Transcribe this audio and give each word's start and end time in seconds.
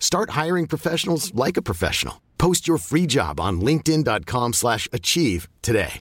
Start 0.00 0.30
hiring 0.30 0.66
professionals 0.66 1.32
like 1.34 1.56
a 1.56 1.62
professional. 1.62 2.20
Post 2.38 2.66
your 2.66 2.78
free 2.78 3.06
job 3.06 3.38
on 3.38 3.60
linkedin.com 3.60 4.54
slash 4.54 4.88
achieve 4.92 5.48
today. 5.62 6.00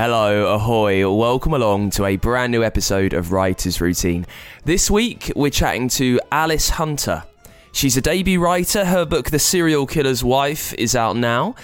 Hello, 0.00 0.54
ahoy, 0.54 1.12
welcome 1.12 1.52
along 1.52 1.90
to 1.90 2.04
a 2.04 2.16
brand 2.16 2.52
new 2.52 2.62
episode 2.62 3.12
of 3.12 3.32
Writer's 3.32 3.80
Routine. 3.80 4.24
This 4.64 4.90
week, 4.90 5.32
we're 5.34 5.50
chatting 5.50 5.88
to 5.90 6.20
Alice 6.30 6.70
Hunter. 6.70 7.24
She's 7.72 7.96
a 7.96 8.00
debut 8.00 8.40
writer. 8.40 8.84
Her 8.84 9.04
book, 9.04 9.30
The 9.30 9.38
Serial 9.38 9.86
Killer's 9.86 10.24
Wife, 10.24 10.72
is 10.74 10.94
out 10.94 11.16
now. 11.16 11.56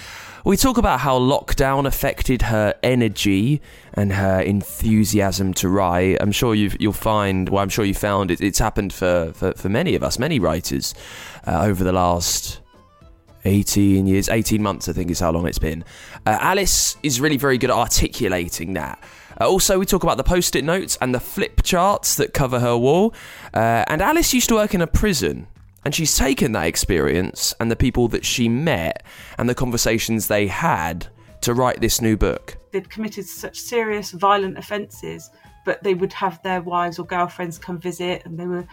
We 0.45 0.59
talk 0.59 0.77
about 0.77 1.01
how 1.01 1.19
lockdown 1.19 1.87
affected 1.87 2.43
her 2.43 2.75
energy 2.83 3.63
and 3.95 4.13
her 4.13 4.43
enthusiasm 4.43 5.55
to 5.55 5.71
write. 5.71 6.19
I'm 6.21 6.33
sure 6.33 6.55
you 6.55 6.71
will 6.81 6.93
find, 6.93 7.49
well, 7.49 7.63
I'm 7.63 7.71
sure 7.71 7.83
you 7.83 7.95
found 7.95 8.31
it, 8.31 8.43
it's 8.43 8.59
happened 8.59 8.93
for, 8.93 9.33
for, 9.33 9.55
for 9.55 9.71
many 9.71 9.95
of 9.95 10.03
us, 10.03 10.19
many 10.19 10.39
writers, 10.39 10.95
uh, 11.47 11.63
over 11.63 11.83
the 11.83 11.93
last 11.93 12.61
18 13.47 14.07
years, 14.07 14.29
18 14.29 14.63
months, 14.63 14.87
I 14.87 14.93
think 14.93 15.11
is 15.11 15.19
how 15.19 15.33
long 15.33 15.47
it's 15.47 15.59
been. 15.59 15.83
Uh, 16.27 16.37
Alice 16.39 16.99
is 17.03 17.23
really 17.23 17.39
very 17.39 17.57
good 17.57 17.71
at 17.71 17.77
articulating 17.77 18.75
that. 18.75 19.03
Uh, 19.41 19.49
also, 19.49 19.79
we 19.79 19.87
talk 19.87 20.03
about 20.03 20.19
the 20.19 20.25
post 20.25 20.55
it 20.57 20.63
notes 20.63 20.99
and 21.01 21.15
the 21.15 21.21
flip 21.21 21.63
charts 21.63 22.17
that 22.17 22.35
cover 22.35 22.61
her 22.61 22.77
wall. 22.77 23.15
Uh, 23.55 23.85
and 23.89 24.03
Alice 24.03 24.35
used 24.35 24.51
to 24.51 24.57
work 24.57 24.75
in 24.75 24.83
a 24.83 24.87
prison. 24.87 25.47
And 25.85 25.95
she's 25.95 26.17
taken 26.17 26.53
that 26.53 26.67
experience 26.67 27.55
and 27.61 27.71
the 27.71 27.77
people 27.77 28.09
that 28.09 28.25
she 28.25 28.49
met 28.49 29.05
and 29.39 29.49
the 29.49 29.55
conversations 29.55 30.29
they 30.29 30.47
had 30.47 31.07
to 31.43 31.53
write 31.53 31.81
this 31.81 32.01
new 32.01 32.17
book. 32.17 32.57
They'd 32.73 32.89
committed 32.89 33.27
such 33.27 33.59
serious, 33.59 34.11
violent 34.13 34.57
offences, 34.57 35.31
but 35.65 35.83
they 35.83 35.95
would 35.95 36.13
have 36.15 36.43
their 36.43 36.63
wives 36.63 36.99
or 36.99 37.05
girlfriends 37.05 37.59
come 37.59 37.79
visit 37.79 38.23
and 38.25 38.39
they 38.39 38.47
were 38.47 38.67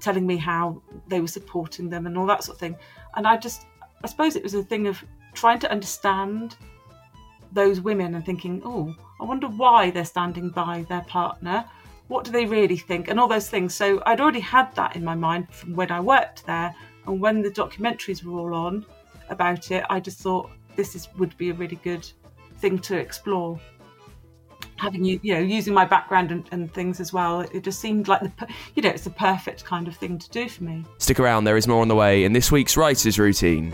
telling 0.00 0.26
me 0.26 0.36
how 0.36 0.82
they 1.08 1.20
were 1.20 1.28
supporting 1.28 1.88
them 1.88 2.06
and 2.06 2.18
all 2.18 2.26
that 2.26 2.44
sort 2.44 2.56
of 2.56 2.60
thing. 2.60 2.76
And 3.14 3.26
I 3.26 3.36
just 3.36 3.66
I 4.02 4.06
suppose 4.06 4.36
it 4.36 4.42
was 4.42 4.54
a 4.54 4.62
thing 4.62 4.86
of 4.86 5.02
trying 5.34 5.58
to 5.60 5.70
understand 5.70 6.56
those 7.52 7.80
women 7.80 8.14
and 8.14 8.24
thinking, 8.24 8.62
oh, 8.64 8.94
I 9.20 9.24
wonder 9.24 9.48
why 9.48 9.90
they're 9.90 10.04
standing 10.04 10.50
by 10.50 10.84
their 10.88 11.02
partner. 11.02 11.64
What 12.08 12.24
do 12.24 12.30
they 12.30 12.46
really 12.46 12.76
think? 12.76 13.08
And 13.08 13.20
all 13.20 13.28
those 13.28 13.48
things. 13.48 13.74
So 13.74 14.02
I'd 14.06 14.20
already 14.20 14.40
had 14.40 14.74
that 14.74 14.96
in 14.96 15.04
my 15.04 15.14
mind 15.14 15.48
from 15.50 15.74
when 15.74 15.90
I 15.90 16.00
worked 16.00 16.44
there. 16.46 16.74
And 17.06 17.20
when 17.20 17.42
the 17.42 17.50
documentaries 17.50 18.24
were 18.24 18.38
all 18.38 18.54
on 18.54 18.84
about 19.28 19.70
it, 19.70 19.84
I 19.88 20.00
just 20.00 20.18
thought 20.18 20.50
this 20.76 20.94
is 20.94 21.08
would 21.18 21.36
be 21.36 21.50
a 21.50 21.54
really 21.54 21.76
good 21.76 22.10
thing 22.58 22.78
to 22.78 22.96
explore 22.96 23.60
having 24.76 25.04
you 25.04 25.18
you 25.22 25.34
know 25.34 25.40
using 25.40 25.74
my 25.74 25.84
background 25.84 26.30
and, 26.30 26.48
and, 26.52 26.72
things 26.72 27.00
as 27.00 27.12
well 27.12 27.40
it 27.40 27.64
just 27.64 27.80
seemed 27.80 28.06
like 28.06 28.20
the 28.20 28.48
you 28.74 28.82
know 28.82 28.88
it's 28.88 29.04
the 29.04 29.10
perfect 29.10 29.64
kind 29.64 29.88
of 29.88 29.96
thing 29.96 30.18
to 30.18 30.28
do 30.30 30.48
for 30.48 30.64
me 30.64 30.84
stick 30.98 31.18
around 31.18 31.44
there 31.44 31.56
is 31.56 31.66
more 31.66 31.82
on 31.82 31.88
the 31.88 31.94
way 31.94 32.24
in 32.24 32.32
this 32.32 32.52
week's 32.52 32.76
writers 32.76 33.18
routine 33.18 33.72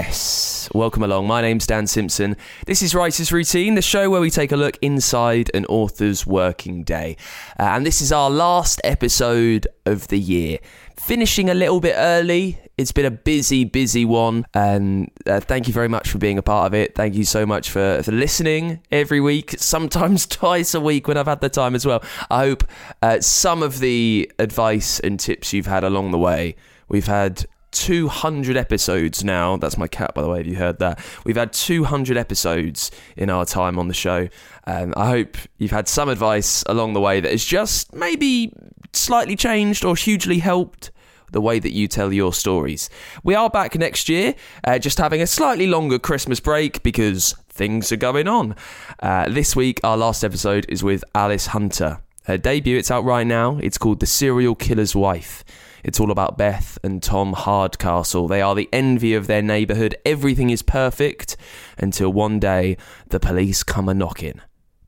Yes, 0.00 0.68
welcome 0.72 1.02
along. 1.02 1.26
My 1.26 1.42
name's 1.42 1.66
Dan 1.66 1.88
Simpson. 1.88 2.36
This 2.66 2.82
is 2.82 2.94
Writer's 2.94 3.32
Routine, 3.32 3.74
the 3.74 3.82
show 3.82 4.08
where 4.08 4.20
we 4.20 4.30
take 4.30 4.52
a 4.52 4.56
look 4.56 4.78
inside 4.80 5.50
an 5.54 5.66
author's 5.66 6.24
working 6.24 6.84
day. 6.84 7.16
Uh, 7.58 7.64
and 7.64 7.84
this 7.84 8.00
is 8.00 8.12
our 8.12 8.30
last 8.30 8.80
episode 8.84 9.66
of 9.86 10.06
the 10.06 10.16
year 10.20 10.60
finishing 10.96 11.50
a 11.50 11.54
little 11.54 11.80
bit 11.80 11.94
early. 11.96 12.60
It's 12.78 12.92
been 12.92 13.06
a 13.06 13.10
busy, 13.10 13.64
busy 13.64 14.04
one, 14.04 14.46
and 14.54 15.10
uh, 15.26 15.40
thank 15.40 15.66
you 15.66 15.74
very 15.74 15.88
much 15.88 16.08
for 16.08 16.18
being 16.18 16.38
a 16.38 16.42
part 16.42 16.68
of 16.68 16.74
it. 16.74 16.94
Thank 16.94 17.16
you 17.16 17.24
so 17.24 17.44
much 17.44 17.68
for, 17.68 18.00
for 18.04 18.12
listening 18.12 18.78
every 18.92 19.20
week, 19.20 19.54
sometimes 19.58 20.26
twice 20.26 20.74
a 20.74 20.80
week 20.80 21.08
when 21.08 21.16
I've 21.16 21.26
had 21.26 21.40
the 21.40 21.48
time 21.48 21.74
as 21.74 21.84
well. 21.84 22.04
I 22.30 22.38
hope 22.38 22.62
uh, 23.02 23.20
some 23.20 23.64
of 23.64 23.80
the 23.80 24.30
advice 24.38 25.00
and 25.00 25.18
tips 25.18 25.52
you've 25.52 25.66
had 25.66 25.82
along 25.82 26.12
the 26.12 26.18
way. 26.18 26.54
We've 26.88 27.08
had 27.08 27.46
200 27.72 28.56
episodes 28.56 29.22
now. 29.24 29.56
That's 29.56 29.76
my 29.76 29.86
cat, 29.86 30.14
by 30.14 30.22
the 30.22 30.28
way, 30.28 30.40
if 30.40 30.46
you 30.46 30.56
heard 30.56 30.78
that. 30.78 31.04
We've 31.24 31.36
had 31.36 31.52
200 31.52 32.16
episodes 32.16 32.90
in 33.16 33.30
our 33.30 33.44
time 33.44 33.78
on 33.78 33.88
the 33.88 33.94
show. 33.94 34.28
Um, 34.66 34.94
I 34.96 35.08
hope 35.08 35.36
you've 35.58 35.70
had 35.70 35.88
some 35.88 36.08
advice 36.08 36.62
along 36.66 36.92
the 36.92 37.00
way 37.00 37.20
that 37.20 37.30
has 37.30 37.44
just 37.44 37.94
maybe 37.94 38.52
slightly 38.92 39.36
changed 39.36 39.84
or 39.84 39.96
hugely 39.96 40.38
helped 40.38 40.90
the 41.30 41.40
way 41.40 41.58
that 41.58 41.72
you 41.72 41.88
tell 41.88 42.12
your 42.12 42.32
stories. 42.32 42.88
We 43.22 43.34
are 43.34 43.50
back 43.50 43.74
next 43.74 44.08
year, 44.08 44.34
uh, 44.64 44.78
just 44.78 44.98
having 44.98 45.20
a 45.20 45.26
slightly 45.26 45.66
longer 45.66 45.98
Christmas 45.98 46.40
break 46.40 46.82
because 46.82 47.34
things 47.48 47.92
are 47.92 47.96
going 47.96 48.28
on. 48.28 48.56
Uh, 49.00 49.28
this 49.28 49.54
week, 49.54 49.80
our 49.84 49.96
last 49.96 50.24
episode 50.24 50.64
is 50.68 50.82
with 50.82 51.04
Alice 51.14 51.48
Hunter. 51.48 52.00
Her 52.24 52.38
debut, 52.38 52.76
it's 52.78 52.90
out 52.90 53.04
right 53.04 53.26
now. 53.26 53.58
It's 53.62 53.78
called 53.78 54.00
The 54.00 54.06
Serial 54.06 54.54
Killer's 54.54 54.94
Wife. 54.94 55.44
It's 55.84 56.00
all 56.00 56.10
about 56.10 56.38
Beth 56.38 56.78
and 56.82 57.02
Tom 57.02 57.32
Hardcastle. 57.32 58.28
They 58.28 58.42
are 58.42 58.54
the 58.54 58.68
envy 58.72 59.14
of 59.14 59.26
their 59.26 59.42
neighbourhood. 59.42 59.96
Everything 60.04 60.50
is 60.50 60.62
perfect 60.62 61.36
until 61.76 62.12
one 62.12 62.38
day 62.38 62.76
the 63.08 63.20
police 63.20 63.62
come 63.62 63.88
a 63.88 63.94
knocking. 63.94 64.40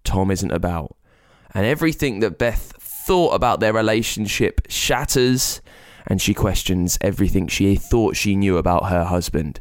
Tom 0.05 0.31
isn't 0.31 0.51
about. 0.51 0.97
And 1.55 1.67
everything 1.67 2.21
that 2.21 2.39
Beth 2.39 2.75
thought 2.79 3.35
about 3.35 3.61
their 3.61 3.73
relationship 3.73 4.61
shatters, 4.69 5.61
and 6.07 6.21
she 6.21 6.35
questions 6.35 6.99
everything 7.01 7.47
she 7.47 7.77
thought 7.77 8.17
she 8.17 8.37
knew 8.37 8.57
about 8.57 8.89
her 8.89 9.05
husband. 9.05 9.61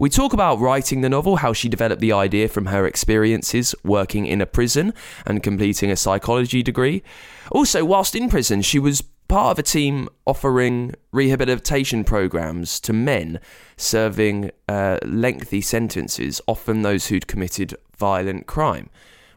We 0.00 0.10
talk 0.10 0.32
about 0.32 0.60
writing 0.60 1.00
the 1.00 1.08
novel, 1.08 1.36
how 1.36 1.52
she 1.52 1.68
developed 1.68 2.00
the 2.00 2.12
idea 2.12 2.48
from 2.48 2.66
her 2.66 2.86
experiences 2.86 3.74
working 3.82 4.26
in 4.26 4.40
a 4.40 4.46
prison 4.46 4.94
and 5.26 5.42
completing 5.42 5.90
a 5.90 5.96
psychology 5.96 6.62
degree. 6.62 7.02
Also, 7.50 7.84
whilst 7.84 8.14
in 8.14 8.28
prison, 8.28 8.62
she 8.62 8.78
was 8.78 9.02
part 9.28 9.52
of 9.52 9.58
a 9.58 9.62
team 9.62 10.08
offering 10.26 10.94
rehabilitation 11.12 12.02
programs 12.02 12.80
to 12.80 12.92
men 12.92 13.38
serving 13.76 14.50
uh, 14.68 14.98
lengthy 15.04 15.60
sentences, 15.60 16.40
often 16.46 16.82
those 16.82 17.06
who'd 17.06 17.26
committed 17.26 17.76
violent 17.96 18.46
crime. 18.46 18.88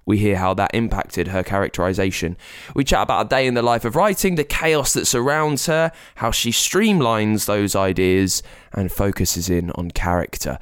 We 0.06 0.18
hear 0.18 0.38
how 0.38 0.54
that 0.56 0.72
impacted 0.74 1.28
her 1.28 1.44
characterization. 1.44 2.36
We 2.74 2.84
chat 2.84 3.04
about 3.04 3.28
a 3.28 3.30
day 3.30 3.46
in 3.46 3.54
the 3.54 3.62
life 3.62 3.86
of 3.86 3.96
writing, 3.96 4.36
the 4.36 4.44
chaos 4.44 4.94
that 4.94 5.06
surrounds 5.06 5.68
her, 5.68 5.92
how 6.16 6.32
she 6.32 6.52
streamlines 6.52 7.46
those 7.46 7.76
ideas 7.76 8.42
and 8.74 8.92
focuses 8.92 9.50
in 9.50 9.72
on 9.72 9.92
character. 9.92 10.58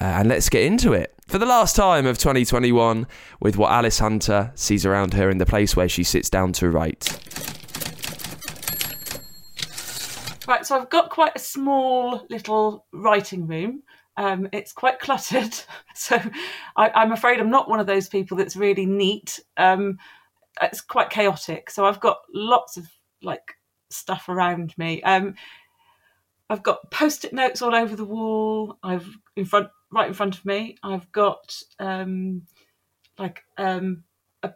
Uh, 0.00 0.04
and 0.04 0.28
let's 0.28 0.48
get 0.48 0.62
into 0.62 0.92
it. 0.92 1.14
For 1.26 1.38
the 1.38 1.46
last 1.46 1.74
time 1.74 2.06
of 2.06 2.18
2021, 2.18 3.06
with 3.40 3.56
what 3.56 3.72
Alice 3.72 3.98
Hunter 3.98 4.52
sees 4.54 4.86
around 4.86 5.14
her 5.14 5.28
in 5.28 5.38
the 5.38 5.46
place 5.46 5.74
where 5.74 5.88
she 5.88 6.04
sits 6.04 6.30
down 6.30 6.52
to 6.54 6.70
write. 6.70 7.55
Right, 10.46 10.64
so 10.64 10.76
I've 10.76 10.90
got 10.90 11.10
quite 11.10 11.32
a 11.34 11.40
small 11.40 12.24
little 12.30 12.86
writing 12.92 13.48
room. 13.48 13.82
Um, 14.16 14.48
it's 14.52 14.72
quite 14.72 15.00
cluttered, 15.00 15.54
so 15.94 16.20
I, 16.76 17.02
am 17.02 17.12
afraid 17.12 17.40
I'm 17.40 17.50
not 17.50 17.68
one 17.68 17.80
of 17.80 17.86
those 17.86 18.08
people 18.08 18.36
that's 18.36 18.56
really 18.56 18.86
neat. 18.86 19.40
Um, 19.56 19.98
it's 20.62 20.80
quite 20.80 21.10
chaotic, 21.10 21.68
so 21.68 21.84
I've 21.84 22.00
got 22.00 22.18
lots 22.32 22.76
of 22.76 22.86
like 23.22 23.56
stuff 23.90 24.28
around 24.28 24.72
me. 24.78 25.02
Um, 25.02 25.34
I've 26.48 26.62
got 26.62 26.90
post-it 26.92 27.32
notes 27.32 27.60
all 27.60 27.74
over 27.74 27.96
the 27.96 28.04
wall. 28.04 28.78
I've 28.84 29.08
in 29.34 29.44
front 29.44 29.68
right 29.90 30.06
in 30.06 30.14
front 30.14 30.38
of 30.38 30.44
me. 30.44 30.76
I've 30.82 31.10
got 31.10 31.60
um, 31.80 32.42
like 33.18 33.42
um, 33.58 34.04
a 34.44 34.52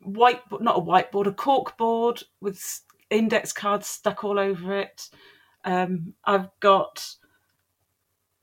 white, 0.00 0.40
not 0.60 0.78
a 0.78 0.80
whiteboard, 0.80 1.26
a 1.26 1.32
cork 1.32 1.76
board 1.76 2.22
with 2.40 2.58
index 3.10 3.52
cards 3.52 3.86
stuck 3.86 4.24
all 4.24 4.38
over 4.38 4.78
it. 4.78 5.08
Um, 5.64 6.14
I've 6.24 6.48
got 6.60 7.06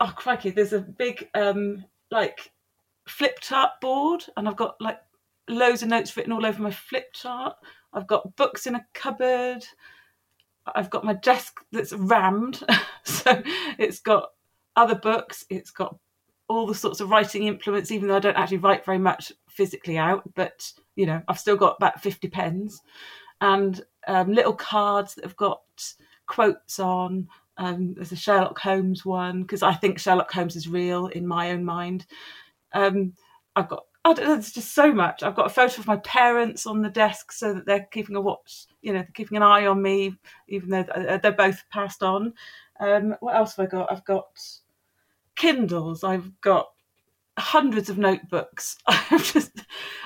oh 0.01 0.13
crikey, 0.15 0.49
there's 0.49 0.73
a 0.73 0.79
big 0.79 1.29
um, 1.35 1.85
like 2.09 2.51
flip 3.07 3.39
chart 3.39 3.71
board, 3.79 4.25
and 4.35 4.49
I've 4.49 4.57
got 4.57 4.75
like 4.81 4.99
loads 5.47 5.83
of 5.83 5.89
notes 5.89 6.17
written 6.17 6.33
all 6.33 6.45
over 6.45 6.61
my 6.61 6.71
flip 6.71 7.13
chart. 7.13 7.55
I've 7.93 8.07
got 8.07 8.35
books 8.35 8.65
in 8.65 8.75
a 8.75 8.85
cupboard. 8.93 9.63
I've 10.75 10.89
got 10.89 11.03
my 11.03 11.13
desk 11.13 11.59
that's 11.71 11.93
rammed, 11.93 12.61
so 13.03 13.41
it's 13.77 13.99
got 13.99 14.29
other 14.75 14.95
books. 14.95 15.45
It's 15.49 15.71
got 15.71 15.95
all 16.47 16.67
the 16.67 16.75
sorts 16.75 16.99
of 16.99 17.09
writing 17.09 17.43
implements, 17.43 17.91
even 17.91 18.07
though 18.07 18.17
I 18.17 18.19
don't 18.19 18.37
actually 18.37 18.57
write 18.57 18.85
very 18.85 18.97
much 18.97 19.31
physically 19.49 19.97
out. 19.97 20.23
But 20.33 20.71
you 20.95 21.05
know, 21.05 21.21
I've 21.27 21.39
still 21.39 21.57
got 21.57 21.77
about 21.77 22.01
fifty 22.01 22.27
pens 22.27 22.81
and 23.41 23.81
um, 24.07 24.31
little 24.33 24.53
cards 24.53 25.15
that 25.15 25.25
have 25.25 25.35
got 25.35 25.61
quotes 26.27 26.79
on. 26.79 27.27
Um, 27.57 27.93
there's 27.95 28.11
a 28.11 28.15
Sherlock 28.15 28.57
Holmes 28.59 29.05
one 29.05 29.41
because 29.41 29.61
I 29.61 29.73
think 29.73 29.99
Sherlock 29.99 30.31
Holmes 30.31 30.55
is 30.55 30.67
real 30.67 31.07
in 31.07 31.27
my 31.27 31.51
own 31.51 31.65
mind. 31.65 32.05
Um, 32.73 33.13
I've 33.55 33.67
got 33.67 33.83
oh, 34.05 34.13
there's 34.13 34.51
just 34.51 34.73
so 34.73 34.91
much. 34.91 35.23
I've 35.23 35.35
got 35.35 35.45
a 35.45 35.53
photo 35.53 35.79
of 35.79 35.88
my 35.88 35.97
parents 35.97 36.65
on 36.65 36.81
the 36.81 36.89
desk 36.89 37.31
so 37.31 37.53
that 37.53 37.65
they're 37.65 37.88
keeping 37.91 38.15
a 38.15 38.21
watch, 38.21 38.65
you 38.81 38.93
know, 38.93 39.03
keeping 39.13 39.38
an 39.38 39.44
eye 39.44 39.67
on 39.67 39.81
me, 39.81 40.15
even 40.47 40.69
though 40.69 40.79
uh, 40.79 41.17
they're 41.17 41.31
both 41.31 41.63
passed 41.71 42.01
on. 42.01 42.33
Um, 42.79 43.15
what 43.19 43.35
else 43.35 43.55
have 43.55 43.67
I 43.67 43.69
got? 43.69 43.91
I've 43.91 44.05
got 44.05 44.39
Kindles. 45.35 46.03
I've 46.03 46.31
got 46.41 46.69
hundreds 47.37 47.89
of 47.89 47.97
notebooks. 47.97 48.77
I've 48.87 49.31
just, 49.31 49.51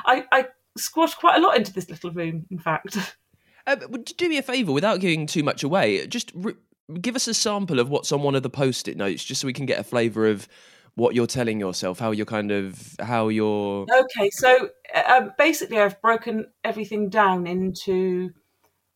I, 0.06 0.26
I 0.32 0.48
squashed 0.78 1.18
quite 1.18 1.38
a 1.38 1.42
lot 1.42 1.58
into 1.58 1.72
this 1.74 1.90
little 1.90 2.12
room. 2.12 2.46
In 2.52 2.60
fact. 2.60 2.98
Uh, 3.68 3.76
do 3.76 4.30
me 4.30 4.38
a 4.38 4.44
favour, 4.44 4.72
without 4.72 5.00
giving 5.00 5.26
too 5.26 5.44
much 5.44 5.64
away, 5.64 6.06
just 6.08 6.32
re- 6.36 6.54
give 7.02 7.16
us 7.16 7.28
a 7.28 7.34
sample 7.34 7.80
of 7.80 7.90
what's 7.90 8.12
on 8.12 8.22
one 8.22 8.36
of 8.36 8.44
the 8.44 8.50
post-it 8.50 8.96
notes, 8.96 9.24
just 9.24 9.42
so 9.42 9.48
we 9.48 9.54
can 9.54 9.66
get 9.66 9.80
a 9.80 9.84
flavour 9.84 10.28
of 10.28 10.48
what 10.96 11.14
you're 11.14 11.28
telling 11.28 11.60
yourself, 11.60 12.00
how 12.00 12.12
you're 12.12 12.26
kind 12.26 12.52
of 12.52 12.96
how 13.00 13.28
you're. 13.28 13.86
Okay, 13.92 14.30
so 14.30 14.70
um, 15.08 15.32
basically, 15.38 15.80
I've 15.80 16.02
broken 16.02 16.48
everything 16.64 17.10
down 17.10 17.48
into 17.48 18.32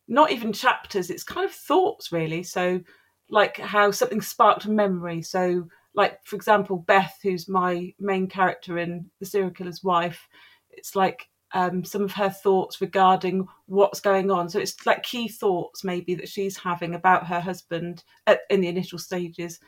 not 0.07 0.31
even 0.31 0.53
chapters; 0.53 1.09
it's 1.09 1.23
kind 1.23 1.45
of 1.45 1.51
thoughts, 1.51 2.11
really. 2.11 2.43
So, 2.43 2.81
like 3.29 3.57
how 3.57 3.91
something 3.91 4.21
sparked 4.21 4.65
a 4.65 4.69
memory. 4.69 5.21
So, 5.23 5.67
like 5.93 6.19
for 6.23 6.35
example, 6.35 6.77
Beth, 6.77 7.17
who's 7.23 7.49
my 7.49 7.93
main 7.99 8.27
character 8.27 8.77
in 8.77 9.09
The 9.19 9.25
Serial 9.25 9.51
Killer's 9.51 9.83
Wife, 9.83 10.27
it's 10.69 10.95
like 10.95 11.27
um, 11.53 11.83
some 11.83 12.03
of 12.03 12.11
her 12.13 12.29
thoughts 12.29 12.81
regarding 12.81 13.47
what's 13.65 13.99
going 13.99 14.29
on. 14.29 14.49
So 14.49 14.59
it's 14.59 14.85
like 14.85 15.03
key 15.03 15.27
thoughts 15.27 15.83
maybe 15.83 16.15
that 16.15 16.29
she's 16.29 16.57
having 16.57 16.95
about 16.95 17.27
her 17.27 17.39
husband 17.39 18.03
at, 18.27 18.41
in 18.49 18.61
the 18.61 18.67
initial 18.67 18.99
stages 18.99 19.59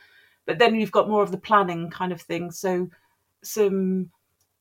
but 0.45 0.59
then 0.59 0.75
you've 0.75 0.91
got 0.91 1.09
more 1.09 1.23
of 1.23 1.31
the 1.31 1.37
planning 1.37 1.89
kind 1.89 2.11
of 2.11 2.21
thing. 2.21 2.51
So 2.51 2.89
some 3.43 4.09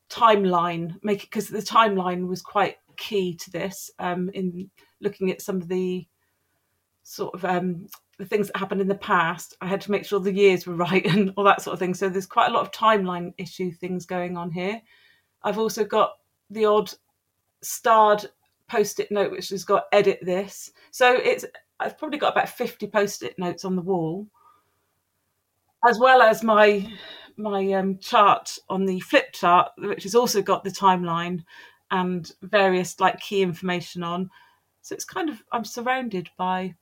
timeline, 0.09 0.97
make 1.03 1.23
because 1.23 1.49
the 1.49 1.59
timeline 1.59 2.27
was 2.27 2.43
quite 2.43 2.77
key 2.97 3.35
to 3.37 3.51
this 3.51 3.91
um, 3.99 4.31
in 4.35 4.71
looking 5.01 5.31
at 5.31 5.43
some 5.43 5.57
of 5.57 5.69
the 5.69 6.07
sort 7.03 7.35
of 7.35 7.45
um, 7.45 7.87
the 8.19 8.27
things 8.27 8.49
that 8.49 8.57
happened 8.57 8.81
in 8.81 8.89
the 8.89 8.95
past. 8.95 9.57
I 9.61 9.67
had 9.67 9.81
to 9.83 9.91
make 9.91 10.05
sure 10.05 10.21
the 10.21 10.33
years 10.33 10.67
were 10.67 10.75
right 10.77 11.05
and 11.07 11.33
all 11.37 11.45
that 11.45 11.63
sort 11.63 11.75
of 11.75 11.79
thing. 11.79 11.95
So 11.95 12.09
there's 12.09 12.27
quite 12.27 12.51
a 12.51 12.55
lot 12.55 12.63
of 12.63 12.73
timeline 12.73 13.33
issue 13.39 13.73
things 13.73 14.07
going 14.07 14.37
on 14.37 14.51
here. 14.51 14.81
I've 15.43 15.59
also 15.59 15.85
got 15.85 16.13
the 16.51 16.67
odd 16.67 16.93
starred 17.63 18.27
post-it 18.69 19.11
note 19.11 19.33
which 19.33 19.49
has 19.51 19.65
got 19.65 19.87
edit 19.93 20.19
this. 20.23 20.73
So 20.91 21.15
it's 21.15 21.45
I've 21.79 21.99
probably 21.99 22.19
got 22.19 22.33
about 22.33 22.49
50 22.49 22.87
post-it 22.89 23.39
notes 23.39 23.65
on 23.65 23.75
the 23.75 23.83
wall 23.83 24.27
as 25.87 25.99
well 25.99 26.23
as 26.23 26.43
my 26.43 26.87
my 27.37 27.73
um, 27.73 27.99
chart 27.99 28.59
on 28.69 28.85
the 28.85 29.01
flip 29.01 29.33
chart, 29.33 29.71
which 29.79 30.03
has 30.03 30.15
also 30.15 30.43
got 30.43 30.63
the 30.63 30.71
timeline 30.71 31.43
and 31.91 32.33
various 32.43 33.01
like 33.01 33.19
key 33.21 33.43
information 33.43 34.03
on. 34.03 34.31
So 34.83 34.95
it's 34.95 35.05
kind 35.05 35.29
of 35.29 35.43
I'm 35.53 35.65
surrounded 35.65 36.29
by 36.37 36.75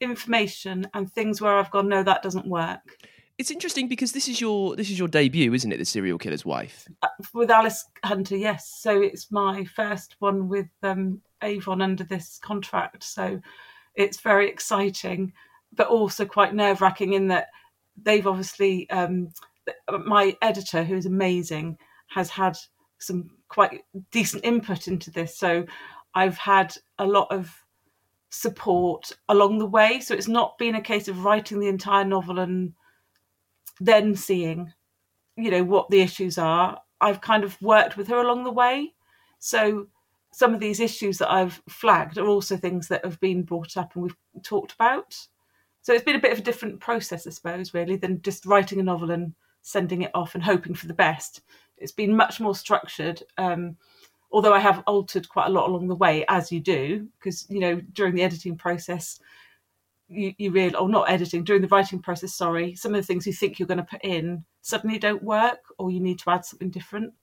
information 0.00 0.88
and 0.94 1.10
things 1.10 1.40
where 1.40 1.56
I've 1.56 1.70
gone, 1.70 1.88
no, 1.88 2.02
that 2.02 2.22
doesn't 2.22 2.46
work. 2.46 2.98
It's 3.42 3.50
interesting 3.50 3.88
because 3.88 4.12
this 4.12 4.28
is 4.28 4.40
your 4.40 4.76
this 4.76 4.88
is 4.88 5.00
your 5.00 5.08
debut, 5.08 5.52
isn't 5.52 5.72
it? 5.72 5.78
The 5.78 5.84
serial 5.84 6.16
killer's 6.16 6.44
wife 6.44 6.86
uh, 7.02 7.08
with 7.34 7.50
Alice 7.50 7.84
Hunter, 8.04 8.36
yes. 8.36 8.72
So 8.80 9.02
it's 9.02 9.32
my 9.32 9.64
first 9.64 10.14
one 10.20 10.48
with 10.48 10.68
um, 10.84 11.20
Avon 11.42 11.82
under 11.82 12.04
this 12.04 12.38
contract. 12.40 13.02
So 13.02 13.40
it's 13.96 14.20
very 14.20 14.48
exciting, 14.48 15.32
but 15.74 15.88
also 15.88 16.24
quite 16.24 16.54
nerve 16.54 16.80
wracking 16.80 17.14
in 17.14 17.26
that 17.28 17.48
they've 18.00 18.28
obviously 18.28 18.88
um, 18.90 19.30
my 20.06 20.36
editor, 20.40 20.84
who 20.84 20.94
is 20.94 21.06
amazing, 21.06 21.78
has 22.10 22.30
had 22.30 22.56
some 23.00 23.28
quite 23.48 23.82
decent 24.12 24.44
input 24.44 24.86
into 24.86 25.10
this. 25.10 25.36
So 25.36 25.66
I've 26.14 26.38
had 26.38 26.76
a 27.00 27.06
lot 27.06 27.26
of 27.32 27.52
support 28.30 29.10
along 29.28 29.58
the 29.58 29.66
way. 29.66 29.98
So 29.98 30.14
it's 30.14 30.28
not 30.28 30.58
been 30.58 30.76
a 30.76 30.80
case 30.80 31.08
of 31.08 31.24
writing 31.24 31.58
the 31.58 31.66
entire 31.66 32.04
novel 32.04 32.38
and 32.38 32.74
then 33.84 34.14
seeing, 34.14 34.72
you 35.36 35.50
know, 35.50 35.64
what 35.64 35.90
the 35.90 36.00
issues 36.00 36.38
are. 36.38 36.80
I've 37.00 37.20
kind 37.20 37.44
of 37.44 37.60
worked 37.60 37.96
with 37.96 38.08
her 38.08 38.18
along 38.18 38.44
the 38.44 38.50
way. 38.50 38.94
So 39.38 39.88
some 40.32 40.54
of 40.54 40.60
these 40.60 40.80
issues 40.80 41.18
that 41.18 41.30
I've 41.30 41.60
flagged 41.68 42.16
are 42.18 42.26
also 42.26 42.56
things 42.56 42.88
that 42.88 43.04
have 43.04 43.20
been 43.20 43.42
brought 43.42 43.76
up 43.76 43.94
and 43.94 44.04
we've 44.04 44.16
talked 44.42 44.72
about. 44.72 45.16
So 45.82 45.92
it's 45.92 46.04
been 46.04 46.16
a 46.16 46.20
bit 46.20 46.32
of 46.32 46.38
a 46.38 46.42
different 46.42 46.80
process, 46.80 47.26
I 47.26 47.30
suppose, 47.30 47.74
really, 47.74 47.96
than 47.96 48.22
just 48.22 48.46
writing 48.46 48.78
a 48.78 48.84
novel 48.84 49.10
and 49.10 49.34
sending 49.62 50.02
it 50.02 50.12
off 50.14 50.34
and 50.34 50.42
hoping 50.42 50.74
for 50.74 50.86
the 50.86 50.94
best. 50.94 51.42
It's 51.76 51.92
been 51.92 52.16
much 52.16 52.40
more 52.40 52.54
structured. 52.54 53.22
Um, 53.36 53.76
although 54.30 54.54
I 54.54 54.60
have 54.60 54.82
altered 54.86 55.28
quite 55.28 55.46
a 55.46 55.52
lot 55.52 55.68
along 55.68 55.88
the 55.88 55.96
way, 55.96 56.24
as 56.28 56.52
you 56.52 56.60
do, 56.60 57.08
because 57.18 57.46
you 57.50 57.60
know 57.60 57.80
during 57.92 58.14
the 58.14 58.22
editing 58.22 58.56
process, 58.56 59.18
you, 60.12 60.34
you 60.38 60.50
really, 60.50 60.74
or 60.74 60.88
not 60.88 61.10
editing 61.10 61.44
during 61.44 61.62
the 61.62 61.68
writing 61.68 62.00
process. 62.00 62.34
Sorry, 62.34 62.74
some 62.74 62.94
of 62.94 63.00
the 63.00 63.06
things 63.06 63.26
you 63.26 63.32
think 63.32 63.58
you're 63.58 63.68
going 63.68 63.78
to 63.78 63.84
put 63.84 64.04
in 64.04 64.44
suddenly 64.60 64.98
don't 64.98 65.22
work, 65.22 65.60
or 65.78 65.90
you 65.90 66.00
need 66.00 66.18
to 66.20 66.30
add 66.30 66.44
something 66.44 66.70
different. 66.70 67.14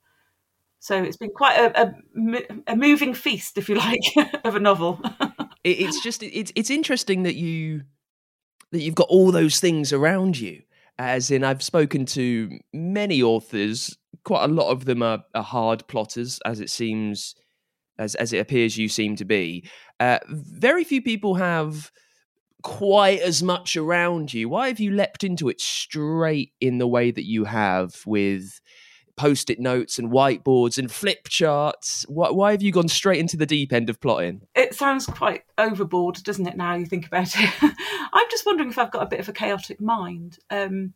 So 0.80 1.02
it's 1.02 1.18
been 1.18 1.30
quite 1.30 1.58
a, 1.58 1.82
a, 1.82 2.72
a 2.72 2.76
moving 2.76 3.14
feast, 3.14 3.58
if 3.58 3.68
you 3.68 3.74
like, 3.76 4.00
of 4.44 4.56
a 4.56 4.60
novel. 4.60 5.00
it's 5.64 6.02
just 6.02 6.22
it's 6.22 6.52
it's 6.56 6.70
interesting 6.70 7.22
that 7.24 7.36
you 7.36 7.82
that 8.72 8.80
you've 8.80 8.94
got 8.94 9.08
all 9.08 9.30
those 9.30 9.60
things 9.60 9.92
around 9.92 10.38
you. 10.38 10.62
As 10.98 11.30
in, 11.30 11.44
I've 11.44 11.62
spoken 11.62 12.04
to 12.06 12.58
many 12.72 13.22
authors. 13.22 13.96
Quite 14.24 14.44
a 14.44 14.52
lot 14.52 14.70
of 14.70 14.84
them 14.84 15.02
are, 15.02 15.24
are 15.34 15.42
hard 15.42 15.86
plotters, 15.88 16.38
as 16.44 16.60
it 16.60 16.70
seems, 16.70 17.34
as 17.98 18.14
as 18.16 18.32
it 18.32 18.38
appears 18.38 18.76
you 18.76 18.88
seem 18.88 19.16
to 19.16 19.24
be. 19.24 19.68
Uh, 19.98 20.18
very 20.28 20.84
few 20.84 21.02
people 21.02 21.34
have 21.34 21.90
quite 22.62 23.20
as 23.20 23.42
much 23.42 23.76
around 23.76 24.32
you. 24.32 24.48
Why 24.48 24.68
have 24.68 24.80
you 24.80 24.92
leapt 24.92 25.24
into 25.24 25.48
it 25.48 25.60
straight 25.60 26.52
in 26.60 26.78
the 26.78 26.88
way 26.88 27.10
that 27.10 27.26
you 27.26 27.44
have 27.44 27.94
with 28.06 28.60
post-it 29.20 29.60
notes 29.60 29.98
and 29.98 30.10
whiteboards 30.10 30.78
and 30.78 30.90
flip 30.90 31.28
charts. 31.28 32.06
Why, 32.08 32.30
why, 32.30 32.52
have 32.52 32.62
you 32.62 32.72
gone 32.72 32.88
straight 32.88 33.20
into 33.20 33.36
the 33.36 33.44
deep 33.44 33.70
end 33.70 33.90
of 33.90 34.00
plotting? 34.00 34.40
It 34.54 34.74
sounds 34.74 35.04
quite 35.04 35.42
overboard, 35.58 36.22
doesn't 36.24 36.46
it? 36.46 36.56
Now 36.56 36.74
you 36.74 36.86
think 36.86 37.06
about 37.06 37.28
it, 37.36 37.50
I'm 38.14 38.30
just 38.30 38.46
wondering 38.46 38.70
if 38.70 38.78
I've 38.78 38.90
got 38.90 39.02
a 39.02 39.08
bit 39.08 39.20
of 39.20 39.28
a 39.28 39.34
chaotic 39.34 39.78
mind. 39.78 40.38
Um, 40.48 40.94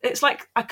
it's 0.00 0.22
like 0.22 0.48
I 0.54 0.64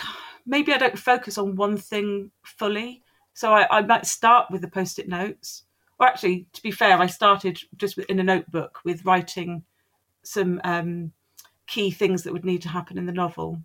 maybe 0.46 0.72
I 0.72 0.78
don't 0.78 0.96
focus 0.96 1.36
on 1.36 1.56
one 1.56 1.76
thing 1.76 2.30
fully, 2.44 3.02
so 3.32 3.52
I, 3.52 3.66
I 3.78 3.80
might 3.82 4.06
start 4.06 4.52
with 4.52 4.60
the 4.60 4.68
post-it 4.68 5.08
notes. 5.08 5.64
Or 6.00 6.06
actually, 6.06 6.46
to 6.54 6.62
be 6.62 6.72
fair, 6.72 6.98
I 6.98 7.06
started 7.06 7.60
just 7.76 7.98
in 7.98 8.18
a 8.18 8.24
notebook 8.24 8.80
with 8.84 9.04
writing 9.04 9.62
some 10.22 10.60
um, 10.64 11.12
key 11.66 11.92
things 11.92 12.24
that 12.24 12.32
would 12.32 12.44
need 12.44 12.62
to 12.62 12.68
happen 12.68 12.98
in 12.98 13.06
the 13.06 13.12
novel 13.12 13.60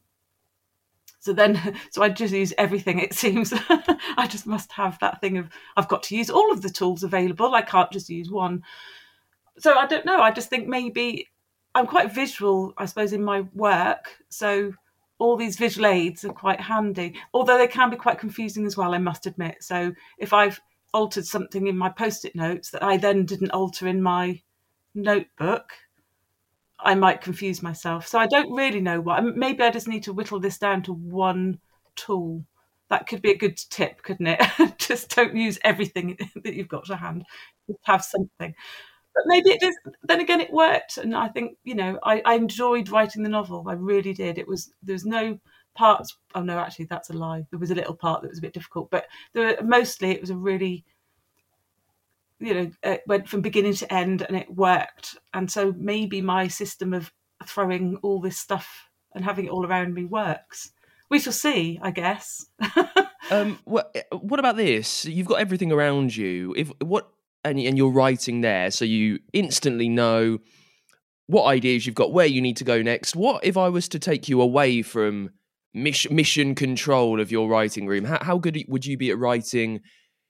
so 1.25 1.33
then, 1.33 1.75
so 1.89 2.03
I 2.03 2.09
just 2.09 2.33
use 2.33 2.53
everything. 2.57 2.99
It 2.99 3.13
seems 3.13 3.51
I 4.17 4.27
just 4.29 4.45
must 4.45 4.71
have 4.73 4.97
that 4.99 5.19
thing 5.19 5.37
of 5.37 5.49
I've 5.75 5.87
got 5.87 6.03
to 6.03 6.15
use 6.15 6.29
all 6.29 6.51
of 6.51 6.61
the 6.61 6.69
tools 6.69 7.03
available. 7.03 7.55
I 7.55 7.63
can't 7.63 7.91
just 7.91 8.09
use 8.09 8.29
one. 8.29 8.63
So 9.57 9.75
I 9.75 9.87
don't 9.87 10.05
know. 10.05 10.21
I 10.21 10.31
just 10.31 10.49
think 10.49 10.67
maybe 10.67 11.27
I'm 11.73 11.87
quite 11.87 12.13
visual, 12.13 12.73
I 12.77 12.85
suppose, 12.85 13.11
in 13.11 13.23
my 13.23 13.41
work. 13.53 14.17
So 14.29 14.73
all 15.17 15.35
these 15.35 15.57
visual 15.57 15.87
aids 15.87 16.23
are 16.25 16.33
quite 16.33 16.61
handy, 16.61 17.15
although 17.33 17.57
they 17.57 17.67
can 17.67 17.89
be 17.89 17.95
quite 17.95 18.19
confusing 18.19 18.65
as 18.65 18.77
well. 18.77 18.93
I 18.93 18.99
must 18.99 19.25
admit. 19.25 19.63
So 19.63 19.93
if 20.19 20.31
I've 20.31 20.61
altered 20.95 21.25
something 21.25 21.67
in 21.67 21.77
my 21.77 21.89
post-it 21.89 22.35
notes 22.35 22.71
that 22.71 22.81
I 22.81 22.95
then 22.97 23.25
didn't 23.25 23.51
alter 23.51 23.85
in 23.87 24.01
my 24.01 24.41
notebook, 24.95 25.73
I 26.79 26.95
might 26.95 27.21
confuse 27.21 27.61
myself. 27.61 28.07
So 28.07 28.17
I 28.17 28.27
don't 28.27 28.51
really 28.55 28.79
know 28.79 29.01
what. 29.01 29.23
Maybe 29.35 29.61
I 29.63 29.71
just 29.71 29.87
need 29.87 30.03
to 30.03 30.13
whittle 30.13 30.39
this 30.39 30.57
down 30.57 30.83
to 30.83 30.93
one 30.93 31.59
tool. 31.95 32.45
That 32.89 33.07
could 33.07 33.21
be 33.21 33.31
a 33.31 33.37
good 33.37 33.57
tip, 33.57 34.03
couldn't 34.03 34.27
it? 34.27 34.41
just 34.77 35.13
don't 35.15 35.35
use 35.35 35.59
everything 35.63 36.17
that 36.43 36.53
you've 36.53 36.69
got 36.69 36.85
to 36.85 36.95
hand. 36.95 37.25
Just 37.67 37.79
have 37.83 38.03
something. 38.03 38.53
But 39.13 39.23
maybe 39.25 39.51
it 39.51 39.61
just. 39.61 39.77
Then 40.03 40.21
again, 40.21 40.41
it 40.41 40.51
worked, 40.51 40.97
and 40.97 41.15
I 41.15 41.27
think 41.29 41.57
you 41.63 41.75
know 41.75 41.99
I, 42.03 42.21
I 42.25 42.35
enjoyed 42.35 42.89
writing 42.89 43.23
the 43.23 43.29
novel. 43.29 43.65
I 43.67 43.73
really 43.73 44.13
did. 44.13 44.37
It 44.37 44.47
was 44.47 44.71
there 44.83 44.93
was 44.93 45.05
no 45.05 45.39
parts. 45.75 46.17
Oh 46.33 46.41
no, 46.41 46.57
actually, 46.57 46.85
that's 46.85 47.09
a 47.09 47.13
lie. 47.13 47.45
There 47.51 47.59
was 47.59 47.71
a 47.71 47.75
little 47.75 47.95
part 47.95 48.21
that 48.21 48.29
was 48.29 48.39
a 48.39 48.41
bit 48.41 48.53
difficult, 48.53 48.89
but 48.89 49.05
there 49.33 49.55
were, 49.55 49.63
mostly 49.63 50.11
it 50.11 50.21
was 50.21 50.29
a 50.29 50.35
really 50.35 50.83
you 52.39 52.53
know 52.53 52.71
it 52.83 53.03
went 53.07 53.29
from 53.29 53.41
beginning 53.41 53.73
to 53.75 53.93
end 53.93 54.21
and 54.21 54.35
it 54.35 54.53
worked. 54.53 55.17
And 55.33 55.51
so 55.51 55.73
maybe 55.77 56.21
my 56.21 56.47
system 56.47 56.93
of 56.93 57.11
throwing 57.45 57.97
all 57.97 58.19
this 58.19 58.37
stuff 58.37 58.89
and 59.13 59.23
having 59.23 59.45
it 59.45 59.51
all 59.51 59.65
around 59.65 59.93
me 59.93 60.05
works. 60.05 60.71
We 61.09 61.19
shall 61.19 61.33
see 61.33 61.79
i 61.81 61.91
guess. 61.91 62.45
Um 63.31 63.57
what, 63.63 63.95
what 64.11 64.39
about 64.39 64.55
this? 64.55 65.03
You've 65.05 65.25
got 65.25 65.39
everything 65.39 65.71
around 65.71 66.15
you. 66.15 66.53
If 66.55 66.71
what 66.79 67.09
and, 67.43 67.57
and 67.59 67.75
you're 67.75 67.89
writing 67.89 68.41
there 68.41 68.69
so 68.69 68.85
you 68.85 69.17
instantly 69.33 69.89
know 69.89 70.37
what 71.25 71.45
ideas 71.45 71.87
you've 71.87 71.95
got 71.95 72.13
where 72.13 72.27
you 72.27 72.39
need 72.39 72.57
to 72.57 72.63
go 72.63 72.83
next. 72.83 73.15
What 73.15 73.43
if 73.43 73.57
i 73.57 73.67
was 73.67 73.89
to 73.89 73.99
take 73.99 74.29
you 74.29 74.41
away 74.41 74.83
from 74.83 75.31
mission, 75.75 76.55
control 76.55 77.19
of 77.19 77.31
your 77.31 77.49
writing 77.49 77.85
room 77.85 78.05
how, 78.05 78.19
how 78.21 78.37
good 78.37 78.63
would 78.67 78.85
you 78.85 78.97
be 78.97 79.11
at 79.11 79.17
writing 79.17 79.81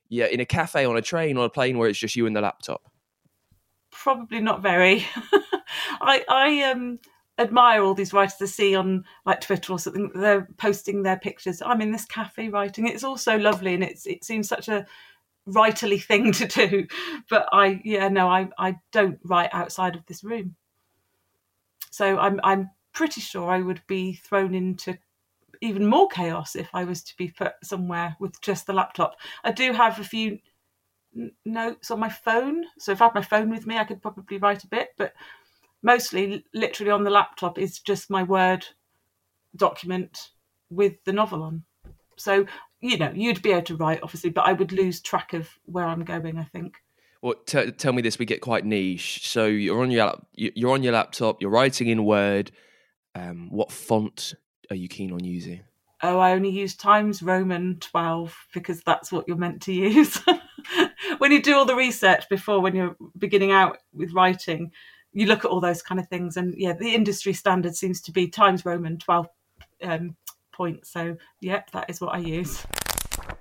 yeah, 0.10 0.25
in 0.25 0.40
a 0.40 0.46
cafe, 0.46 0.86
on 0.86 0.98
a 0.98 1.02
train, 1.02 1.38
on 1.38 1.46
a 1.46 1.50
plane 1.50 1.78
where 1.78 1.90
it's 1.90 2.00
just 2.00 2.16
you 2.16 2.25
and 2.25 2.36
the 2.36 2.42
laptop? 2.42 2.82
Probably 3.92 4.40
not 4.40 4.62
very. 4.62 5.06
I 6.02 6.24
I 6.30 6.64
um 6.64 7.00
admire 7.38 7.82
all 7.82 7.94
these 7.94 8.14
writers 8.14 8.42
I 8.42 8.46
see 8.46 8.75
on 8.75 9.06
like 9.25 9.42
Twitter 9.42 9.74
or 9.74 9.80
something. 9.80 10.12
They're 10.14 10.48
posting 10.58 11.04
their 11.04 11.18
pictures. 11.18 11.62
I'm 11.62 11.82
in 11.82 11.92
this 11.92 12.06
cafe 12.06 12.50
writing. 12.50 12.88
It's 12.88 13.04
all 13.04 13.18
so 13.18 13.38
lovely, 13.38 13.74
and 13.74 13.84
it's 13.84 14.06
it 14.06 14.24
seems 14.24 14.48
such 14.48 14.68
a 14.68 14.86
writerly 15.48 16.02
thing 16.02 16.32
to 16.34 16.48
do. 16.48 16.88
But 17.30 17.48
I 17.52 17.82
yeah 17.84 18.10
no 18.10 18.28
I 18.28 18.50
I 18.58 18.78
don't 18.92 19.20
write 19.24 19.50
outside 19.54 19.96
of 19.96 20.06
this 20.06 20.24
room. 20.24 20.56
So 21.90 22.18
I'm 22.18 22.40
I'm 22.44 22.70
pretty 22.94 23.22
sure 23.22 23.50
I 23.50 23.62
would 23.62 23.82
be 23.88 24.14
thrown 24.14 24.54
into 24.54 24.98
even 25.62 25.86
more 25.86 26.08
chaos 26.08 26.56
if 26.56 26.70
I 26.74 26.84
was 26.84 27.04
to 27.04 27.18
be 27.18 27.30
put 27.30 27.54
somewhere 27.64 28.16
with 28.20 28.40
just 28.42 28.68
the 28.68 28.74
laptop. 28.74 29.16
I 29.44 29.52
do 29.52 29.74
have 29.74 30.00
a 30.00 30.04
few 30.04 30.40
notes 31.46 31.92
on 31.92 32.00
my 32.00 32.10
phone, 32.10 32.66
so 32.78 32.92
if 32.92 33.02
I 33.02 33.06
had 33.06 33.16
my 33.16 33.22
phone 33.22 33.50
with 33.50 33.66
me, 33.66 33.78
I 33.78 33.84
could 33.84 34.02
probably 34.02 34.38
write 34.38 34.64
a 34.64 34.68
bit, 34.68 34.90
but 34.98 35.14
mostly, 35.82 36.44
literally 36.54 36.92
on 36.92 37.04
the 37.04 37.10
laptop, 37.10 37.58
is 37.58 37.80
just 37.80 38.10
my 38.10 38.24
Word 38.24 38.66
document 39.56 40.32
with 40.70 40.96
the 41.06 41.14
novel 41.14 41.44
on. 41.44 41.64
So, 42.18 42.46
you 42.82 42.98
know, 42.98 43.12
you'd 43.14 43.42
be 43.42 43.52
able 43.52 43.64
to 43.64 43.78
write, 43.78 44.00
obviously, 44.04 44.30
but 44.30 44.46
I 44.46 44.54
would 44.54 44.72
lose 44.72 45.02
track 45.02 45.34
of 45.34 45.50
where 45.66 45.86
I'm 45.86 46.04
going, 46.04 46.38
I 46.38 46.44
think. 46.44 46.76
Well, 47.22 47.36
t- 47.46 47.72
tell 47.72 47.94
me 47.94 48.02
this: 48.02 48.20
we 48.20 48.26
get 48.26 48.42
quite 48.42 48.66
niche. 48.66 49.28
So 49.28 49.46
you're 49.46 49.82
on 49.82 49.90
your 49.92 50.14
you're 50.34 50.72
on 50.72 50.84
your 50.84 50.94
laptop. 50.94 51.42
You're 51.42 51.50
writing 51.50 51.88
in 51.88 52.06
Word. 52.06 52.52
Um, 53.16 53.48
what 53.50 53.72
font 53.72 54.36
are 54.70 54.76
you 54.76 54.88
keen 54.88 55.12
on 55.12 55.24
using? 55.24 55.62
Oh, 56.02 56.20
I 56.20 56.34
only 56.34 56.50
use 56.50 56.76
Times 56.76 57.24
Roman 57.24 57.78
12 57.80 58.48
because 58.54 58.82
that's 58.82 59.12
what 59.12 59.28
you're 59.28 59.38
meant 59.38 59.62
to 59.64 59.74
use. 59.74 60.20
when 61.18 61.32
you 61.32 61.42
do 61.42 61.56
all 61.56 61.66
the 61.66 61.76
research 61.76 62.28
before, 62.30 62.60
when 62.60 62.76
you're 62.76 62.96
beginning 63.18 63.52
out 63.52 63.78
with 63.94 64.14
writing, 64.14 64.72
you 65.14 65.26
look 65.26 65.46
at 65.46 65.52
all 65.52 65.62
those 65.62 65.82
kind 65.82 66.00
of 66.00 66.08
things. 66.08 66.38
And 66.38 66.54
yeah, 66.58 66.74
the 66.74 66.94
industry 66.94 67.34
standard 67.34 67.76
seems 67.76 68.02
to 68.02 68.12
be 68.12 68.28
Times 68.28 68.66
Roman 68.66 68.98
12 68.98 69.28
um, 69.84 70.16
points. 70.52 70.92
So, 70.92 71.18
yep, 71.40 71.72
that 71.72 71.90
is 71.90 72.02
what 72.02 72.14
I 72.14 72.20
use. 72.20 72.66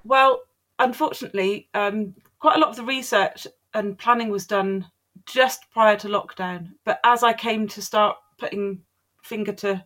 Well, 0.05 0.41
unfortunately, 0.79 1.69
um, 1.75 2.15
quite 2.39 2.57
a 2.57 2.61
lot 2.61 2.71
of 2.71 2.77
the 2.77 2.85
research 2.85 3.47
and 3.75 3.99
planning 3.99 4.31
was 4.31 4.47
done 4.47 4.87
just 5.27 5.71
prior 5.73 5.97
to 5.97 6.09
lockdown. 6.09 6.71
But 6.85 7.01
as 7.05 7.23
I 7.23 7.33
came 7.33 7.67
to 7.69 7.83
start 7.83 8.17
putting 8.39 8.81
finger 9.23 9.53
to 9.53 9.57
to, 9.75 9.85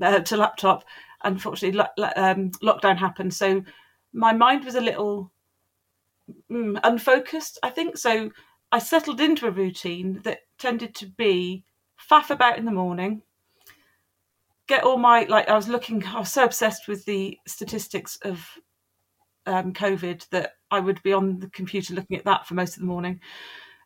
uh, 0.00 0.20
to 0.20 0.36
laptop. 0.36 0.84
Unfortunately, 1.24 1.78
lo- 1.78 2.10
um, 2.16 2.50
lockdown 2.62 2.98
happened, 2.98 3.34
so 3.34 3.62
my 4.12 4.32
mind 4.32 4.64
was 4.64 4.74
a 4.74 4.80
little 4.80 5.32
mm, 6.50 6.78
unfocused. 6.82 7.58
I 7.62 7.70
think 7.70 7.96
so. 7.96 8.30
I 8.70 8.78
settled 8.78 9.20
into 9.20 9.46
a 9.46 9.50
routine 9.50 10.20
that 10.24 10.40
tended 10.58 10.94
to 10.96 11.06
be 11.06 11.64
faff 12.10 12.30
about 12.30 12.58
in 12.58 12.64
the 12.64 12.72
morning, 12.72 13.22
get 14.66 14.84
all 14.84 14.98
my 14.98 15.24
like. 15.24 15.48
I 15.48 15.56
was 15.56 15.68
looking. 15.68 16.04
I 16.04 16.20
was 16.20 16.32
so 16.32 16.44
obsessed 16.44 16.88
with 16.88 17.04
the 17.04 17.38
statistics 17.46 18.18
of 18.22 18.46
um, 19.46 19.72
COVID 19.72 20.28
that 20.30 20.54
I 20.70 20.80
would 20.80 21.02
be 21.02 21.12
on 21.12 21.38
the 21.38 21.50
computer 21.50 21.94
looking 21.94 22.16
at 22.16 22.24
that 22.24 22.46
for 22.46 22.54
most 22.54 22.76
of 22.76 22.80
the 22.80 22.86
morning. 22.86 23.20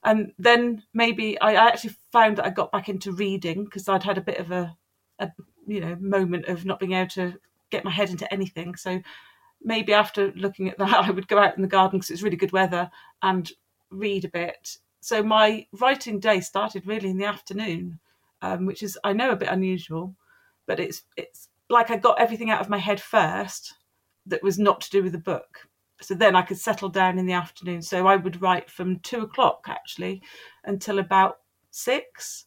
And 0.04 0.32
then 0.38 0.82
maybe 0.94 1.40
I, 1.40 1.52
I 1.52 1.68
actually 1.68 1.96
found 2.12 2.36
that 2.36 2.46
I 2.46 2.50
got 2.50 2.70
back 2.70 2.88
into 2.88 3.12
reading 3.12 3.64
because 3.64 3.88
I'd 3.88 4.04
had 4.04 4.18
a 4.18 4.22
bit 4.22 4.38
of 4.38 4.52
a, 4.52 4.76
a 5.18 5.30
you 5.66 5.80
know 5.80 5.96
moment 6.00 6.46
of 6.46 6.64
not 6.64 6.80
being 6.80 6.92
able 6.92 7.10
to 7.10 7.34
get 7.70 7.84
my 7.84 7.90
head 7.90 8.10
into 8.10 8.32
anything. 8.32 8.76
So 8.76 9.00
maybe 9.62 9.92
after 9.92 10.32
looking 10.32 10.68
at 10.68 10.78
that, 10.78 10.94
I 11.04 11.10
would 11.10 11.28
go 11.28 11.38
out 11.38 11.56
in 11.56 11.62
the 11.62 11.68
garden 11.68 11.98
because 11.98 12.10
it's 12.10 12.22
really 12.22 12.36
good 12.36 12.52
weather 12.52 12.90
and 13.22 13.50
read 13.90 14.24
a 14.24 14.28
bit. 14.28 14.78
So 15.00 15.22
my 15.22 15.66
writing 15.72 16.18
day 16.18 16.40
started 16.40 16.86
really 16.86 17.10
in 17.10 17.18
the 17.18 17.26
afternoon, 17.26 17.98
um, 18.42 18.66
which 18.66 18.82
is 18.82 18.98
I 19.04 19.12
know 19.12 19.30
a 19.30 19.36
bit 19.36 19.48
unusual, 19.48 20.14
but 20.66 20.80
it's 20.80 21.04
it's 21.16 21.48
like 21.68 21.90
I 21.90 21.96
got 21.96 22.20
everything 22.20 22.50
out 22.50 22.60
of 22.60 22.68
my 22.68 22.78
head 22.78 23.00
first 23.00 23.74
that 24.26 24.42
was 24.42 24.58
not 24.58 24.80
to 24.82 24.90
do 24.90 25.02
with 25.02 25.12
the 25.12 25.18
book. 25.18 25.68
So 26.00 26.14
then 26.14 26.36
I 26.36 26.42
could 26.42 26.58
settle 26.58 26.88
down 26.88 27.18
in 27.18 27.26
the 27.26 27.32
afternoon. 27.32 27.80
So 27.82 28.06
I 28.06 28.16
would 28.16 28.42
write 28.42 28.70
from 28.70 28.98
two 29.00 29.20
o'clock 29.20 29.64
actually 29.66 30.22
until 30.64 30.98
about 30.98 31.38
six 31.70 32.46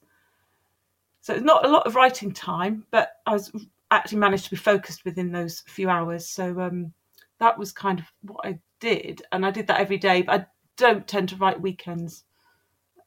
so 1.30 1.36
it's 1.36 1.46
not 1.46 1.64
a 1.64 1.70
lot 1.70 1.86
of 1.86 1.94
writing 1.94 2.32
time, 2.32 2.88
but 2.90 3.18
I 3.28 3.34
was 3.34 3.52
actually 3.92 4.18
managed 4.18 4.46
to 4.46 4.50
be 4.50 4.56
focused 4.56 5.06
within 5.06 5.32
those 5.32 5.64
few 5.68 5.88
hours. 5.88 6.28
So 6.28 6.60
um, 6.60 6.92
that 7.40 7.56
was 7.56 7.72
kind 7.72 8.00
of 8.00 8.06
what 8.24 8.44
I 8.44 8.58
did, 8.80 9.22
and 9.32 9.46
I 9.46 9.52
did 9.52 9.68
that 9.68 9.80
every 9.80 10.00
day. 10.00 10.24
But 10.24 10.42
I 10.42 10.46
don't 10.76 11.08
tend 11.08 11.30
to 11.30 11.36
write 11.36 11.62
weekends 11.62 12.24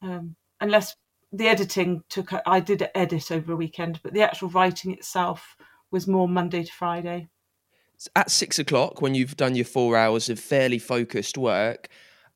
um, 0.01 0.37
unless 0.61 0.95
the 1.33 1.49
editing 1.49 2.01
took. 2.07 2.31
I 2.45 2.61
did 2.61 2.89
edit 2.95 3.29
over 3.29 3.51
a 3.51 3.57
weekend, 3.57 3.99
but 4.03 4.13
the 4.13 4.21
actual 4.21 4.47
writing 4.47 4.93
itself 4.93 5.57
was 5.91 6.07
more 6.07 6.29
Monday 6.29 6.63
to 6.63 6.71
Friday. 6.71 7.27
At 8.15 8.31
six 8.31 8.57
o'clock, 8.57 9.01
when 9.01 9.15
you've 9.15 9.35
done 9.35 9.55
your 9.55 9.65
four 9.65 9.97
hours 9.97 10.29
of 10.29 10.39
fairly 10.39 10.79
focused 10.79 11.37
work, 11.37 11.89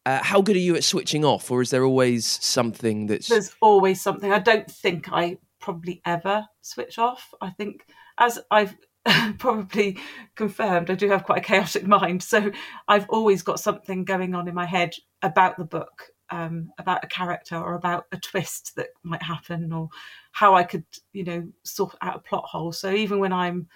uh, 0.05 0.21
how 0.21 0.41
good 0.41 0.57
are 0.57 0.59
you 0.59 0.75
at 0.75 0.83
switching 0.83 1.23
off, 1.23 1.49
or 1.49 1.61
is 1.61 1.69
there 1.69 1.85
always 1.85 2.25
something 2.25 3.07
that's? 3.07 3.29
There's 3.29 3.55
always 3.61 4.01
something. 4.01 4.33
I 4.33 4.39
don't 4.39 4.69
think 4.69 5.13
I 5.13 5.37
probably 5.67 6.01
ever 6.05 6.47
switch 6.61 6.97
off. 6.97 7.33
I 7.41 7.49
think, 7.49 7.85
as 8.17 8.39
I've 8.49 8.77
probably 9.37 9.97
confirmed, 10.33 10.89
I 10.89 10.95
do 10.95 11.09
have 11.09 11.25
quite 11.25 11.39
a 11.39 11.45
chaotic 11.45 11.85
mind. 11.97 12.23
So 12.23 12.51
I've 12.87 13.05
always 13.09 13.43
got 13.43 13.59
something 13.59 14.05
going 14.05 14.33
on 14.33 14.47
in 14.47 14.55
my 14.55 14.65
head 14.65 14.93
about 15.21 15.57
the 15.57 15.65
book, 15.65 16.03
um, 16.29 16.71
about 16.77 17.03
a 17.03 17.07
character 17.07 17.57
or 17.57 17.73
about 17.73 18.05
a 18.13 18.17
twist 18.17 18.77
that 18.77 18.91
might 19.03 19.21
happen 19.21 19.73
or 19.73 19.89
how 20.31 20.55
I 20.55 20.63
could, 20.63 20.85
you 21.11 21.25
know, 21.25 21.45
sort 21.63 21.95
out 22.01 22.15
a 22.15 22.19
plot 22.19 22.45
hole. 22.45 22.71
So 22.71 22.89
even 22.89 23.19
when 23.19 23.33
I'm 23.33 23.67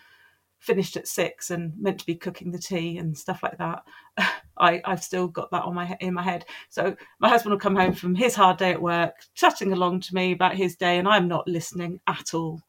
finished 0.62 0.96
at 0.96 1.08
six 1.08 1.50
and 1.50 1.74
meant 1.78 2.00
to 2.00 2.06
be 2.06 2.16
cooking 2.16 2.52
the 2.52 2.60
tea 2.60 2.98
and 2.98 3.18
stuff 3.18 3.44
like 3.44 3.58
that, 3.58 3.84
I, 4.58 4.82
I've 4.86 5.04
still 5.04 5.28
got 5.28 5.52
that 5.52 5.64
on 5.64 5.74
my 5.74 5.98
in 6.00 6.14
my 6.14 6.24
head. 6.24 6.46
So 6.70 6.96
my 7.20 7.28
husband 7.28 7.52
will 7.52 7.60
come 7.60 7.76
home 7.76 7.94
from 7.94 8.16
his 8.16 8.36
hard 8.36 8.58
day 8.58 8.72
at 8.72 8.82
work, 8.82 9.16
chatting 9.34 9.74
along 9.74 10.02
to 10.02 10.16
me 10.16 10.32
about 10.32 10.56
his 10.56 10.76
day, 10.76 10.98
and 10.98 11.08
I'm 11.08 11.28
not 11.28 11.48
listening 11.48 12.00
at 12.08 12.34
all. 12.34 12.62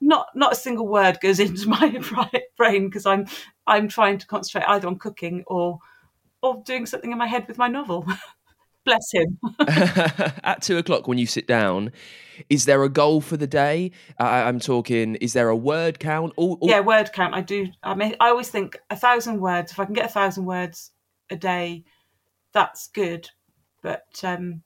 Not 0.00 0.28
not 0.34 0.52
a 0.52 0.56
single 0.56 0.86
word 0.86 1.18
goes 1.20 1.40
into 1.40 1.68
my 1.68 2.00
brain 2.56 2.86
because 2.86 3.06
I'm 3.06 3.26
I'm 3.66 3.88
trying 3.88 4.18
to 4.18 4.26
concentrate 4.26 4.68
either 4.68 4.86
on 4.86 4.98
cooking 4.98 5.42
or 5.46 5.78
or 6.42 6.62
doing 6.64 6.86
something 6.86 7.10
in 7.10 7.18
my 7.18 7.26
head 7.26 7.48
with 7.48 7.58
my 7.58 7.68
novel. 7.68 8.06
Bless 8.88 9.12
him. 9.12 9.38
At 10.44 10.62
two 10.62 10.78
o'clock, 10.78 11.06
when 11.06 11.18
you 11.18 11.26
sit 11.26 11.46
down, 11.46 11.92
is 12.48 12.64
there 12.64 12.82
a 12.82 12.88
goal 12.88 13.20
for 13.20 13.36
the 13.36 13.46
day? 13.46 13.90
I, 14.18 14.48
am 14.48 14.60
talking. 14.60 15.16
Is 15.16 15.34
there 15.34 15.50
a 15.50 15.56
word 15.56 15.98
count? 15.98 16.32
All, 16.36 16.56
all... 16.60 16.70
Yeah, 16.70 16.80
word 16.80 17.12
count. 17.12 17.34
I 17.34 17.42
do. 17.42 17.66
I 17.82 17.94
mean, 17.94 18.16
I 18.18 18.30
always 18.30 18.48
think 18.48 18.78
a 18.88 18.96
thousand 18.96 19.40
words. 19.40 19.72
If 19.72 19.78
I 19.78 19.84
can 19.84 19.92
get 19.92 20.06
a 20.06 20.12
thousand 20.12 20.46
words 20.46 20.92
a 21.28 21.36
day, 21.36 21.84
that's 22.52 22.88
good. 22.88 23.28
But 23.82 24.06
um, 24.22 24.62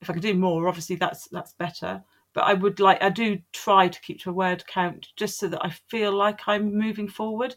if 0.00 0.08
I 0.08 0.14
can 0.14 0.22
do 0.22 0.32
more, 0.32 0.66
obviously 0.66 0.96
that's 0.96 1.28
that's 1.28 1.52
better. 1.52 2.02
But 2.32 2.44
I 2.44 2.54
would 2.54 2.80
like. 2.80 3.02
I 3.02 3.10
do 3.10 3.38
try 3.52 3.88
to 3.88 4.00
keep 4.00 4.20
to 4.20 4.30
a 4.30 4.32
word 4.32 4.66
count 4.66 5.08
just 5.16 5.38
so 5.38 5.48
that 5.48 5.62
I 5.62 5.70
feel 5.88 6.12
like 6.12 6.40
I'm 6.46 6.74
moving 6.74 7.08
forward. 7.08 7.54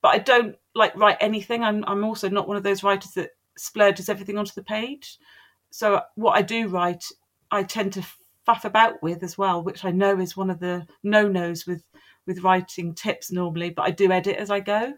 But 0.00 0.14
I 0.14 0.18
don't 0.18 0.56
like 0.74 0.96
write 0.96 1.18
anything. 1.20 1.62
I'm 1.62 1.84
I'm 1.86 2.02
also 2.02 2.30
not 2.30 2.48
one 2.48 2.56
of 2.56 2.62
those 2.62 2.82
writers 2.82 3.10
that 3.12 3.32
splurges 3.56 4.08
everything 4.08 4.38
onto 4.38 4.52
the 4.54 4.62
page. 4.62 5.18
So 5.70 6.02
what 6.14 6.32
I 6.32 6.42
do 6.42 6.68
write, 6.68 7.04
I 7.50 7.62
tend 7.62 7.92
to 7.94 8.04
faff 8.46 8.64
about 8.64 9.02
with 9.02 9.22
as 9.22 9.38
well, 9.38 9.62
which 9.62 9.84
I 9.84 9.90
know 9.90 10.18
is 10.20 10.36
one 10.36 10.50
of 10.50 10.60
the 10.60 10.86
no 11.02 11.28
nos 11.28 11.66
with 11.66 11.82
with 12.26 12.42
writing 12.42 12.94
tips 12.94 13.30
normally. 13.30 13.70
But 13.70 13.82
I 13.82 13.90
do 13.90 14.10
edit 14.10 14.36
as 14.36 14.50
I 14.50 14.60
go. 14.60 14.94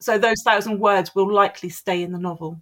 So 0.00 0.18
those 0.18 0.42
thousand 0.42 0.80
words 0.80 1.14
will 1.14 1.32
likely 1.32 1.68
stay 1.68 2.02
in 2.02 2.12
the 2.12 2.18
novel. 2.18 2.60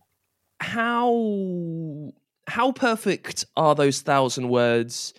How 0.61 2.12
how 2.49 2.73
perfect 2.73 3.45
are 3.57 3.75
those 3.75 4.00
thousand 4.00 4.49
words 4.49 5.15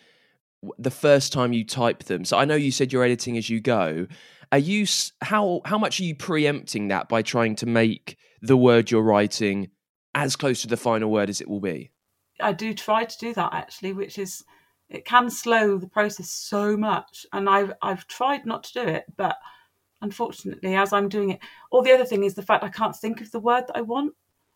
the 0.78 0.92
first 0.92 1.32
time 1.32 1.54
you 1.54 1.64
type 1.64 2.04
them? 2.04 2.26
So 2.26 2.38
I 2.38 2.46
know 2.46 2.56
you 2.56 2.72
said 2.72 2.92
you're 2.92 3.04
editing 3.04 3.38
as 3.38 3.50
you 3.50 3.62
go. 3.62 4.08
Are 4.52 4.58
you 4.58 4.86
how 5.22 5.62
how 5.66 5.78
much 5.78 6.00
are 6.00 6.04
you 6.04 6.16
preempting 6.16 6.88
that 6.88 7.08
by 7.08 7.22
trying 7.22 7.56
to 7.58 7.66
make 7.66 8.18
the 8.42 8.58
word 8.58 8.90
you're 8.90 9.04
writing 9.04 9.70
as 10.16 10.36
close 10.36 10.62
to 10.62 10.68
the 10.68 10.78
final 10.78 11.12
word 11.12 11.30
as 11.30 11.42
it 11.42 11.48
will 11.48 11.60
be? 11.60 11.92
I 12.40 12.54
do 12.54 12.74
try 12.74 13.06
to 13.06 13.18
do 13.18 13.34
that 13.34 13.54
actually, 13.54 13.94
which 13.94 14.18
is 14.18 14.44
it 14.90 15.06
can 15.06 15.30
slow 15.30 15.78
the 15.78 15.88
process 15.88 16.32
so 16.32 16.76
much, 16.76 17.26
and 17.32 17.48
I've 17.48 17.74
I've 17.82 18.08
tried 18.08 18.46
not 18.46 18.64
to 18.66 18.74
do 18.74 18.90
it, 18.90 19.06
but 19.16 19.38
unfortunately, 20.02 20.76
as 20.76 20.94
I'm 20.94 21.10
doing 21.10 21.32
it, 21.32 21.40
or 21.72 21.84
the 21.84 21.92
other 21.92 22.06
thing 22.06 22.24
is 22.24 22.34
the 22.34 22.42
fact 22.42 22.64
I 22.64 22.70
can't 22.70 22.96
think 22.96 23.22
of 23.22 23.32
the 23.32 23.40
word 23.40 23.66
that 23.68 23.78
I 23.78 23.82
want, 23.82 24.14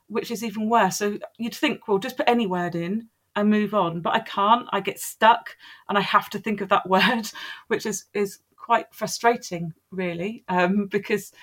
which 0.08 0.32
is 0.32 0.44
even 0.44 0.70
worse. 0.70 0.98
So 0.98 1.20
you'd 1.38 1.56
think, 1.56 1.88
well, 1.88 2.00
just 2.00 2.18
put 2.18 2.28
any 2.28 2.48
word 2.48 2.74
in 2.74 3.10
and 3.36 3.50
move 3.50 3.74
on, 3.74 4.02
but 4.02 4.14
I 4.14 4.20
can't. 4.20 4.68
I 4.72 4.80
get 4.80 5.00
stuck, 5.00 5.56
and 5.88 5.98
I 6.00 6.02
have 6.02 6.32
to 6.32 6.40
think 6.40 6.62
of 6.62 6.70
that 6.70 6.90
word, 6.90 7.30
which 7.68 7.86
is 7.86 8.06
is 8.16 8.40
quite 8.64 8.94
frustrating, 8.94 9.74
really, 9.92 10.46
um, 10.48 10.88
because 10.88 11.34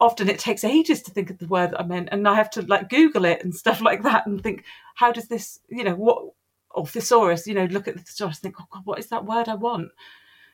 often 0.00 0.28
it 0.28 0.40
takes 0.40 0.64
ages 0.64 1.00
to 1.02 1.12
think 1.12 1.30
of 1.30 1.38
the 1.38 1.46
word 1.46 1.70
that 1.70 1.80
I 1.80 1.84
meant, 1.84 2.08
and 2.10 2.26
I 2.26 2.34
have 2.34 2.50
to 2.50 2.62
like 2.62 2.88
Google 2.88 3.24
it 3.24 3.44
and 3.44 3.54
stuff 3.64 3.80
like 3.80 4.02
that, 4.02 4.26
and 4.26 4.42
think, 4.42 4.64
how 4.96 5.12
does 5.12 5.28
this, 5.28 5.60
you 5.68 5.84
know, 5.84 5.94
what 5.94 6.32
or 6.72 6.86
thesaurus, 6.86 7.46
you 7.46 7.54
know, 7.54 7.64
look 7.66 7.88
at 7.88 7.96
the 7.96 8.02
thesaurus, 8.02 8.38
think, 8.38 8.56
oh 8.60 8.66
God, 8.70 8.82
what 8.84 8.98
is 8.98 9.08
that 9.08 9.24
word 9.24 9.48
I 9.48 9.54
want? 9.54 9.90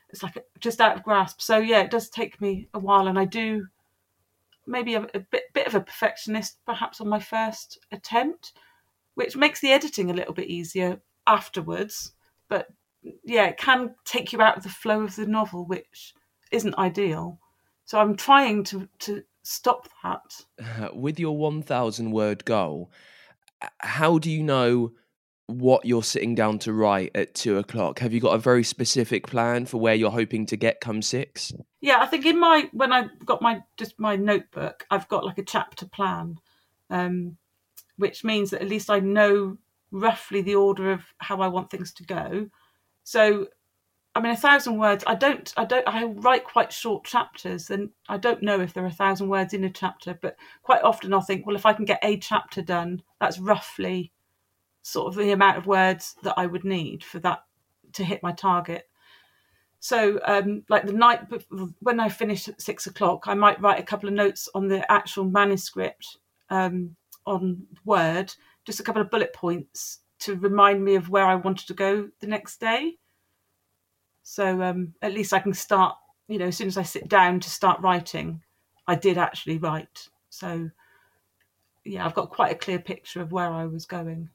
It's 0.09 0.23
like 0.23 0.37
just 0.59 0.81
out 0.81 0.95
of 0.95 1.03
grasp. 1.03 1.41
So 1.41 1.57
yeah, 1.57 1.81
it 1.81 1.91
does 1.91 2.09
take 2.09 2.39
me 2.39 2.69
a 2.75 2.79
while, 2.79 3.07
and 3.07 3.17
I 3.17 3.25
do 3.25 3.67
maybe 4.67 4.93
a, 4.93 5.01
a 5.15 5.19
bit 5.19 5.45
bit 5.53 5.65
of 5.65 5.73
a 5.73 5.81
perfectionist 5.81 6.57
perhaps 6.65 7.01
on 7.01 7.09
my 7.09 7.19
first 7.19 7.79
attempt, 7.91 8.53
which 9.15 9.35
makes 9.35 9.61
the 9.61 9.71
editing 9.71 10.11
a 10.11 10.13
little 10.13 10.33
bit 10.33 10.47
easier 10.47 11.01
afterwards. 11.25 12.13
But 12.49 12.67
yeah, 13.23 13.47
it 13.47 13.57
can 13.57 13.95
take 14.05 14.33
you 14.33 14.41
out 14.41 14.57
of 14.57 14.63
the 14.63 14.69
flow 14.69 15.01
of 15.01 15.15
the 15.15 15.25
novel, 15.25 15.65
which 15.65 16.13
isn't 16.51 16.77
ideal. 16.77 17.39
So 17.85 17.99
I'm 17.99 18.15
trying 18.15 18.63
to 18.65 18.87
to 18.99 19.23
stop 19.43 19.87
that. 20.03 20.93
With 20.93 21.19
your 21.19 21.37
1,000 21.37 22.11
word 22.11 22.43
goal, 22.45 22.91
how 23.79 24.17
do 24.17 24.29
you 24.29 24.43
know 24.43 24.91
what 25.47 25.85
you're 25.85 26.03
sitting 26.03 26.35
down 26.35 26.59
to 26.59 26.73
write 26.73 27.11
at 27.15 27.33
two 27.33 27.57
o'clock? 27.57 27.99
Have 27.99 28.13
you 28.13 28.19
got 28.19 28.35
a 28.35 28.39
very 28.39 28.63
specific 28.63 29.25
plan 29.25 29.65
for 29.65 29.79
where 29.79 29.95
you're 29.95 30.11
hoping 30.11 30.45
to 30.47 30.57
get 30.57 30.81
come 30.81 31.01
six? 31.01 31.53
Yeah, 31.79 31.99
I 31.99 32.05
think 32.05 32.25
in 32.25 32.39
my 32.39 32.69
when 32.73 32.91
I 32.91 33.07
got 33.25 33.41
my 33.41 33.63
just 33.77 33.97
my 33.97 34.15
notebook, 34.17 34.85
I've 34.91 35.07
got 35.07 35.25
like 35.25 35.37
a 35.37 35.45
chapter 35.45 35.85
plan, 35.85 36.35
um, 36.89 37.37
which 37.95 38.23
means 38.25 38.49
that 38.49 38.61
at 38.61 38.67
least 38.67 38.89
I 38.89 38.99
know 38.99 39.57
roughly 39.91 40.41
the 40.41 40.55
order 40.55 40.91
of 40.91 41.05
how 41.19 41.39
I 41.39 41.47
want 41.47 41.71
things 41.71 41.93
to 41.93 42.03
go. 42.03 42.49
So, 43.07 43.47
I 44.15 44.19
mean, 44.19 44.33
a 44.33 44.35
thousand 44.35 44.79
words. 44.79 45.05
I 45.07 45.15
don't. 45.15 45.53
I 45.55 45.63
don't. 45.63 45.87
I 45.87 46.03
write 46.03 46.43
quite 46.43 46.73
short 46.73 47.05
chapters, 47.05 47.69
and 47.69 47.91
I 48.09 48.17
don't 48.17 48.43
know 48.43 48.59
if 48.59 48.73
there 48.73 48.83
are 48.83 48.87
a 48.87 48.91
thousand 48.91 49.29
words 49.29 49.53
in 49.53 49.63
a 49.63 49.69
chapter. 49.69 50.19
But 50.21 50.35
quite 50.61 50.81
often, 50.83 51.13
I'll 51.13 51.21
think, 51.21 51.45
well, 51.47 51.55
if 51.55 51.65
I 51.65 51.71
can 51.71 51.85
get 51.85 52.01
a 52.03 52.17
chapter 52.17 52.61
done, 52.61 53.01
that's 53.21 53.39
roughly 53.39 54.11
sort 54.81 55.07
of 55.07 55.15
the 55.15 55.31
amount 55.31 55.57
of 55.57 55.67
words 55.67 56.15
that 56.23 56.33
I 56.35 56.47
would 56.47 56.65
need 56.65 57.01
for 57.01 57.19
that 57.19 57.45
to 57.93 58.03
hit 58.03 58.21
my 58.21 58.33
target. 58.33 58.89
So, 59.79 60.19
um, 60.25 60.63
like 60.67 60.85
the 60.85 60.91
night 60.91 61.21
when 61.79 62.01
I 62.01 62.09
finish 62.09 62.49
at 62.49 62.61
six 62.61 62.87
o'clock, 62.87 63.29
I 63.29 63.35
might 63.35 63.61
write 63.61 63.79
a 63.79 63.83
couple 63.83 64.09
of 64.09 64.15
notes 64.15 64.49
on 64.53 64.67
the 64.67 64.91
actual 64.91 65.23
manuscript 65.23 66.17
um, 66.49 66.97
on 67.25 67.67
Word, 67.85 68.33
just 68.65 68.81
a 68.81 68.83
couple 68.83 69.01
of 69.01 69.09
bullet 69.09 69.31
points 69.31 69.99
to 70.19 70.35
remind 70.35 70.83
me 70.83 70.95
of 70.95 71.09
where 71.09 71.25
I 71.25 71.35
wanted 71.35 71.67
to 71.67 71.73
go 71.73 72.09
the 72.19 72.27
next 72.27 72.59
day. 72.59 72.95
So 74.23 74.61
um, 74.61 74.93
at 75.01 75.13
least 75.13 75.33
I 75.33 75.39
can 75.39 75.53
start, 75.53 75.95
you 76.27 76.37
know, 76.37 76.47
as 76.47 76.57
soon 76.57 76.67
as 76.67 76.77
I 76.77 76.83
sit 76.83 77.07
down 77.07 77.39
to 77.39 77.49
start 77.49 77.81
writing, 77.81 78.41
I 78.87 78.95
did 78.95 79.17
actually 79.17 79.57
write. 79.57 80.09
So 80.29 80.69
yeah, 81.85 82.05
I've 82.05 82.13
got 82.13 82.29
quite 82.29 82.51
a 82.51 82.55
clear 82.55 82.79
picture 82.79 83.21
of 83.21 83.31
where 83.31 83.51
I 83.51 83.65
was 83.65 83.85
going. 83.85 84.29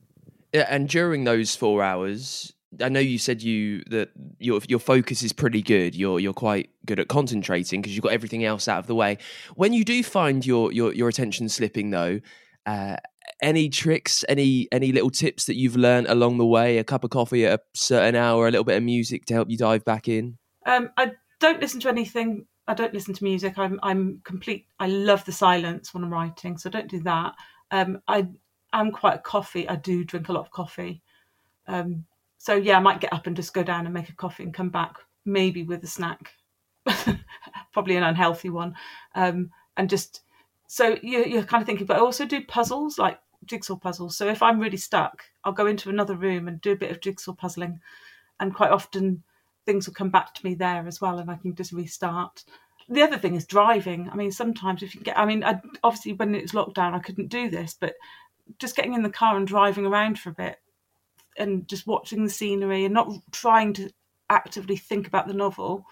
Yeah, 0.53 0.67
and 0.69 0.89
during 0.89 1.25
those 1.25 1.55
four 1.55 1.83
hours, 1.83 2.53
I 2.81 2.89
know 2.89 3.01
you 3.01 3.19
said 3.19 3.43
you 3.43 3.83
that 3.91 4.11
your 4.39 4.61
your 4.69 4.79
focus 4.79 5.23
is 5.23 5.33
pretty 5.33 5.63
good. 5.63 5.95
You're 5.95 6.21
you're 6.21 6.33
quite 6.33 6.71
good 6.87 6.99
at 6.99 7.09
concentrating 7.09 7.83
because 7.83 7.95
you've 7.95 8.03
got 8.03 8.13
everything 8.13 8.45
else 8.45 8.69
out 8.69 8.79
of 8.79 8.87
the 8.87 8.95
way. 8.95 9.19
When 9.55 9.73
you 9.73 9.85
do 9.85 10.03
find 10.03 10.45
your 10.45 10.73
your 10.73 10.93
your 10.95 11.09
attention 11.09 11.49
slipping, 11.49 11.91
though, 11.91 12.21
uh, 12.67 12.97
any 13.41 13.69
tricks, 13.69 14.25
any 14.29 14.69
any 14.73 14.93
little 14.93 15.11
tips 15.11 15.47
that 15.47 15.57
you've 15.57 15.77
learned 15.77 16.07
along 16.09 16.39
the 16.39 16.47
way? 16.47 16.79
A 16.79 16.85
cup 16.85 17.05
of 17.05 17.11
coffee 17.11 17.47
at 17.47 17.61
a 17.61 17.63
certain 17.75 18.15
hour, 18.15 18.47
a 18.47 18.51
little 18.51 18.65
bit 18.65 18.77
of 18.77 18.83
music 18.83 19.27
to 19.27 19.35
help 19.35 19.51
you 19.51 19.57
dive 19.57 19.85
back 19.85 20.09
in. 20.09 20.39
Um, 20.67 20.91
I 20.97 21.13
don't 21.41 21.61
listen 21.61 21.81
to 21.81 21.89
anything. 21.89 22.47
I 22.69 22.75
don't 22.75 22.95
listen 22.95 23.15
to 23.15 23.25
music. 23.25 23.59
I'm 23.59 23.81
I'm 23.83 24.21
complete. 24.25 24.67
I 24.79 24.87
love 24.87 25.25
the 25.25 25.33
silence 25.33 25.93
when 25.93 26.05
I'm 26.05 26.13
writing, 26.13 26.57
so 26.57 26.71
don't 26.71 26.89
do 26.89 27.01
that. 27.01 27.35
Um, 27.71 28.01
I 28.07 28.29
am 28.73 28.93
quite 28.93 29.17
a 29.17 29.19
coffee. 29.19 29.69
I 29.69 29.77
do 29.77 30.05
drink 30.05 30.29
a 30.29 30.33
lot 30.33 30.45
of 30.45 30.51
coffee. 30.51 31.03
Um, 31.67 32.05
so 32.39 32.55
yeah, 32.55 32.77
I 32.77 32.81
might 32.81 33.01
get 33.01 33.13
up 33.13 33.27
and 33.27 33.37
just 33.37 33.55
go 33.55 33.63
down 33.63 33.87
and 33.87 33.95
make 33.95 34.09
a 34.09 34.17
coffee 34.17 34.43
and 34.43 34.55
come 34.55 34.71
back, 34.71 34.97
maybe 35.25 35.63
with 35.63 35.83
a 35.85 35.87
snack, 35.87 36.33
probably 37.73 37.97
an 37.97 38.03
unhealthy 38.03 38.51
one, 38.51 38.75
um, 39.15 39.51
and 39.77 39.89
just 39.89 40.23
so 40.73 40.97
you, 41.03 41.23
you're 41.27 41.43
kind 41.43 41.61
of 41.61 41.67
thinking. 41.67 41.85
But 41.85 41.99
I 41.99 42.01
also 42.01 42.25
do 42.25 42.43
puzzles 42.43 42.99
like 42.99 43.19
jigsaw 43.45 43.77
puzzles. 43.77 44.17
So 44.17 44.27
if 44.27 44.43
I'm 44.43 44.59
really 44.59 44.79
stuck, 44.79 45.23
I'll 45.45 45.53
go 45.53 45.67
into 45.67 45.91
another 45.91 46.17
room 46.17 46.49
and 46.49 46.63
do 46.63 46.73
a 46.73 46.77
bit 46.77 46.91
of 46.91 47.03
jigsaw 47.03 47.35
puzzling, 47.35 47.79
and 48.41 48.55
quite 48.55 48.71
often 48.71 49.23
things 49.67 49.87
will 49.87 49.93
come 49.93 50.09
back 50.09 50.33
to 50.33 50.47
me 50.47 50.55
there 50.55 50.87
as 50.87 50.99
well, 50.99 51.19
and 51.19 51.31
I 51.31 51.37
can 51.37 51.55
just 51.55 51.73
restart. 51.73 52.45
The 52.89 53.03
other 53.03 53.19
thing 53.19 53.35
is 53.35 53.45
driving. 53.45 54.09
I 54.11 54.17
mean, 54.17 54.33
sometimes 54.33 54.83
if 54.83 54.95
you 54.95 55.03
get, 55.03 55.19
I 55.19 55.27
mean, 55.27 55.45
I, 55.45 55.61
obviously 55.85 56.15
when 56.15 56.35
it's 56.35 56.53
lockdown, 56.53 56.95
I 56.95 57.01
couldn't 57.01 57.29
do 57.29 57.51
this, 57.51 57.77
but 57.79 57.93
just 58.59 58.75
getting 58.75 58.95
in 58.95 59.03
the 59.03 59.11
car 59.11 59.37
and 59.37 59.47
driving 59.47 59.85
around 59.85 60.19
for 60.19 60.31
a 60.31 60.35
bit 60.35 60.57
and 61.37 61.69
just 61.69 61.87
watching 61.87 62.25
the 62.25 62.31
scenery 62.31 62.87
and 62.87 62.95
not 62.95 63.13
trying 63.31 63.75
to 63.75 63.91
actively 64.31 64.77
think 64.77 65.07
about 65.07 65.29
the 65.29 65.35
novel 65.35 65.85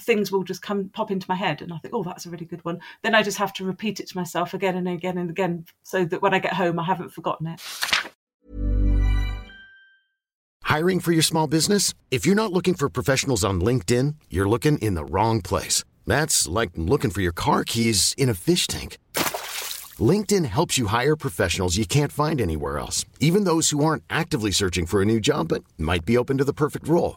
things 0.00 0.32
will 0.32 0.44
just 0.44 0.62
come 0.62 0.88
pop 0.88 1.10
into 1.10 1.26
my 1.28 1.34
head 1.34 1.62
and 1.62 1.72
I 1.72 1.78
think, 1.78 1.94
oh, 1.94 2.02
that's 2.02 2.26
a 2.26 2.30
really 2.30 2.46
good 2.46 2.64
one. 2.64 2.80
Then 3.02 3.14
I 3.14 3.22
just 3.22 3.38
have 3.38 3.52
to 3.54 3.64
repeat 3.64 4.00
it 4.00 4.08
to 4.08 4.16
myself 4.16 4.54
again 4.54 4.76
and 4.76 4.88
again 4.88 5.18
and 5.18 5.30
again 5.30 5.66
so 5.82 6.04
that 6.04 6.22
when 6.22 6.34
I 6.34 6.38
get 6.38 6.54
home 6.54 6.78
I 6.78 6.84
haven't 6.84 7.10
forgotten 7.10 7.46
it. 7.46 7.60
Hiring 10.62 11.00
for 11.00 11.12
your 11.12 11.22
small 11.22 11.46
business? 11.46 11.92
If 12.10 12.24
you're 12.24 12.34
not 12.34 12.52
looking 12.52 12.74
for 12.74 12.88
professionals 12.88 13.44
on 13.44 13.60
LinkedIn, 13.60 14.14
you're 14.30 14.48
looking 14.48 14.78
in 14.78 14.94
the 14.94 15.04
wrong 15.04 15.42
place. 15.42 15.84
That's 16.06 16.48
like 16.48 16.70
looking 16.76 17.10
for 17.10 17.20
your 17.20 17.32
car 17.34 17.62
keys 17.64 18.14
in 18.16 18.30
a 18.30 18.34
fish 18.34 18.66
tank. 18.66 18.96
LinkedIn 20.00 20.46
helps 20.46 20.78
you 20.78 20.86
hire 20.86 21.14
professionals 21.14 21.76
you 21.76 21.84
can't 21.84 22.10
find 22.10 22.40
anywhere 22.40 22.78
else, 22.78 23.04
even 23.20 23.44
those 23.44 23.68
who 23.68 23.84
aren't 23.84 24.04
actively 24.08 24.50
searching 24.50 24.86
for 24.86 25.02
a 25.02 25.04
new 25.04 25.20
job 25.20 25.48
but 25.48 25.62
might 25.76 26.06
be 26.06 26.16
open 26.16 26.38
to 26.38 26.44
the 26.44 26.54
perfect 26.54 26.88
role. 26.88 27.16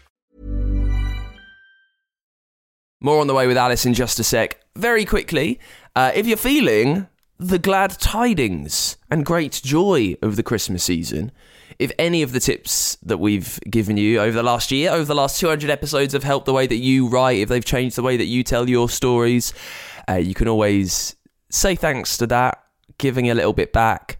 More 3.03 3.19
on 3.19 3.25
the 3.25 3.33
way 3.33 3.47
with 3.47 3.57
Alice 3.57 3.85
in 3.85 3.95
just 3.95 4.19
a 4.19 4.23
sec. 4.23 4.63
Very 4.75 5.05
quickly, 5.05 5.59
uh, 5.95 6.11
if 6.13 6.27
you're 6.27 6.37
feeling 6.37 7.07
the 7.39 7.57
glad 7.57 7.89
tidings 7.99 8.95
and 9.09 9.25
great 9.25 9.59
joy 9.63 10.15
of 10.21 10.35
the 10.35 10.43
Christmas 10.43 10.83
season, 10.83 11.31
if 11.79 11.91
any 11.97 12.21
of 12.21 12.31
the 12.31 12.39
tips 12.39 12.99
that 13.01 13.17
we've 13.17 13.59
given 13.67 13.97
you 13.97 14.19
over 14.19 14.33
the 14.33 14.43
last 14.43 14.71
year, 14.71 14.91
over 14.91 15.05
the 15.05 15.15
last 15.15 15.39
200 15.39 15.71
episodes, 15.71 16.13
have 16.13 16.23
helped 16.23 16.45
the 16.45 16.53
way 16.53 16.67
that 16.67 16.75
you 16.75 17.07
write, 17.07 17.39
if 17.39 17.49
they've 17.49 17.65
changed 17.65 17.95
the 17.95 18.03
way 18.03 18.17
that 18.17 18.25
you 18.25 18.43
tell 18.43 18.69
your 18.69 18.87
stories, 18.87 19.51
uh, 20.07 20.13
you 20.13 20.35
can 20.35 20.47
always 20.47 21.15
say 21.49 21.73
thanks 21.73 22.17
to 22.17 22.27
that, 22.27 22.63
giving 22.99 23.31
a 23.31 23.33
little 23.33 23.53
bit 23.53 23.73
back, 23.73 24.19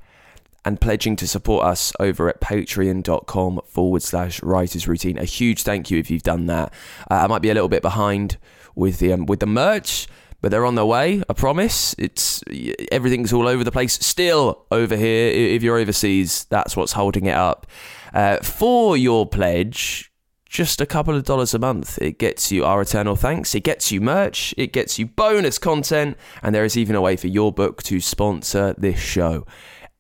and 0.66 0.82
pledging 0.82 1.16
to 1.18 1.28
support 1.28 1.66
us 1.66 1.94
over 2.00 2.28
at 2.30 2.42
patreon.com 2.42 3.62
forward 3.68 4.02
slash 4.02 4.42
writers 4.42 4.88
routine. 4.88 5.20
A 5.20 5.26
huge 5.26 5.62
thank 5.62 5.92
you 5.92 6.00
if 6.00 6.10
you've 6.10 6.24
done 6.24 6.48
that. 6.48 6.74
Uh, 7.12 7.16
I 7.16 7.28
might 7.28 7.44
be 7.44 7.52
a 7.52 7.54
little 7.54 7.70
bit 7.70 7.84
behind 7.84 8.38
with 8.82 9.00
the 9.00 9.14
um, 9.14 9.26
with 9.26 9.40
the 9.40 9.48
merch 9.48 10.08
but 10.42 10.50
they're 10.50 10.66
on 10.66 10.76
their 10.76 10.86
way. 10.86 11.24
I 11.30 11.34
promise. 11.34 11.96
It's 11.98 12.44
everything's 12.92 13.32
all 13.32 13.48
over 13.48 13.64
the 13.64 13.72
place. 13.72 13.94
Still 13.94 14.66
over 14.72 14.98
here. 14.98 15.30
If 15.30 15.64
you're 15.64 15.78
overseas, 15.78 16.46
that's 16.46 16.76
what's 16.76 16.94
holding 16.94 17.28
it 17.28 17.36
up. 17.36 17.68
Uh, 18.14 18.38
for 18.38 18.98
your 18.98 19.28
pledge, 19.28 20.12
just 20.50 20.82
a 20.82 20.86
couple 20.86 21.16
of 21.16 21.24
dollars 21.24 21.54
a 21.54 21.60
month, 21.60 21.98
it 22.02 22.20
gets 22.20 22.52
you 22.52 22.66
our 22.66 22.82
eternal 22.82 23.16
thanks. 23.16 23.56
It 23.56 23.64
gets 23.64 23.92
you 23.92 24.02
merch. 24.02 24.54
It 24.58 24.74
gets 24.74 25.00
you 25.00 25.06
bonus 25.06 25.58
content, 25.58 26.18
and 26.42 26.54
there 26.54 26.66
is 26.66 26.76
even 26.76 26.96
a 26.96 27.02
way 27.02 27.16
for 27.16 27.28
your 27.28 27.54
book 27.54 27.84
to 27.84 28.02
sponsor 28.02 28.74
this 28.78 29.00
show. 29.00 29.46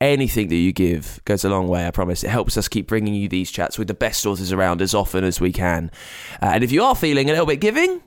Anything 0.01 0.47
that 0.49 0.55
you 0.55 0.73
give 0.73 1.21
goes 1.25 1.45
a 1.45 1.49
long 1.49 1.67
way, 1.67 1.85
I 1.85 1.91
promise. 1.91 2.23
It 2.23 2.31
helps 2.31 2.57
us 2.57 2.67
keep 2.67 2.87
bringing 2.87 3.13
you 3.13 3.29
these 3.29 3.51
chats 3.51 3.77
with 3.77 3.87
the 3.87 3.93
best 3.93 4.25
authors 4.25 4.51
around 4.51 4.81
as 4.81 4.95
often 4.95 5.23
as 5.23 5.39
we 5.39 5.53
can. 5.53 5.91
Uh, 6.41 6.47
and 6.55 6.63
if 6.63 6.71
you 6.71 6.83
are 6.83 6.95
feeling 6.95 7.29
a 7.29 7.33
little 7.33 7.45
bit 7.45 7.61
giving, 7.61 8.01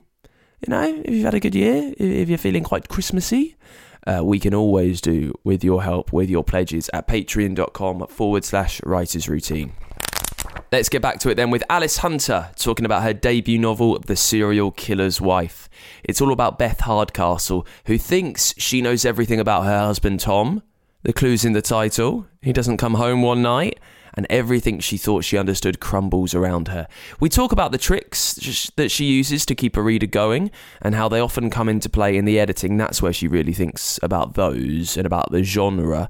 you 0.61 0.71
know, 0.71 1.01
if 1.03 1.09
you've 1.09 1.25
had 1.25 1.33
a 1.33 1.39
good 1.39 1.55
year, 1.55 1.93
if 1.97 2.29
you're 2.29 2.37
feeling 2.37 2.63
quite 2.63 2.87
Christmassy, 2.87 3.55
uh, 4.07 4.21
we 4.23 4.39
can 4.39 4.53
always 4.53 5.01
do 5.01 5.33
with 5.43 5.63
your 5.63 5.83
help, 5.83 6.13
with 6.13 6.29
your 6.29 6.43
pledges 6.43 6.89
at 6.93 7.07
patreon.com 7.07 8.07
forward 8.07 8.43
slash 8.43 8.81
writers 8.83 9.27
routine. 9.27 9.73
Let's 10.71 10.89
get 10.89 11.01
back 11.01 11.19
to 11.19 11.29
it 11.29 11.35
then 11.35 11.51
with 11.51 11.63
Alice 11.69 11.97
Hunter 11.97 12.51
talking 12.55 12.85
about 12.85 13.03
her 13.03 13.13
debut 13.13 13.57
novel, 13.57 13.99
The 13.99 14.15
Serial 14.15 14.71
Killer's 14.71 15.19
Wife. 15.21 15.69
It's 16.03 16.21
all 16.21 16.31
about 16.31 16.59
Beth 16.59 16.81
Hardcastle, 16.81 17.65
who 17.85 17.97
thinks 17.97 18.53
she 18.57 18.81
knows 18.81 19.05
everything 19.05 19.39
about 19.39 19.65
her 19.65 19.79
husband 19.79 20.19
Tom. 20.19 20.63
The 21.03 21.13
clue's 21.13 21.45
in 21.45 21.53
the 21.53 21.61
title. 21.61 22.27
He 22.41 22.53
doesn't 22.53 22.77
come 22.77 22.95
home 22.95 23.21
one 23.21 23.41
night 23.41 23.79
and 24.15 24.25
everything 24.29 24.79
she 24.79 24.97
thought 24.97 25.23
she 25.23 25.37
understood 25.37 25.79
crumbles 25.79 26.33
around 26.33 26.69
her. 26.69 26.87
We 27.19 27.29
talk 27.29 27.51
about 27.51 27.71
the 27.71 27.77
tricks 27.77 28.71
that 28.75 28.89
she 28.89 29.05
uses 29.05 29.45
to 29.45 29.55
keep 29.55 29.77
a 29.77 29.81
reader 29.81 30.07
going 30.07 30.51
and 30.81 30.95
how 30.95 31.09
they 31.09 31.19
often 31.19 31.49
come 31.49 31.69
into 31.69 31.89
play 31.89 32.17
in 32.17 32.25
the 32.25 32.39
editing. 32.39 32.77
That's 32.77 33.01
where 33.01 33.13
she 33.13 33.27
really 33.27 33.53
thinks 33.53 33.99
about 34.01 34.35
those 34.35 34.97
and 34.97 35.05
about 35.05 35.31
the 35.31 35.43
genre. 35.43 36.09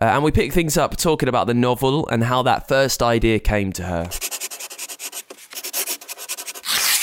Uh, 0.00 0.04
and 0.04 0.22
we 0.22 0.30
pick 0.30 0.52
things 0.52 0.76
up 0.76 0.96
talking 0.96 1.28
about 1.28 1.46
the 1.46 1.54
novel 1.54 2.06
and 2.08 2.24
how 2.24 2.42
that 2.42 2.68
first 2.68 3.02
idea 3.02 3.38
came 3.38 3.72
to 3.72 3.82
her. 3.84 4.08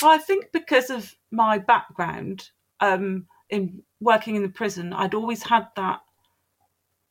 I 0.03 0.17
think 0.19 0.51
because 0.53 0.89
of 0.89 1.15
my 1.31 1.58
background 1.58 2.49
um, 2.79 3.25
in 3.49 3.81
working 3.99 4.36
in 4.36 4.43
the 4.43 4.49
prison, 4.49 4.93
I'd 4.93 5.13
always 5.15 5.43
had 5.43 5.67
that 5.75 6.01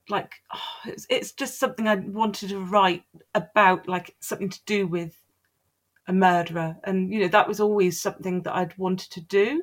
like 0.08 0.34
oh, 0.52 0.58
it's, 0.86 1.06
it's 1.08 1.32
just 1.32 1.58
something 1.58 1.88
I 1.88 1.96
wanted 1.96 2.50
to 2.50 2.60
write 2.60 3.04
about, 3.34 3.88
like 3.88 4.14
something 4.20 4.50
to 4.50 4.60
do 4.66 4.86
with 4.86 5.20
a 6.06 6.12
murderer, 6.12 6.76
and 6.84 7.12
you 7.12 7.20
know 7.20 7.28
that 7.28 7.48
was 7.48 7.60
always 7.60 8.00
something 8.00 8.42
that 8.42 8.54
I'd 8.54 8.76
wanted 8.78 9.10
to 9.12 9.20
do. 9.20 9.62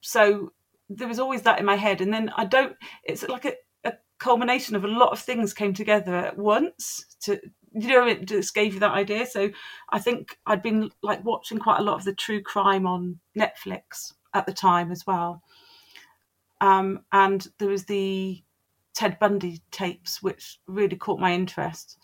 So 0.00 0.52
there 0.88 1.08
was 1.08 1.18
always 1.18 1.42
that 1.42 1.58
in 1.58 1.64
my 1.64 1.76
head, 1.76 2.00
and 2.00 2.12
then 2.12 2.30
I 2.36 2.44
don't. 2.44 2.76
It's 3.02 3.26
like 3.28 3.44
a, 3.44 3.54
a 3.84 3.94
culmination 4.18 4.76
of 4.76 4.84
a 4.84 4.88
lot 4.88 5.12
of 5.12 5.20
things 5.20 5.54
came 5.54 5.74
together 5.74 6.14
at 6.14 6.38
once 6.38 7.04
to 7.22 7.40
you 7.76 7.88
know 7.88 8.06
it 8.06 8.26
just 8.26 8.54
gave 8.54 8.74
you 8.74 8.80
that 8.80 8.92
idea 8.92 9.26
so 9.26 9.50
i 9.90 9.98
think 9.98 10.38
i'd 10.46 10.62
been 10.62 10.88
like 11.02 11.24
watching 11.24 11.58
quite 11.58 11.80
a 11.80 11.82
lot 11.82 11.96
of 11.96 12.04
the 12.04 12.14
true 12.14 12.40
crime 12.40 12.86
on 12.86 13.18
netflix 13.36 14.12
at 14.32 14.46
the 14.46 14.52
time 14.52 14.92
as 14.92 15.04
well 15.06 15.42
um, 16.60 17.00
and 17.12 17.48
there 17.58 17.68
was 17.68 17.84
the 17.84 18.42
Ted 18.94 19.18
Bundy 19.18 19.60
tapes, 19.70 20.22
which 20.22 20.60
really 20.66 20.96
caught 20.96 21.18
my 21.18 21.32
interest. 21.34 21.98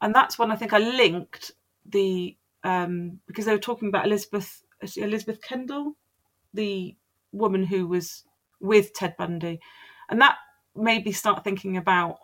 And 0.00 0.14
that's 0.14 0.38
when 0.38 0.50
I 0.50 0.56
think 0.56 0.72
I 0.72 0.78
linked 0.78 1.52
the 1.86 2.36
um, 2.64 3.20
because 3.26 3.44
they 3.44 3.52
were 3.52 3.58
talking 3.58 3.88
about 3.88 4.06
Elizabeth 4.06 4.62
Elizabeth 4.96 5.40
Kendall, 5.40 5.96
the 6.52 6.96
woman 7.32 7.64
who 7.64 7.86
was 7.86 8.24
with 8.60 8.92
Ted 8.92 9.16
Bundy, 9.16 9.60
and 10.10 10.20
that 10.20 10.36
made 10.74 11.06
me 11.06 11.12
start 11.12 11.44
thinking 11.44 11.76
about 11.76 12.18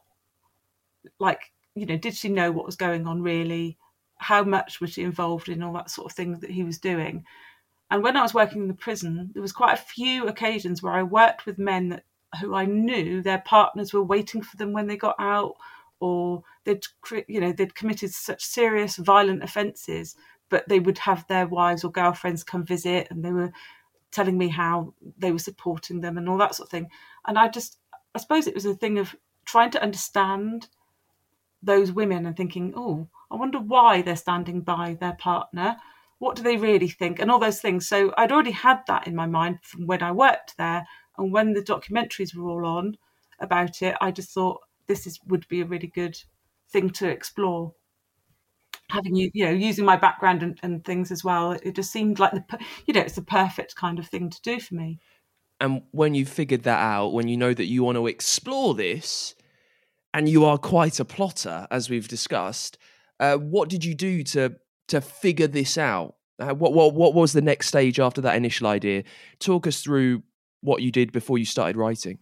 like 1.18 1.52
you 1.74 1.86
know 1.86 1.96
did 1.96 2.14
she 2.14 2.28
know 2.28 2.50
what 2.52 2.66
was 2.66 2.76
going 2.76 3.06
on 3.06 3.22
really? 3.22 3.78
How 4.16 4.42
much 4.44 4.80
was 4.80 4.90
she 4.90 5.02
involved 5.02 5.48
in 5.48 5.62
all 5.62 5.72
that 5.74 5.90
sort 5.90 6.10
of 6.10 6.16
thing 6.16 6.38
that 6.40 6.50
he 6.50 6.64
was 6.64 6.78
doing? 6.78 7.24
And 7.90 8.02
when 8.02 8.16
i 8.16 8.22
was 8.22 8.32
working 8.32 8.62
in 8.62 8.68
the 8.68 8.74
prison 8.74 9.30
there 9.34 9.42
was 9.42 9.52
quite 9.52 9.74
a 9.74 9.82
few 9.82 10.26
occasions 10.26 10.82
where 10.82 10.94
i 10.94 11.02
worked 11.02 11.44
with 11.44 11.58
men 11.58 11.90
that 11.90 12.04
who 12.40 12.54
I 12.54 12.64
knew 12.64 13.22
their 13.22 13.42
partners 13.44 13.92
were 13.92 14.02
waiting 14.02 14.42
for 14.42 14.56
them 14.56 14.72
when 14.72 14.86
they 14.86 14.96
got 14.96 15.16
out, 15.18 15.54
or 16.00 16.42
they'd 16.64 16.84
you 17.28 17.40
know 17.40 17.52
they'd 17.52 17.74
committed 17.74 18.12
such 18.12 18.44
serious 18.44 18.96
violent 18.96 19.42
offences, 19.42 20.16
but 20.48 20.68
they 20.68 20.80
would 20.80 20.98
have 20.98 21.26
their 21.26 21.46
wives 21.46 21.84
or 21.84 21.90
girlfriends 21.90 22.44
come 22.44 22.64
visit, 22.64 23.08
and 23.10 23.24
they 23.24 23.32
were 23.32 23.52
telling 24.10 24.38
me 24.38 24.48
how 24.48 24.94
they 25.18 25.32
were 25.32 25.38
supporting 25.38 26.00
them 26.00 26.18
and 26.18 26.28
all 26.28 26.38
that 26.38 26.54
sort 26.54 26.68
of 26.68 26.70
thing. 26.70 26.88
And 27.26 27.38
I 27.38 27.48
just, 27.48 27.78
I 28.14 28.18
suppose 28.18 28.46
it 28.46 28.54
was 28.54 28.66
a 28.66 28.74
thing 28.74 28.98
of 28.98 29.16
trying 29.44 29.70
to 29.70 29.82
understand 29.82 30.68
those 31.62 31.92
women 31.92 32.26
and 32.26 32.36
thinking, 32.36 32.74
oh, 32.76 33.08
I 33.30 33.36
wonder 33.36 33.58
why 33.58 34.02
they're 34.02 34.16
standing 34.16 34.60
by 34.60 34.96
their 35.00 35.14
partner. 35.14 35.76
What 36.18 36.36
do 36.36 36.42
they 36.42 36.56
really 36.56 36.88
think? 36.88 37.18
And 37.18 37.30
all 37.30 37.38
those 37.38 37.60
things. 37.60 37.88
So 37.88 38.12
I'd 38.16 38.32
already 38.32 38.50
had 38.52 38.80
that 38.86 39.06
in 39.06 39.16
my 39.16 39.26
mind 39.26 39.60
from 39.62 39.86
when 39.86 40.02
I 40.02 40.12
worked 40.12 40.56
there. 40.58 40.86
And 41.18 41.32
when 41.32 41.52
the 41.52 41.62
documentaries 41.62 42.34
were 42.34 42.48
all 42.48 42.66
on 42.66 42.96
about 43.40 43.82
it, 43.82 43.96
I 44.00 44.10
just 44.10 44.30
thought 44.30 44.60
this 44.86 45.06
is 45.06 45.20
would 45.26 45.46
be 45.48 45.60
a 45.60 45.66
really 45.66 45.88
good 45.88 46.16
thing 46.70 46.90
to 46.90 47.08
explore. 47.08 47.74
Having 48.90 49.16
you, 49.16 49.30
you 49.32 49.44
know, 49.44 49.50
using 49.50 49.84
my 49.84 49.96
background 49.96 50.42
and, 50.42 50.58
and 50.62 50.84
things 50.84 51.10
as 51.10 51.24
well, 51.24 51.52
it 51.52 51.74
just 51.74 51.92
seemed 51.92 52.18
like 52.18 52.32
the, 52.32 52.58
you 52.86 52.94
know, 52.94 53.00
it's 53.00 53.14
the 53.14 53.22
perfect 53.22 53.74
kind 53.74 53.98
of 53.98 54.06
thing 54.06 54.28
to 54.30 54.40
do 54.42 54.60
for 54.60 54.74
me. 54.74 54.98
And 55.60 55.82
when 55.92 56.14
you 56.14 56.26
figured 56.26 56.64
that 56.64 56.80
out, 56.80 57.12
when 57.12 57.28
you 57.28 57.36
know 57.36 57.54
that 57.54 57.66
you 57.66 57.84
want 57.84 57.96
to 57.96 58.06
explore 58.06 58.74
this, 58.74 59.34
and 60.12 60.28
you 60.28 60.44
are 60.44 60.58
quite 60.58 61.00
a 61.00 61.04
plotter, 61.04 61.66
as 61.70 61.88
we've 61.88 62.08
discussed, 62.08 62.76
uh, 63.20 63.36
what 63.36 63.68
did 63.68 63.84
you 63.84 63.94
do 63.94 64.22
to 64.24 64.56
to 64.88 65.00
figure 65.00 65.46
this 65.46 65.78
out? 65.78 66.16
Uh, 66.38 66.54
what 66.54 66.74
what 66.74 66.94
what 66.94 67.14
was 67.14 67.32
the 67.32 67.40
next 67.40 67.68
stage 67.68 68.00
after 68.00 68.20
that 68.20 68.36
initial 68.36 68.66
idea? 68.66 69.04
Talk 69.38 69.66
us 69.66 69.80
through 69.82 70.22
what 70.62 70.82
you 70.82 70.90
did 70.90 71.12
before 71.12 71.38
you 71.38 71.44
started 71.44 71.76
writing? 71.76 72.18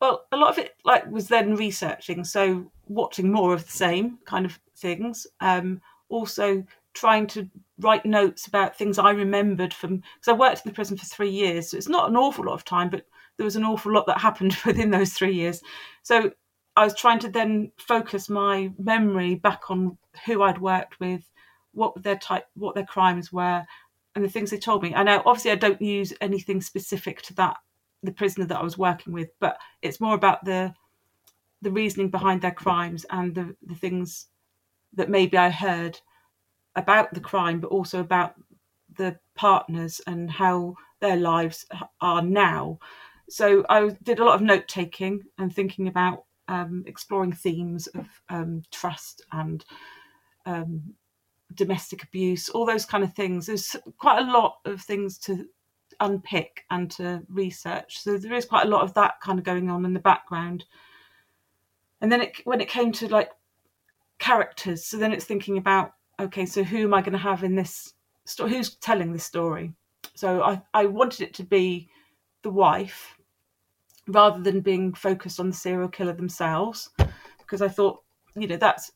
Well, 0.00 0.26
a 0.32 0.36
lot 0.36 0.50
of 0.50 0.58
it 0.58 0.76
like 0.84 1.10
was 1.10 1.28
then 1.28 1.56
researching, 1.56 2.24
so 2.24 2.70
watching 2.86 3.30
more 3.30 3.54
of 3.54 3.64
the 3.64 3.72
same 3.72 4.18
kind 4.24 4.44
of 4.46 4.58
things. 4.76 5.26
Um, 5.40 5.80
also 6.08 6.64
trying 6.92 7.26
to 7.26 7.48
write 7.80 8.06
notes 8.06 8.46
about 8.46 8.76
things 8.76 8.98
I 8.98 9.10
remembered 9.10 9.74
from 9.74 9.96
because 9.96 10.28
I 10.28 10.32
worked 10.32 10.64
in 10.64 10.70
the 10.70 10.74
prison 10.74 10.96
for 10.96 11.06
three 11.06 11.30
years, 11.30 11.70
so 11.70 11.76
it's 11.76 11.88
not 11.88 12.08
an 12.08 12.16
awful 12.16 12.44
lot 12.44 12.54
of 12.54 12.64
time, 12.64 12.90
but 12.90 13.06
there 13.36 13.44
was 13.44 13.56
an 13.56 13.64
awful 13.64 13.92
lot 13.92 14.06
that 14.06 14.18
happened 14.18 14.56
within 14.66 14.90
those 14.90 15.12
three 15.12 15.34
years. 15.34 15.62
So 16.02 16.32
I 16.76 16.84
was 16.84 16.94
trying 16.94 17.20
to 17.20 17.28
then 17.28 17.72
focus 17.78 18.28
my 18.28 18.72
memory 18.78 19.36
back 19.36 19.70
on 19.70 19.96
who 20.26 20.42
I'd 20.42 20.60
worked 20.60 20.98
with, 21.00 21.30
what 21.72 22.00
their 22.02 22.16
type, 22.16 22.46
what 22.54 22.74
their 22.74 22.86
crimes 22.86 23.32
were, 23.32 23.64
and 24.14 24.24
the 24.24 24.28
things 24.28 24.50
they 24.50 24.58
told 24.58 24.82
me. 24.82 24.94
I 24.94 25.02
know 25.02 25.22
obviously 25.26 25.50
I 25.50 25.56
don't 25.56 25.82
use 25.82 26.12
anything 26.20 26.60
specific 26.60 27.22
to 27.22 27.34
that 27.34 27.56
the 28.04 28.12
prisoner 28.12 28.46
that 28.46 28.58
I 28.58 28.62
was 28.62 28.78
working 28.78 29.12
with, 29.12 29.30
but 29.40 29.58
it's 29.82 30.00
more 30.00 30.14
about 30.14 30.44
the 30.44 30.74
the 31.62 31.70
reasoning 31.70 32.10
behind 32.10 32.42
their 32.42 32.52
crimes 32.52 33.06
and 33.08 33.34
the, 33.34 33.56
the 33.66 33.74
things 33.74 34.26
that 34.92 35.08
maybe 35.08 35.38
I 35.38 35.48
heard 35.48 35.98
about 36.76 37.14
the 37.14 37.20
crime, 37.20 37.58
but 37.58 37.68
also 37.68 38.00
about 38.00 38.34
the 38.98 39.18
partners 39.34 40.00
and 40.06 40.30
how 40.30 40.74
their 41.00 41.16
lives 41.16 41.64
are 42.02 42.20
now. 42.20 42.78
So 43.30 43.64
I 43.70 43.96
did 44.02 44.18
a 44.18 44.24
lot 44.24 44.34
of 44.34 44.42
note 44.42 44.68
taking 44.68 45.22
and 45.38 45.54
thinking 45.54 45.88
about 45.88 46.24
um, 46.48 46.84
exploring 46.86 47.32
themes 47.32 47.86
of 47.86 48.06
um, 48.28 48.62
trust 48.70 49.22
and 49.32 49.64
um, 50.44 50.94
domestic 51.54 52.02
abuse, 52.02 52.48
all 52.48 52.66
those 52.66 52.84
kind 52.84 53.04
of 53.04 53.14
things. 53.14 53.46
There's 53.46 53.76
quite 53.98 54.20
a 54.20 54.30
lot 54.30 54.58
of 54.64 54.80
things 54.80 55.18
to 55.18 55.46
unpick 56.00 56.64
and 56.70 56.90
to 56.92 57.22
research. 57.28 58.00
So 58.00 58.18
there 58.18 58.34
is 58.34 58.44
quite 58.44 58.66
a 58.66 58.70
lot 58.70 58.82
of 58.82 58.94
that 58.94 59.20
kind 59.22 59.38
of 59.38 59.44
going 59.44 59.70
on 59.70 59.84
in 59.84 59.94
the 59.94 60.00
background. 60.00 60.64
and 62.00 62.12
then 62.12 62.20
it, 62.20 62.40
when 62.44 62.60
it 62.60 62.68
came 62.68 62.92
to 62.92 63.08
like 63.08 63.30
characters, 64.18 64.84
so 64.84 64.98
then 64.98 65.12
it's 65.12 65.24
thinking 65.24 65.56
about 65.56 65.92
okay, 66.20 66.46
so 66.46 66.62
who 66.62 66.84
am 66.84 66.94
I 66.94 67.00
going 67.00 67.12
to 67.12 67.18
have 67.18 67.42
in 67.42 67.56
this 67.56 67.94
story? 68.24 68.50
Who's 68.50 68.76
telling 68.76 69.12
this 69.12 69.24
story? 69.24 69.72
So 70.14 70.42
I, 70.42 70.62
I 70.72 70.86
wanted 70.86 71.22
it 71.22 71.34
to 71.34 71.42
be 71.42 71.88
the 72.42 72.50
wife 72.50 73.16
rather 74.06 74.40
than 74.40 74.60
being 74.60 74.94
focused 74.94 75.40
on 75.40 75.48
the 75.48 75.56
serial 75.56 75.88
killer 75.88 76.12
themselves, 76.12 76.90
because 77.38 77.62
I 77.62 77.68
thought, 77.68 78.02
you 78.36 78.46
know, 78.46 78.56
that's 78.56 78.92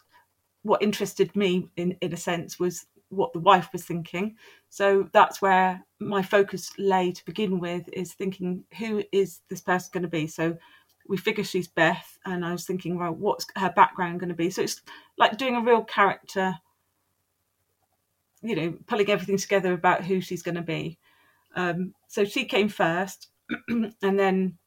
what 0.69 0.83
interested 0.83 1.35
me 1.35 1.69
in, 1.77 1.97
in 2.01 2.13
a 2.13 2.17
sense 2.17 2.61
was 2.61 2.87
what 3.09 3.33
the 3.33 3.41
wife 3.41 3.71
was 3.73 3.85
thinking. 3.85 4.37
So 4.69 5.09
that's 5.13 5.41
where 5.41 5.85
my 5.99 6.23
focus 6.23 6.71
lay 6.79 7.13
to 7.13 7.25
begin 7.25 7.59
with 7.59 7.89
is 7.93 8.13
thinking 8.13 8.65
who 8.79 9.03
is 9.13 9.41
this 9.49 9.63
person 9.63 9.91
going 9.93 10.03
to 10.03 10.09
be? 10.09 10.27
So 10.27 10.59
we 11.09 11.17
figure 11.17 11.43
she's 11.43 11.69
Beth, 11.69 12.19
and 12.27 12.45
I 12.45 12.53
was 12.53 12.67
thinking, 12.67 12.99
well, 12.99 13.13
what's 13.13 13.47
her 13.57 13.73
background 13.75 14.21
going 14.21 14.29
to 14.29 14.35
be? 14.35 14.51
So 14.51 14.63
it's 14.63 14.83
like 15.17 15.39
doing 15.39 15.57
a 15.57 15.63
real 15.63 15.83
character, 15.83 16.55
you 18.43 18.55
know, 18.55 18.75
pulling 18.87 19.09
everything 19.09 19.39
together 19.39 19.73
about 19.73 20.05
who 20.05 20.21
she's 20.21 20.43
going 20.43 20.57
to 20.57 20.63
be. 20.63 20.99
Um, 21.57 21.95
so 22.09 22.27
she 22.27 22.45
came 22.45 22.69
first, 22.69 23.29
and 23.69 23.95
then 24.01 24.59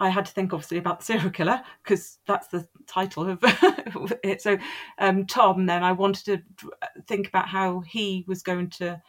I 0.00 0.08
had 0.08 0.26
to 0.26 0.32
think 0.32 0.52
obviously 0.52 0.78
about 0.78 0.98
the 0.98 1.04
serial 1.04 1.30
killer 1.30 1.62
because 1.82 2.18
that's 2.26 2.48
the 2.48 2.66
title 2.86 3.28
of 3.28 3.38
it. 4.24 4.42
So 4.42 4.58
um, 4.98 5.26
Tom, 5.26 5.66
then 5.66 5.84
I 5.84 5.92
wanted 5.92 6.24
to 6.24 6.70
think 7.06 7.28
about 7.28 7.48
how 7.48 7.80
he 7.80 8.24
was 8.26 8.42
going 8.42 8.70
to 8.70 9.00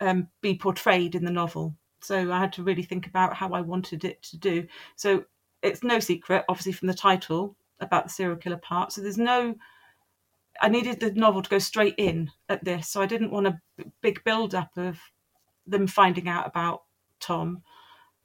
um, 0.00 0.28
be 0.40 0.56
portrayed 0.56 1.14
in 1.14 1.24
the 1.24 1.32
novel. 1.32 1.74
So 2.00 2.32
I 2.32 2.38
had 2.38 2.52
to 2.54 2.62
really 2.62 2.82
think 2.82 3.06
about 3.06 3.34
how 3.34 3.50
I 3.50 3.60
wanted 3.60 4.04
it 4.04 4.22
to 4.24 4.36
do. 4.36 4.66
So 4.96 5.24
it's 5.62 5.82
no 5.82 6.00
secret, 6.00 6.44
obviously, 6.48 6.72
from 6.72 6.88
the 6.88 6.94
title 6.94 7.56
about 7.80 8.04
the 8.04 8.10
serial 8.10 8.36
killer 8.36 8.56
part. 8.56 8.92
So 8.92 9.00
there's 9.00 9.18
no. 9.18 9.54
I 10.60 10.68
needed 10.68 11.00
the 11.00 11.12
novel 11.12 11.42
to 11.42 11.50
go 11.50 11.58
straight 11.58 11.94
in 11.96 12.30
at 12.48 12.64
this, 12.64 12.88
so 12.88 13.00
I 13.00 13.06
didn't 13.06 13.30
want 13.32 13.46
a 13.46 13.60
big 14.02 14.22
build 14.22 14.54
up 14.54 14.70
of 14.76 14.98
them 15.66 15.86
finding 15.86 16.28
out 16.28 16.46
about 16.46 16.82
Tom. 17.20 17.62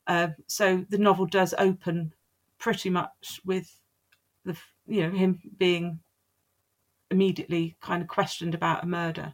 Uh, 0.08 0.30
so 0.48 0.86
the 0.89 0.98
novel 0.98 1.26
does 1.26 1.54
open 1.58 2.13
pretty 2.58 2.89
much 2.89 3.41
with 3.46 3.80
the 4.46 4.58
you 4.88 5.02
know 5.02 5.15
him 5.15 5.39
being 5.58 6.00
immediately 7.12 7.76
kind 7.82 8.02
of 8.02 8.08
questioned 8.08 8.56
about 8.56 8.84
a 8.84 8.88
murder. 8.88 9.34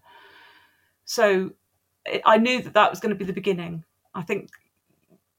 So 1.06 1.52
I 2.26 2.38
knew 2.38 2.62
that 2.62 2.74
that 2.74 2.90
was 2.90 3.00
going 3.00 3.12
to 3.12 3.18
be 3.18 3.26
the 3.26 3.34
beginning. 3.34 3.84
I 4.14 4.24
think 4.24 4.50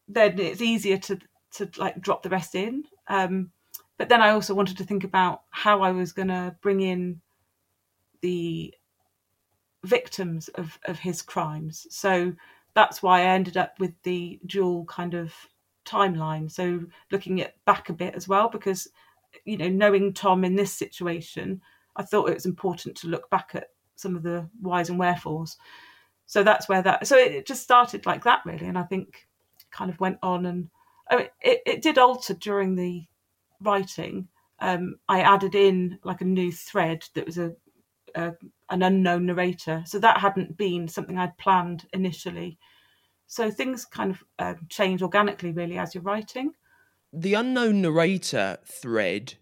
then 0.09 0.38
it's 0.38 0.62
easier 0.62 0.99
to 0.99 1.18
to 1.53 1.70
like 1.77 2.01
drop 2.01 2.23
the 2.23 2.31
rest 2.31 2.55
in. 2.55 2.85
Um, 3.09 3.51
but 3.97 4.09
then 4.09 4.20
I 4.20 4.31
also 4.31 4.55
wanted 4.55 4.77
to 4.79 4.85
think 4.85 5.05
about 5.05 5.42
how 5.51 5.83
I 5.83 5.92
was 5.92 6.12
going 6.12 6.29
to 6.29 6.57
bring 6.61 6.81
in 6.81 7.20
the 8.23 8.75
victims 9.85 10.49
of 10.49 10.79
of 10.87 10.99
his 10.99 11.23
crimes. 11.23 11.87
So 11.90 12.33
that's 12.75 13.03
why 13.03 13.21
I 13.21 13.27
ended 13.27 13.57
up 13.57 13.79
with 13.79 13.93
the 14.03 14.41
dual 14.47 14.85
kind 14.87 15.15
of 15.15 15.33
timeline. 15.85 16.51
So 16.51 16.81
looking 17.11 17.41
at 17.41 17.63
back 17.65 17.89
a 17.89 17.93
bit 17.93 18.15
as 18.15 18.29
well, 18.29 18.49
because 18.49 18.89
you 19.45 19.57
know, 19.57 19.69
knowing 19.69 20.13
Tom 20.13 20.45
in 20.45 20.57
this 20.57 20.73
situation, 20.73 21.61
I 21.97 22.03
thought 22.03 22.29
it 22.29 22.35
was 22.35 22.47
important 22.47 22.97
to 22.99 23.09
look 23.09 23.29
back 23.31 23.51
at 23.55 23.69
some 23.97 24.17
of 24.17 24.23
the 24.23 24.49
whys 24.61 24.91
and 24.91 24.99
wherefores. 24.99 25.57
So 26.27 26.43
that's 26.43 26.69
where 26.69 26.83
that. 26.83 27.07
So 27.07 27.17
it 27.17 27.47
just 27.47 27.63
started 27.63 28.07
like 28.07 28.25
that 28.25 28.43
really, 28.45 28.67
and 28.67 28.79
I 28.79 28.85
think 28.85 29.27
kind 29.71 29.91
of 29.91 30.01
went 30.01 30.19
on 30.23 30.47
and 30.47 30.69
mean, 31.17 31.29
it, 31.41 31.63
it 31.67 31.83
did 31.83 31.99
alter 31.99 32.35
during 32.35 32.75
the 32.75 33.05
writing. 33.61 34.29
Um, 34.61 34.97
I 35.09 35.21
added 35.21 35.55
in 35.55 35.99
like 36.05 36.21
a 36.21 36.27
new 36.27 36.53
thread 36.53 37.05
that 37.15 37.27
was 37.27 37.39
a, 37.39 37.55
a, 38.14 38.33
an 38.70 38.83
unknown 38.83 39.27
narrator, 39.27 39.83
so 39.87 39.98
that 39.98 40.18
hadn't 40.18 40.57
been 40.57 40.88
something 40.88 41.18
I'd 41.18 41.37
planned 41.38 41.87
initially. 41.92 42.59
So 43.27 43.50
things 43.50 43.85
kind 43.85 44.11
of 44.11 44.24
um, 44.38 44.66
change 44.68 45.03
organically, 45.03 45.53
really, 45.53 45.79
as 45.79 45.94
you're 45.94 46.03
writing. 46.03 46.53
The 47.12 47.35
unknown 47.35 47.83
narrator 47.83 48.59
thread. 48.66 49.35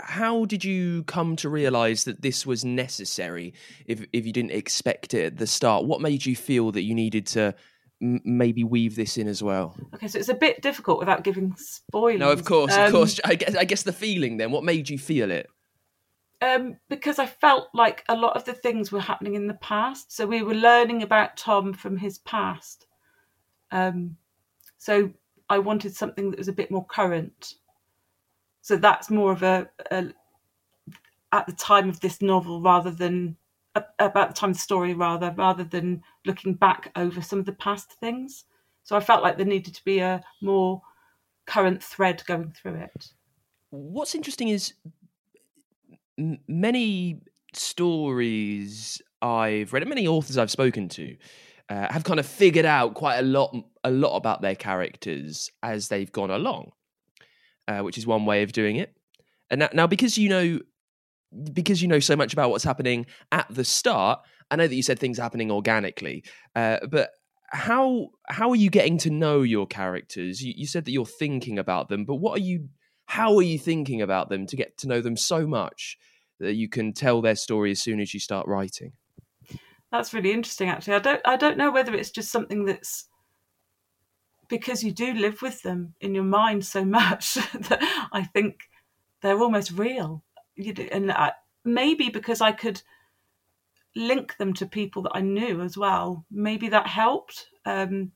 How 0.00 0.44
did 0.44 0.64
you 0.64 1.02
come 1.04 1.36
to 1.36 1.48
realise 1.48 2.04
that 2.04 2.22
this 2.22 2.46
was 2.46 2.64
necessary? 2.64 3.54
If 3.86 4.06
if 4.12 4.26
you 4.26 4.32
didn't 4.32 4.52
expect 4.52 5.14
it 5.14 5.26
at 5.26 5.36
the 5.36 5.46
start, 5.46 5.84
what 5.84 6.00
made 6.00 6.24
you 6.24 6.36
feel 6.36 6.72
that 6.72 6.82
you 6.82 6.94
needed 6.94 7.26
to 7.28 7.54
maybe 8.00 8.62
weave 8.62 8.94
this 8.94 9.18
in 9.18 9.26
as 9.26 9.42
well. 9.42 9.76
Okay, 9.94 10.06
so 10.08 10.18
it's 10.18 10.28
a 10.28 10.34
bit 10.34 10.62
difficult 10.62 11.00
without 11.00 11.24
giving 11.24 11.54
spoilers. 11.56 12.20
No, 12.20 12.30
of 12.30 12.44
course, 12.44 12.72
um, 12.72 12.86
of 12.86 12.92
course. 12.92 13.20
I 13.24 13.34
guess, 13.34 13.56
I 13.56 13.64
guess 13.64 13.82
the 13.82 13.92
feeling 13.92 14.36
then. 14.36 14.52
What 14.52 14.64
made 14.64 14.88
you 14.88 14.98
feel 14.98 15.30
it? 15.30 15.48
Um, 16.40 16.76
because 16.88 17.18
I 17.18 17.26
felt 17.26 17.68
like 17.74 18.04
a 18.08 18.16
lot 18.16 18.36
of 18.36 18.44
the 18.44 18.52
things 18.52 18.92
were 18.92 19.00
happening 19.00 19.34
in 19.34 19.48
the 19.48 19.54
past. 19.54 20.12
So 20.12 20.24
we 20.26 20.42
were 20.42 20.54
learning 20.54 21.02
about 21.02 21.36
Tom 21.36 21.72
from 21.72 21.96
his 21.96 22.18
past. 22.18 22.86
Um, 23.72 24.16
so 24.76 25.10
I 25.48 25.58
wanted 25.58 25.96
something 25.96 26.30
that 26.30 26.38
was 26.38 26.48
a 26.48 26.52
bit 26.52 26.70
more 26.70 26.86
current. 26.86 27.54
So 28.60 28.76
that's 28.76 29.10
more 29.10 29.32
of 29.32 29.42
a, 29.42 29.68
a 29.90 30.12
at 31.32 31.46
the 31.46 31.52
time 31.52 31.88
of 31.88 32.00
this 32.00 32.22
novel 32.22 32.60
rather 32.60 32.90
than 32.90 33.36
about 33.98 34.28
the 34.28 34.34
time 34.34 34.50
of 34.50 34.56
the 34.56 34.62
story 34.62 34.94
rather 34.94 35.32
rather 35.36 35.64
than 35.64 36.02
looking 36.24 36.54
back 36.54 36.90
over 36.96 37.20
some 37.20 37.38
of 37.38 37.44
the 37.44 37.52
past 37.52 37.92
things 38.00 38.44
so 38.82 38.96
i 38.96 39.00
felt 39.00 39.22
like 39.22 39.36
there 39.36 39.46
needed 39.46 39.74
to 39.74 39.84
be 39.84 39.98
a 39.98 40.22
more 40.40 40.80
current 41.46 41.82
thread 41.82 42.22
going 42.26 42.50
through 42.50 42.74
it 42.74 43.12
what's 43.70 44.14
interesting 44.14 44.48
is 44.48 44.72
many 46.46 47.20
stories 47.54 49.00
i've 49.22 49.72
read 49.72 49.82
and 49.82 49.88
many 49.88 50.06
authors 50.06 50.36
i've 50.36 50.50
spoken 50.50 50.88
to 50.88 51.16
uh, 51.70 51.92
have 51.92 52.04
kind 52.04 52.18
of 52.18 52.26
figured 52.26 52.64
out 52.64 52.94
quite 52.94 53.18
a 53.18 53.22
lot 53.22 53.54
a 53.84 53.90
lot 53.90 54.16
about 54.16 54.40
their 54.42 54.54
characters 54.54 55.50
as 55.62 55.88
they've 55.88 56.12
gone 56.12 56.30
along 56.30 56.72
uh, 57.68 57.80
which 57.80 57.98
is 57.98 58.06
one 58.06 58.24
way 58.24 58.42
of 58.42 58.52
doing 58.52 58.76
it 58.76 58.94
and 59.50 59.60
now, 59.60 59.68
now 59.72 59.86
because 59.86 60.18
you 60.18 60.28
know 60.28 60.60
because 61.52 61.82
you 61.82 61.88
know 61.88 62.00
so 62.00 62.16
much 62.16 62.32
about 62.32 62.50
what's 62.50 62.64
happening 62.64 63.06
at 63.32 63.46
the 63.50 63.64
start, 63.64 64.20
I 64.50 64.56
know 64.56 64.66
that 64.66 64.74
you 64.74 64.82
said 64.82 64.98
things 64.98 65.18
happening 65.18 65.50
organically, 65.50 66.24
uh, 66.54 66.78
but 66.90 67.10
how 67.50 68.08
how 68.28 68.50
are 68.50 68.56
you 68.56 68.70
getting 68.70 68.98
to 68.98 69.10
know 69.10 69.42
your 69.42 69.66
characters? 69.66 70.42
You, 70.42 70.54
you 70.56 70.66
said 70.66 70.84
that 70.84 70.92
you're 70.92 71.06
thinking 71.06 71.58
about 71.58 71.88
them, 71.88 72.04
but 72.04 72.16
what 72.16 72.38
are 72.38 72.42
you? 72.42 72.68
How 73.06 73.36
are 73.36 73.42
you 73.42 73.58
thinking 73.58 74.02
about 74.02 74.28
them 74.28 74.46
to 74.46 74.56
get 74.56 74.76
to 74.78 74.88
know 74.88 75.00
them 75.00 75.16
so 75.16 75.46
much 75.46 75.96
that 76.40 76.54
you 76.54 76.68
can 76.68 76.92
tell 76.92 77.20
their 77.20 77.36
story 77.36 77.70
as 77.70 77.80
soon 77.80 78.00
as 78.00 78.14
you 78.14 78.20
start 78.20 78.46
writing? 78.46 78.92
That's 79.90 80.12
really 80.12 80.32
interesting. 80.32 80.68
Actually, 80.68 80.94
I 80.94 81.00
don't 81.00 81.20
I 81.24 81.36
don't 81.36 81.58
know 81.58 81.70
whether 81.70 81.94
it's 81.94 82.10
just 82.10 82.30
something 82.30 82.64
that's 82.64 83.08
because 84.48 84.82
you 84.82 84.92
do 84.92 85.12
live 85.12 85.42
with 85.42 85.62
them 85.62 85.94
in 86.00 86.14
your 86.14 86.24
mind 86.24 86.64
so 86.64 86.84
much 86.84 87.34
that 87.54 88.08
I 88.12 88.24
think 88.24 88.60
they're 89.20 89.40
almost 89.40 89.72
real 89.72 90.22
you 90.58 90.74
and 90.92 91.10
I, 91.12 91.32
maybe 91.64 92.10
because 92.10 92.40
I 92.40 92.52
could 92.52 92.82
link 93.94 94.36
them 94.36 94.52
to 94.54 94.66
people 94.66 95.02
that 95.02 95.12
I 95.14 95.20
knew 95.20 95.62
as 95.62 95.78
well. 95.78 96.24
Maybe 96.30 96.68
that 96.68 96.86
helped. 96.86 97.46
Um, 97.64 98.12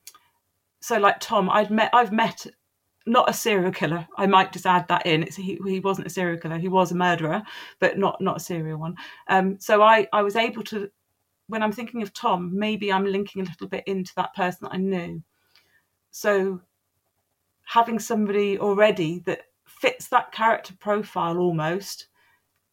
so, 0.80 0.98
like 0.98 1.20
Tom, 1.20 1.48
I'd 1.48 1.70
met, 1.70 1.90
I've 1.92 2.12
met 2.12 2.46
not 3.06 3.28
a 3.28 3.32
serial 3.32 3.72
killer. 3.72 4.06
I 4.16 4.26
might 4.26 4.52
just 4.52 4.66
add 4.66 4.86
that 4.88 5.06
in. 5.06 5.22
It's, 5.22 5.36
he, 5.36 5.58
he 5.64 5.80
wasn't 5.80 6.06
a 6.06 6.10
serial 6.10 6.38
killer. 6.38 6.58
He 6.58 6.68
was 6.68 6.92
a 6.92 6.96
murderer, 6.96 7.42
but 7.80 7.98
not 7.98 8.20
not 8.20 8.36
a 8.36 8.40
serial 8.40 8.78
one. 8.78 8.96
Um, 9.28 9.58
so 9.58 9.82
I 9.82 10.06
I 10.12 10.22
was 10.22 10.36
able 10.36 10.62
to, 10.64 10.90
when 11.48 11.62
I'm 11.62 11.72
thinking 11.72 12.02
of 12.02 12.12
Tom, 12.12 12.56
maybe 12.56 12.92
I'm 12.92 13.06
linking 13.06 13.42
a 13.42 13.46
little 13.46 13.68
bit 13.68 13.84
into 13.86 14.12
that 14.16 14.34
person 14.34 14.60
that 14.62 14.74
I 14.74 14.78
knew. 14.78 15.22
So 16.10 16.60
having 17.64 17.98
somebody 17.98 18.58
already 18.58 19.20
that 19.20 19.42
fits 19.66 20.08
that 20.08 20.32
character 20.32 20.74
profile 20.78 21.38
almost 21.38 22.08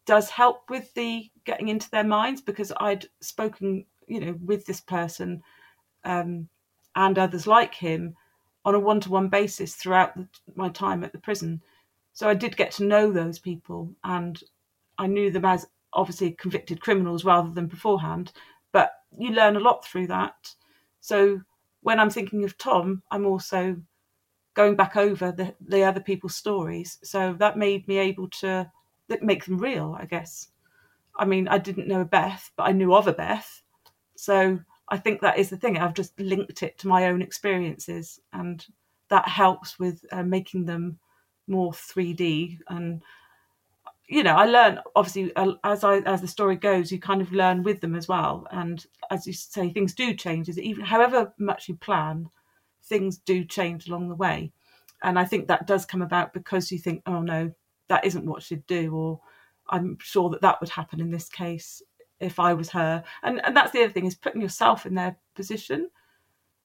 does 0.06 0.28
help 0.30 0.68
with 0.68 0.92
the 0.94 1.30
getting 1.44 1.68
into 1.68 1.90
their 1.90 2.04
minds 2.04 2.40
because 2.40 2.72
I'd 2.78 3.06
spoken, 3.20 3.84
you 4.06 4.20
know, 4.20 4.38
with 4.44 4.66
this 4.66 4.80
person 4.80 5.42
um, 6.04 6.48
and 6.96 7.18
others 7.18 7.46
like 7.46 7.74
him 7.74 8.14
on 8.64 8.74
a 8.74 8.78
one-to-one 8.78 9.28
basis 9.28 9.74
throughout 9.74 10.16
the, 10.16 10.26
my 10.54 10.68
time 10.68 11.02
at 11.04 11.12
the 11.12 11.18
prison. 11.18 11.60
So 12.12 12.28
I 12.28 12.34
did 12.34 12.56
get 12.56 12.72
to 12.72 12.84
know 12.84 13.10
those 13.10 13.38
people, 13.38 13.94
and 14.04 14.42
I 14.98 15.06
knew 15.06 15.30
them 15.30 15.44
as 15.44 15.66
obviously 15.92 16.32
convicted 16.32 16.80
criminals 16.80 17.24
rather 17.24 17.50
than 17.50 17.66
beforehand. 17.66 18.32
But 18.72 18.92
you 19.18 19.30
learn 19.30 19.56
a 19.56 19.60
lot 19.60 19.84
through 19.84 20.08
that. 20.08 20.54
So 21.00 21.40
when 21.82 21.98
I'm 21.98 22.10
thinking 22.10 22.44
of 22.44 22.58
Tom, 22.58 23.02
I'm 23.10 23.26
also 23.26 23.76
going 24.54 24.76
back 24.76 24.96
over 24.96 25.32
the, 25.32 25.54
the 25.66 25.82
other 25.82 26.00
people's 26.00 26.36
stories. 26.36 26.98
So 27.02 27.34
that 27.38 27.56
made 27.56 27.88
me 27.88 27.98
able 27.98 28.28
to 28.28 28.70
make 29.22 29.44
them 29.44 29.58
real, 29.58 29.96
I 29.98 30.04
guess. 30.04 30.48
I 31.16 31.24
mean, 31.24 31.48
I 31.48 31.58
didn't 31.58 31.88
know 31.88 32.02
a 32.02 32.04
Beth, 32.04 32.50
but 32.56 32.64
I 32.64 32.72
knew 32.72 32.94
of 32.94 33.06
a 33.06 33.12
Beth. 33.12 33.62
So 34.16 34.58
I 34.90 34.98
think 34.98 35.20
that 35.20 35.38
is 35.38 35.50
the 35.50 35.56
thing. 35.56 35.78
I've 35.78 35.94
just 35.94 36.18
linked 36.18 36.62
it 36.62 36.78
to 36.78 36.88
my 36.88 37.06
own 37.06 37.22
experiences, 37.22 38.20
and 38.32 38.64
that 39.08 39.28
helps 39.28 39.78
with 39.78 40.04
uh, 40.12 40.22
making 40.22 40.64
them 40.66 40.98
more 41.46 41.72
3D 41.72 42.58
and 42.68 43.02
you 44.10 44.24
know, 44.24 44.34
I 44.34 44.46
learn 44.46 44.80
obviously 44.96 45.32
as 45.62 45.84
I 45.84 45.98
as 45.98 46.20
the 46.20 46.26
story 46.26 46.56
goes, 46.56 46.90
you 46.90 46.98
kind 46.98 47.22
of 47.22 47.30
learn 47.30 47.62
with 47.62 47.80
them 47.80 47.94
as 47.94 48.08
well. 48.08 48.44
And 48.50 48.84
as 49.08 49.24
you 49.24 49.32
say, 49.32 49.70
things 49.70 49.94
do 49.94 50.14
change. 50.14 50.48
Is 50.48 50.58
even 50.58 50.84
however 50.84 51.32
much 51.38 51.68
you 51.68 51.76
plan, 51.76 52.28
things 52.82 53.18
do 53.18 53.44
change 53.44 53.86
along 53.86 54.08
the 54.08 54.16
way. 54.16 54.52
And 55.04 55.16
I 55.16 55.24
think 55.24 55.46
that 55.46 55.68
does 55.68 55.86
come 55.86 56.02
about 56.02 56.34
because 56.34 56.72
you 56.72 56.78
think, 56.78 57.02
oh 57.06 57.22
no, 57.22 57.52
that 57.88 58.04
isn't 58.04 58.26
what 58.26 58.42
she'd 58.42 58.66
do, 58.66 58.92
or 58.92 59.20
I'm 59.68 59.96
sure 60.00 60.28
that 60.30 60.42
that 60.42 60.60
would 60.60 60.70
happen 60.70 61.00
in 61.00 61.12
this 61.12 61.28
case 61.28 61.80
if 62.20 62.38
I 62.38 62.54
was 62.54 62.70
her. 62.70 63.02
And 63.22 63.44
and 63.44 63.56
that's 63.56 63.72
the 63.72 63.82
other 63.82 63.92
thing 63.92 64.06
is 64.06 64.14
putting 64.14 64.42
yourself 64.42 64.86
in 64.86 64.94
their 64.94 65.16
position. 65.34 65.90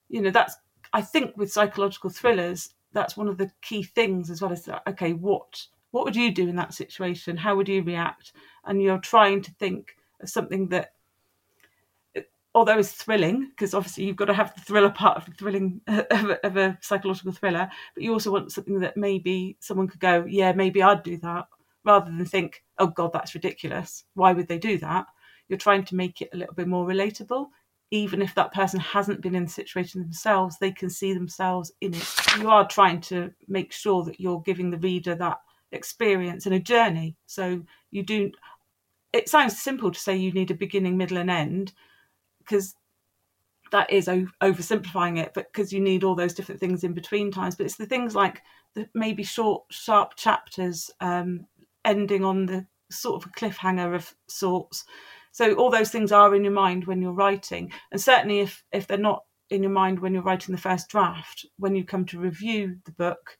You 0.08 0.22
know, 0.22 0.30
that's 0.30 0.56
I 0.92 1.02
think 1.02 1.36
with 1.36 1.52
psychological 1.52 2.10
thrillers, 2.10 2.74
that's 2.92 3.16
one 3.16 3.28
of 3.28 3.38
the 3.38 3.50
key 3.62 3.82
things 3.82 4.30
as 4.30 4.40
well 4.40 4.52
as 4.52 4.64
that. 4.64 4.82
Okay, 4.86 5.12
what 5.12 5.66
what 5.90 6.04
would 6.04 6.16
you 6.16 6.32
do 6.32 6.48
in 6.48 6.56
that 6.56 6.74
situation? 6.74 7.36
How 7.36 7.56
would 7.56 7.68
you 7.68 7.82
react? 7.82 8.32
And 8.64 8.82
you're 8.82 8.98
trying 8.98 9.42
to 9.42 9.50
think 9.54 9.96
of 10.20 10.28
something 10.28 10.68
that, 10.68 10.92
although 12.54 12.78
it's 12.78 12.92
thrilling, 12.92 13.48
because 13.50 13.72
obviously 13.72 14.04
you've 14.04 14.16
got 14.16 14.26
to 14.26 14.34
have 14.34 14.54
the 14.54 14.60
thriller 14.60 14.90
part 14.90 15.16
of 15.16 15.24
the 15.24 15.32
thrilling 15.32 15.80
of 15.86 16.30
a, 16.30 16.46
of 16.46 16.56
a 16.56 16.78
psychological 16.82 17.32
thriller, 17.32 17.70
but 17.94 18.02
you 18.02 18.12
also 18.12 18.30
want 18.30 18.52
something 18.52 18.80
that 18.80 18.96
maybe 18.96 19.56
someone 19.60 19.88
could 19.88 20.00
go, 20.00 20.24
yeah, 20.28 20.52
maybe 20.52 20.82
I'd 20.82 21.02
do 21.02 21.16
that, 21.18 21.46
rather 21.84 22.10
than 22.10 22.24
think, 22.26 22.62
oh 22.78 22.88
God, 22.88 23.12
that's 23.12 23.34
ridiculous. 23.34 24.04
Why 24.14 24.32
would 24.32 24.48
they 24.48 24.58
do 24.58 24.76
that? 24.78 25.06
You're 25.48 25.58
trying 25.58 25.84
to 25.84 25.96
make 25.96 26.20
it 26.20 26.30
a 26.32 26.36
little 26.36 26.54
bit 26.54 26.68
more 26.68 26.86
relatable 26.86 27.46
even 27.90 28.20
if 28.20 28.34
that 28.34 28.52
person 28.52 28.80
hasn't 28.80 29.20
been 29.20 29.34
in 29.34 29.44
the 29.44 29.50
situation 29.50 30.00
themselves, 30.00 30.58
they 30.58 30.72
can 30.72 30.90
see 30.90 31.12
themselves 31.12 31.72
in 31.80 31.94
it. 31.94 32.14
You 32.38 32.50
are 32.50 32.66
trying 32.66 33.00
to 33.02 33.32
make 33.46 33.72
sure 33.72 34.02
that 34.04 34.20
you're 34.20 34.40
giving 34.40 34.70
the 34.70 34.78
reader 34.78 35.14
that 35.14 35.38
experience 35.72 36.46
and 36.46 36.54
a 36.54 36.60
journey. 36.60 37.16
So 37.26 37.62
you 37.90 38.02
do. 38.02 38.32
It 39.12 39.28
sounds 39.28 39.62
simple 39.62 39.90
to 39.90 39.98
say 39.98 40.16
you 40.16 40.32
need 40.32 40.50
a 40.50 40.54
beginning, 40.54 40.96
middle, 40.96 41.16
and 41.16 41.30
end, 41.30 41.72
because 42.40 42.74
that 43.70 43.90
is 43.90 44.08
oversimplifying 44.08 45.18
it. 45.18 45.32
But 45.32 45.52
because 45.52 45.72
you 45.72 45.80
need 45.80 46.02
all 46.02 46.16
those 46.16 46.34
different 46.34 46.60
things 46.60 46.82
in 46.82 46.92
between 46.92 47.30
times. 47.30 47.54
But 47.54 47.66
it's 47.66 47.76
the 47.76 47.86
things 47.86 48.16
like 48.16 48.42
the 48.74 48.88
maybe 48.94 49.22
short, 49.22 49.62
sharp 49.70 50.16
chapters 50.16 50.90
um, 51.00 51.46
ending 51.84 52.24
on 52.24 52.46
the 52.46 52.66
sort 52.90 53.22
of 53.22 53.30
a 53.30 53.32
cliffhanger 53.32 53.94
of 53.94 54.12
sorts. 54.26 54.84
So 55.36 55.52
all 55.56 55.68
those 55.68 55.90
things 55.90 56.12
are 56.12 56.34
in 56.34 56.44
your 56.44 56.54
mind 56.54 56.86
when 56.86 57.02
you're 57.02 57.12
writing, 57.12 57.70
and 57.92 58.00
certainly 58.00 58.40
if 58.40 58.64
if 58.72 58.86
they're 58.86 58.96
not 58.96 59.24
in 59.50 59.62
your 59.62 59.70
mind 59.70 59.98
when 59.98 60.14
you're 60.14 60.22
writing 60.22 60.54
the 60.54 60.60
first 60.60 60.88
draft, 60.88 61.44
when 61.58 61.76
you 61.76 61.84
come 61.84 62.06
to 62.06 62.18
review 62.18 62.78
the 62.86 62.92
book, 62.92 63.36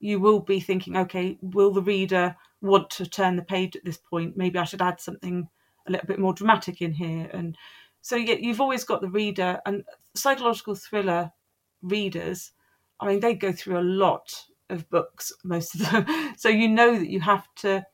you 0.00 0.18
will 0.18 0.40
be 0.40 0.58
thinking, 0.58 0.96
okay, 0.96 1.36
will 1.42 1.70
the 1.70 1.82
reader 1.82 2.34
want 2.62 2.88
to 2.92 3.04
turn 3.04 3.36
the 3.36 3.42
page 3.42 3.76
at 3.76 3.84
this 3.84 3.98
point? 3.98 4.38
Maybe 4.38 4.58
I 4.58 4.64
should 4.64 4.80
add 4.80 5.02
something 5.02 5.46
a 5.86 5.90
little 5.90 6.06
bit 6.06 6.18
more 6.18 6.32
dramatic 6.32 6.80
in 6.80 6.94
here. 6.94 7.28
And 7.34 7.58
so 8.00 8.16
you've 8.16 8.62
always 8.62 8.84
got 8.84 9.02
the 9.02 9.10
reader 9.10 9.60
and 9.66 9.84
psychological 10.14 10.74
thriller 10.74 11.30
readers. 11.82 12.52
I 13.00 13.06
mean, 13.06 13.20
they 13.20 13.34
go 13.34 13.52
through 13.52 13.80
a 13.80 13.82
lot 13.82 14.34
of 14.70 14.88
books, 14.88 15.30
most 15.44 15.74
of 15.74 15.90
them. 15.90 16.06
So 16.38 16.48
you 16.48 16.68
know 16.68 16.98
that 16.98 17.10
you 17.10 17.20
have 17.20 17.46
to 17.56 17.84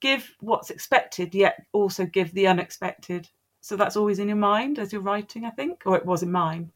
give 0.00 0.34
what's 0.40 0.70
expected, 0.70 1.34
yet 1.34 1.66
also 1.72 2.06
give 2.06 2.32
the 2.32 2.46
unexpected. 2.46 3.28
So 3.60 3.76
that's 3.76 3.96
always 3.96 4.18
in 4.18 4.28
your 4.28 4.36
mind 4.36 4.78
as 4.78 4.92
you're 4.92 5.02
writing, 5.02 5.44
I 5.44 5.50
think, 5.50 5.82
or 5.86 5.96
it 5.96 6.04
was 6.04 6.22
in 6.22 6.30
mine. 6.30 6.70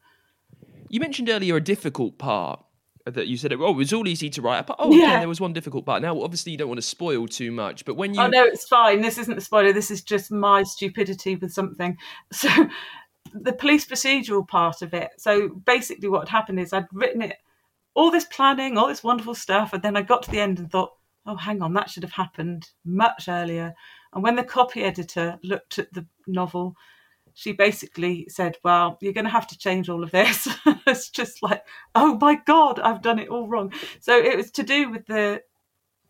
You 0.88 1.00
mentioned 1.00 1.28
earlier 1.28 1.56
a 1.56 1.60
difficult 1.60 2.16
part 2.16 2.64
that 3.04 3.26
you 3.26 3.36
said, 3.36 3.52
oh, 3.52 3.70
it 3.70 3.76
was 3.76 3.92
all 3.92 4.08
easy 4.08 4.30
to 4.30 4.42
write. 4.42 4.66
But 4.66 4.76
oh, 4.78 4.92
yeah. 4.92 5.04
okay, 5.04 5.18
there 5.20 5.28
was 5.28 5.40
one 5.40 5.52
difficult 5.52 5.84
part. 5.84 6.02
Now, 6.02 6.20
obviously, 6.22 6.52
you 6.52 6.58
don't 6.58 6.68
want 6.68 6.78
to 6.78 6.86
spoil 6.86 7.26
too 7.26 7.50
much, 7.50 7.84
but 7.84 7.94
when 7.94 8.10
oh, 8.10 8.14
you, 8.14 8.20
oh 8.20 8.26
no, 8.28 8.44
it's 8.44 8.66
fine. 8.66 9.00
This 9.02 9.18
isn't 9.18 9.36
a 9.36 9.40
spoiler. 9.40 9.72
This 9.72 9.90
is 9.90 10.02
just 10.02 10.30
my 10.30 10.62
stupidity 10.62 11.36
with 11.36 11.52
something. 11.52 11.96
So, 12.32 12.48
the 13.34 13.52
police 13.52 13.86
procedural 13.86 14.46
part 14.46 14.82
of 14.82 14.94
it. 14.94 15.10
So 15.18 15.48
basically, 15.48 16.08
what 16.08 16.28
had 16.28 16.36
happened 16.36 16.60
is 16.60 16.72
I'd 16.72 16.86
written 16.92 17.22
it, 17.22 17.36
all 17.94 18.10
this 18.10 18.24
planning, 18.24 18.78
all 18.78 18.88
this 18.88 19.04
wonderful 19.04 19.34
stuff, 19.34 19.72
and 19.72 19.82
then 19.82 19.96
I 19.96 20.02
got 20.02 20.22
to 20.24 20.30
the 20.30 20.40
end 20.40 20.58
and 20.58 20.70
thought, 20.70 20.92
oh, 21.28 21.36
hang 21.36 21.62
on, 21.62 21.74
that 21.74 21.90
should 21.90 22.02
have 22.02 22.12
happened 22.12 22.70
much 22.84 23.28
earlier. 23.28 23.74
And 24.12 24.22
when 24.22 24.34
the 24.34 24.42
copy 24.42 24.82
editor 24.82 25.38
looked 25.44 25.78
at 25.78 25.92
the 25.92 26.06
novel, 26.26 26.74
she 27.34 27.52
basically 27.52 28.26
said, 28.28 28.56
Well, 28.64 28.98
you're 29.00 29.12
going 29.12 29.26
to 29.26 29.30
have 29.30 29.46
to 29.48 29.58
change 29.58 29.88
all 29.88 30.02
of 30.02 30.10
this. 30.10 30.48
it's 30.86 31.10
just 31.10 31.42
like, 31.42 31.62
Oh 31.94 32.18
my 32.20 32.36
God, 32.46 32.80
I've 32.80 33.02
done 33.02 33.18
it 33.18 33.28
all 33.28 33.46
wrong. 33.46 33.72
So 34.00 34.18
it 34.18 34.36
was 34.36 34.50
to 34.52 34.62
do 34.62 34.90
with 34.90 35.06
the 35.06 35.42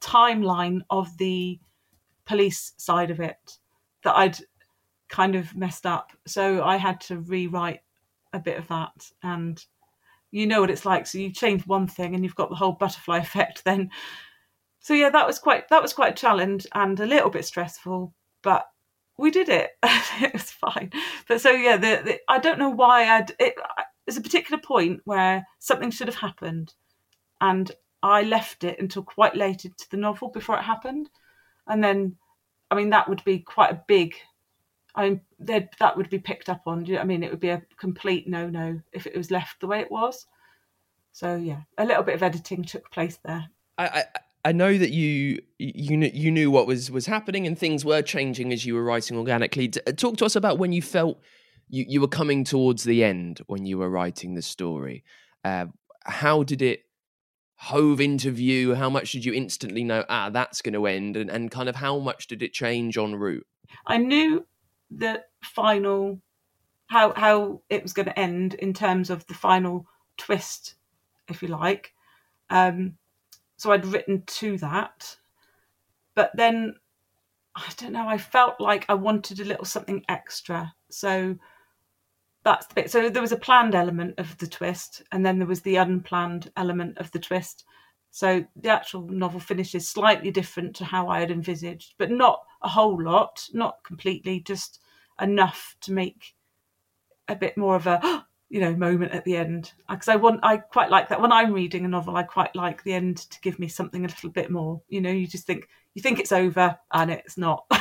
timeline 0.01 0.83
of 0.89 1.19
the 1.19 1.59
police 2.25 2.73
side 2.77 3.11
of 3.11 3.21
it 3.21 3.59
that 4.05 4.17
I'd 4.17 4.39
kind 5.09 5.35
of 5.35 5.57
messed 5.57 5.85
up. 5.85 6.13
So 6.27 6.63
I 6.63 6.77
had 6.77 7.01
to 7.03 7.19
rewrite 7.19 7.81
a 8.33 8.39
bit 8.39 8.57
of 8.57 8.69
that. 8.69 9.11
And 9.23 9.63
you 10.31 10.47
know 10.47 10.61
what 10.61 10.71
it's 10.71 10.87
like. 10.87 11.07
So 11.07 11.19
you 11.19 11.33
change 11.33 11.67
one 11.67 11.89
thing 11.89 12.15
and 12.15 12.23
you've 12.23 12.37
got 12.37 12.51
the 12.51 12.57
whole 12.57 12.73
butterfly 12.73 13.19
effect 13.23 13.65
then. 13.65 13.91
So 14.81 14.95
yeah, 14.95 15.11
that 15.11 15.27
was 15.27 15.39
quite 15.39 15.69
that 15.69 15.83
was 15.83 15.93
quite 15.93 16.13
a 16.13 16.21
challenge 16.21 16.67
and 16.75 16.99
a 17.01 17.07
little 17.07 17.31
bit 17.31 17.45
stressful, 17.45 18.15
but 18.43 18.67
we 19.19 19.31
did 19.31 19.49
it. 19.49 19.71
it 19.83 20.33
was 20.33 20.51
fine. 20.51 20.93
But 21.27 21.41
so 21.41 21.51
yeah, 21.51 21.77
the, 21.77 22.03
the, 22.05 22.19
I 22.29 22.39
don't 22.39 22.59
know 22.59 22.71
why 22.71 23.05
I'd. 23.05 23.33
It, 23.39 23.55
there's 24.07 24.17
a 24.17 24.23
particular 24.23 24.61
point 24.63 25.01
where 25.05 25.47
something 25.59 25.91
should 25.91 26.07
have 26.07 26.17
happened, 26.17 26.73
and 27.41 27.71
I 28.03 28.23
left 28.23 28.65
it 28.65 28.81
until 28.81 29.03
quite 29.03 29.37
late 29.37 29.65
into 29.65 29.87
the 29.91 29.97
novel 29.97 30.29
before 30.29 30.57
it 30.57 30.63
happened, 30.63 31.11
and 31.67 31.83
then, 31.83 32.17
I 32.71 32.77
mean, 32.77 32.91
that 32.91 33.09
would 33.09 33.23
be 33.25 33.41
quite 33.41 33.73
a 33.73 33.83
big. 33.87 34.15
I 34.95 35.03
mean, 35.03 35.21
that 35.41 35.97
would 35.97 36.09
be 36.11 36.19
picked 36.19 36.49
up 36.49 36.63
on. 36.67 36.87
You 36.87 36.95
know 36.95 37.01
I 37.01 37.05
mean? 37.05 37.23
It 37.23 37.31
would 37.31 37.41
be 37.41 37.51
a 37.51 37.63
complete 37.79 38.29
no-no 38.29 38.81
if 38.93 39.07
it 39.07 39.17
was 39.17 39.31
left 39.31 39.61
the 39.61 39.67
way 39.67 39.81
it 39.81 39.91
was. 39.91 40.27
So 41.13 41.37
yeah, 41.37 41.63
a 41.77 41.85
little 41.85 42.03
bit 42.03 42.15
of 42.15 42.23
editing 42.23 42.65
took 42.65 42.91
place 42.91 43.19
there. 43.25 43.49
I, 43.77 43.87
I 43.87 44.05
I 44.45 44.53
know 44.53 44.79
that 44.79 44.91
you 44.91 45.43
you 45.59 45.97
knew, 45.97 46.11
you 46.13 46.31
knew 46.31 46.51
what 46.51 46.67
was 46.67 46.91
was 46.91 47.07
happening 47.07 47.47
and 47.47 47.59
things 47.59 47.85
were 47.85 48.03
changing 48.03 48.53
as 48.53 48.65
you 48.65 48.75
were 48.75 48.85
writing 48.85 49.17
organically. 49.17 49.71
Uh, 49.87 49.93
talk 49.93 50.17
to 50.19 50.25
us 50.25 50.37
about 50.37 50.59
when 50.59 50.73
you 50.73 50.83
felt 50.83 51.21
you, 51.69 51.85
you 51.89 52.01
were 52.01 52.09
coming 52.09 52.45
towards 52.45 52.85
the 52.85 53.05
end 53.05 53.41
when 53.47 53.67
you 53.67 53.79
were 53.79 53.91
writing 53.91 54.35
the 54.35 54.43
story. 54.43 55.05
Uh, 55.45 55.67
how 56.05 56.43
did 56.43 56.63
it 56.63 56.85
hove 57.57 58.01
into 58.01 58.31
view? 58.31 58.75
How 58.75 58.89
much 58.89 59.13
did 59.13 59.25
you 59.25 59.33
instantly 59.33 59.85
know? 59.85 60.05
Ah, 60.09 60.31
that's 60.31 60.63
going 60.63 60.75
to 60.75 60.87
end, 60.87 61.17
and 61.17 61.31
and 61.31 61.51
kind 61.51 61.69
of 61.69 61.77
how 61.77 61.99
much 61.99 62.27
did 62.29 62.43
it 62.43 62.53
change 62.53 62.97
en 62.97 63.17
route? 63.17 63.47
I 63.87 63.99
knew 63.99 64.47
the 64.91 65.25
final 65.43 66.21
how 66.87 67.13
how 67.15 67.63
it 67.69 67.83
was 67.83 67.93
going 67.93 68.07
to 68.07 68.19
end 68.19 68.55
in 68.55 68.73
terms 68.73 69.11
of 69.11 69.27
the 69.27 69.35
final 69.35 69.87
twist, 70.17 70.75
if 71.29 71.43
you 71.43 71.49
like. 71.49 71.93
Um, 72.51 72.98
so 73.59 73.71
I'd 73.71 73.85
written 73.85 74.23
to 74.27 74.57
that. 74.59 75.17
But 76.15 76.31
then 76.35 76.75
I 77.55 77.71
don't 77.77 77.93
know, 77.93 78.09
I 78.09 78.19
felt 78.19 78.61
like 78.61 78.87
I 78.89 78.95
wanted 78.95 79.41
a 79.41 79.45
little 79.45 79.65
something 79.65 80.05
extra. 80.09 80.73
So 80.91 81.37
that's 82.45 82.67
the 82.69 82.75
bit. 82.75 82.91
So 82.91 83.11
there 83.11 83.21
was 83.21 83.33
a 83.33 83.37
planned 83.37 83.75
element 83.75 84.15
of 84.19 84.39
the 84.39 84.47
twist, 84.47 85.03
and 85.13 85.27
then 85.27 85.39
there 85.39 85.47
was 85.47 85.63
the 85.63 85.77
unplanned 85.77 86.51
element 86.57 86.99
of 86.99 87.11
the 87.11 87.19
twist. 87.19 87.65
So 88.11 88.45
the 88.57 88.71
actual 88.71 89.09
novel 89.09 89.41
finishes 89.41 89.89
slightly 89.89 90.31
different 90.31 90.77
to 90.77 90.85
how 90.85 91.09
I 91.09 91.21
had 91.21 91.31
envisaged, 91.31 91.95
but 91.99 92.11
not 92.11 92.43
a 92.63 92.69
whole 92.69 93.03
lot, 93.03 93.49
not 93.53 93.83
completely, 93.85 94.41
just 94.41 94.81
enough 95.21 95.77
to 95.83 95.93
make 95.93 96.35
a 97.27 97.35
bit 97.35 97.57
more 97.59 97.77
of 97.77 97.87
a 97.87 98.25
you 98.49 98.61
know 98.61 98.75
moment 98.75 99.13
at 99.13 99.25
the 99.25 99.37
end. 99.37 99.73
Because 99.89 100.09
i 100.09 100.17
want 100.17 100.41
i 100.43 100.57
quite 100.57 100.91
like 100.91 101.09
that. 101.09 101.21
When 101.21 101.33
i'm 101.33 101.53
reading 101.53 101.85
a 101.85 101.89
novel 101.89 102.17
i 102.17 102.23
quite 102.23 102.55
like 102.57 102.83
the 102.83 102.95
end 102.95 103.19
to 103.19 103.41
give 103.41 103.59
me 103.59 103.69
something 103.69 104.05
a 104.05 104.09
little 104.09 104.31
bit 104.31 104.51
more. 104.51 104.81
You 104.89 105.01
know 105.01 105.11
you 105.11 105.27
just 105.27 105.47
think 105.47 105.69
you 105.95 106.03
think 106.03 106.19
it's 106.19 106.33
over 106.33 106.79
and 106.93 107.11
it's 107.11 107.37
not. 107.37 107.67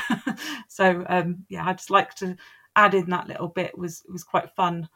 So 0.70 1.04
um 1.10 1.46
yeah 1.50 1.66
i 1.66 1.74
just 1.74 1.90
like 1.90 2.14
to 2.16 2.36
add 2.76 2.94
in 2.94 3.10
that 3.10 3.28
little 3.28 3.48
bit 3.48 3.78
was 3.78 4.04
was 4.10 4.24
quite 4.24 4.52
fun. 4.56 4.88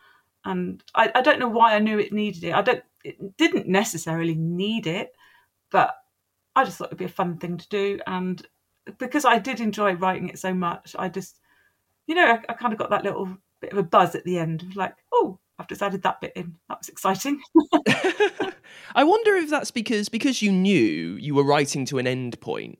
And 0.43 0.84
I, 0.95 1.11
I 1.15 1.22
don't 1.22 1.39
know 1.39 1.49
why 1.49 1.76
i 1.76 1.80
knew 1.80 1.99
it 1.99 2.13
needed 2.13 2.43
it. 2.43 2.53
I 2.53 2.61
don't 2.61 2.84
it 3.03 3.38
didn't 3.38 3.67
necessarily 3.67 4.36
need 4.36 4.86
it 4.88 5.11
but 5.72 5.95
i 6.55 6.63
just 6.63 6.78
thought 6.78 6.89
it'd 6.89 6.97
be 6.97 7.05
a 7.05 7.09
fun 7.09 7.38
thing 7.38 7.57
to 7.57 7.69
do. 7.69 7.99
And 8.05 8.45
because 8.97 9.26
i 9.26 9.39
did 9.39 9.59
enjoy 9.59 9.93
writing 9.93 10.30
it 10.30 10.39
so 10.39 10.53
much 10.53 10.95
i 10.97 11.07
just 11.07 11.39
you 12.07 12.15
know 12.15 12.26
i, 12.26 12.39
I 12.49 12.53
kind 12.53 12.74
of 12.74 12.80
got 12.80 12.89
that 12.89 13.03
little 13.03 13.38
bit 13.59 13.72
of 13.72 13.78
a 13.78 13.84
buzz 13.84 14.15
at 14.15 14.24
the 14.26 14.39
end 14.39 14.63
of 14.63 14.76
like 14.76 14.95
oh 15.13 15.39
I've 15.62 15.68
just 15.68 15.84
added 15.84 16.01
that 16.03 16.20
bit 16.20 16.34
in. 16.36 16.55
That 16.68 16.80
was 16.80 16.89
exciting. 16.89 17.39
I 18.95 19.03
wonder 19.03 19.36
if 19.36 19.49
that's 19.49 19.72
because 19.72 20.09
because 20.09 20.41
you 20.41 20.51
knew 20.51 21.16
you 21.16 21.36
were 21.36 21.43
writing 21.43 21.86
to 21.86 21.99
an 21.99 22.07
end 22.07 22.41
point 22.41 22.80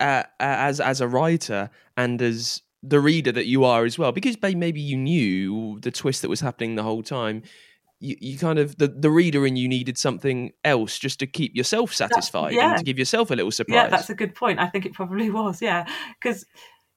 uh, 0.00 0.24
as 0.40 0.80
as 0.80 1.00
a 1.00 1.06
writer 1.06 1.70
and 1.96 2.20
as 2.20 2.62
the 2.82 2.98
reader 2.98 3.30
that 3.30 3.46
you 3.46 3.64
are 3.64 3.84
as 3.84 3.98
well. 3.98 4.10
Because 4.10 4.36
maybe 4.42 4.80
you 4.80 4.96
knew 4.96 5.78
the 5.80 5.92
twist 5.92 6.22
that 6.22 6.28
was 6.28 6.40
happening 6.40 6.74
the 6.74 6.82
whole 6.82 7.04
time. 7.04 7.42
you, 8.00 8.16
you 8.20 8.36
kind 8.36 8.58
of 8.58 8.76
the, 8.78 8.88
the 8.88 9.10
reader 9.10 9.46
and 9.46 9.56
you 9.56 9.68
needed 9.68 9.96
something 9.96 10.50
else 10.64 10.98
just 10.98 11.20
to 11.20 11.26
keep 11.26 11.54
yourself 11.54 11.94
satisfied 11.94 12.52
yeah. 12.52 12.70
and 12.70 12.78
to 12.78 12.84
give 12.84 12.98
yourself 12.98 13.30
a 13.30 13.34
little 13.36 13.52
surprise. 13.52 13.74
Yeah, 13.76 13.88
that's 13.88 14.10
a 14.10 14.14
good 14.16 14.34
point. 14.34 14.58
I 14.58 14.66
think 14.66 14.84
it 14.84 14.92
probably 14.92 15.30
was. 15.40 15.62
Yeah, 15.62 15.86
because 16.20 16.44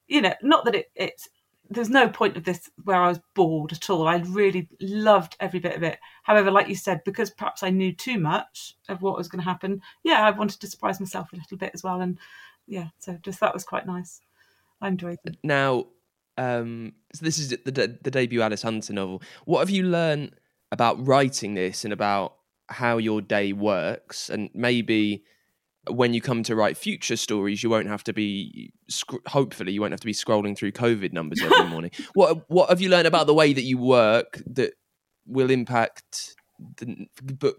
you 0.07 0.21
know, 0.21 0.33
not 0.41 0.65
that 0.65 0.75
it, 0.75 0.87
it's 0.95 1.29
there's 1.69 1.89
no 1.89 2.07
point 2.09 2.37
of 2.37 2.43
this 2.43 2.69
where 2.83 3.01
I 3.01 3.09
was 3.09 3.19
bored 3.33 3.71
at 3.71 3.89
all. 3.89 4.07
I 4.07 4.17
really 4.17 4.67
loved 4.79 5.35
every 5.39 5.59
bit 5.59 5.75
of 5.75 5.83
it. 5.83 5.99
However, 6.23 6.51
like 6.51 6.69
you 6.69 6.75
said, 6.75 7.03
because 7.03 7.29
perhaps 7.31 7.63
I 7.63 7.69
knew 7.69 7.93
too 7.93 8.19
much 8.19 8.75
of 8.87 9.01
what 9.01 9.17
was 9.17 9.27
going 9.27 9.43
to 9.43 9.49
happen, 9.49 9.81
yeah, 10.03 10.25
I 10.25 10.31
wanted 10.31 10.59
to 10.61 10.67
surprise 10.67 10.99
myself 10.99 11.33
a 11.33 11.37
little 11.37 11.57
bit 11.57 11.71
as 11.73 11.83
well. 11.83 12.01
And 12.01 12.19
yeah, 12.67 12.89
so 12.99 13.17
just 13.21 13.39
that 13.39 13.53
was 13.53 13.63
quite 13.63 13.87
nice. 13.87 14.21
I 14.81 14.89
enjoyed 14.89 15.17
it. 15.25 15.37
Now, 15.43 15.87
um, 16.37 16.93
so 17.13 17.25
this 17.25 17.39
is 17.39 17.49
the, 17.49 17.71
the, 17.71 17.97
the 18.01 18.11
debut 18.11 18.41
Alice 18.41 18.61
Hunter 18.61 18.93
novel. 18.93 19.21
What 19.45 19.59
have 19.59 19.69
you 19.69 19.83
learned 19.83 20.35
about 20.71 21.05
writing 21.05 21.53
this 21.53 21.83
and 21.83 21.93
about 21.93 22.35
how 22.67 22.97
your 22.97 23.21
day 23.21 23.53
works, 23.53 24.29
and 24.29 24.49
maybe 24.53 25.23
when 25.89 26.13
you 26.13 26.21
come 26.21 26.43
to 26.43 26.55
write 26.55 26.77
future 26.77 27.15
stories, 27.15 27.63
you 27.63 27.69
won't 27.69 27.87
have 27.87 28.03
to 28.05 28.13
be. 28.13 28.71
Hopefully, 29.27 29.71
you 29.71 29.81
won't 29.81 29.93
have 29.93 29.99
to 29.99 30.05
be 30.05 30.13
scrolling 30.13 30.57
through 30.57 30.71
COVID 30.71 31.13
numbers 31.13 31.41
every 31.41 31.65
morning. 31.69 31.91
what 32.13 32.49
What 32.49 32.69
have 32.69 32.81
you 32.81 32.89
learned 32.89 33.07
about 33.07 33.27
the 33.27 33.33
way 33.33 33.53
that 33.53 33.63
you 33.63 33.77
work 33.77 34.41
that 34.47 34.73
will 35.25 35.49
impact 35.49 36.35
the 36.77 37.07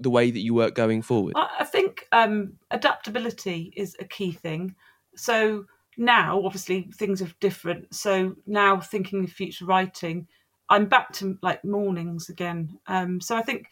the 0.01 0.11
way 0.11 0.31
that 0.31 0.41
you 0.41 0.55
work 0.55 0.75
going 0.75 1.03
forward? 1.03 1.35
I 1.37 1.65
think 1.65 2.07
um, 2.13 2.55
adaptability 2.71 3.73
is 3.77 3.97
a 4.01 4.05
key 4.05 4.33
thing. 4.33 4.75
So 5.17 5.67
now, 5.97 6.43
obviously, 6.45 6.91
things 6.95 7.23
are 7.23 7.31
different. 7.41 7.95
So 7.95 8.37
now, 8.47 8.81
thinking 8.81 9.25
of 9.25 9.31
future 9.31 9.65
writing, 9.65 10.27
I'm 10.69 10.87
back 10.87 11.13
to 11.15 11.39
like 11.43 11.65
mornings 11.65 12.29
again. 12.29 12.79
Um, 12.87 13.21
so 13.21 13.37
I 13.37 13.43
think 13.43 13.71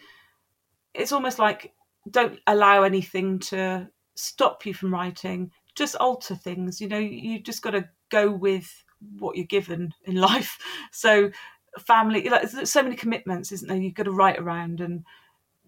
it's 0.95 1.13
almost 1.13 1.39
like 1.39 1.73
don't 2.11 2.39
allow 2.47 2.83
anything 2.83 3.39
to 3.41 3.89
stop 4.15 4.67
you 4.67 4.75
from 4.75 4.93
writing. 4.93 5.51
Just 5.75 5.97
alter 5.97 6.35
things. 6.35 6.81
You 6.81 6.89
know, 6.89 6.99
you 6.99 7.41
just 7.41 7.63
got 7.63 7.73
to 7.73 7.89
go 8.11 8.31
with 8.31 8.85
what 9.19 9.37
you're 9.37 9.47
given 9.47 9.93
in 10.05 10.17
life. 10.21 10.59
So 10.93 11.31
family, 11.79 12.29
like 12.29 12.51
there's 12.51 12.71
so 12.71 12.83
many 12.83 12.97
commitments, 12.97 13.53
isn't 13.53 13.69
there? 13.69 13.77
You've 13.77 13.95
got 13.95 14.05
to 14.05 14.13
write 14.13 14.39
around, 14.39 14.81
and 14.81 15.05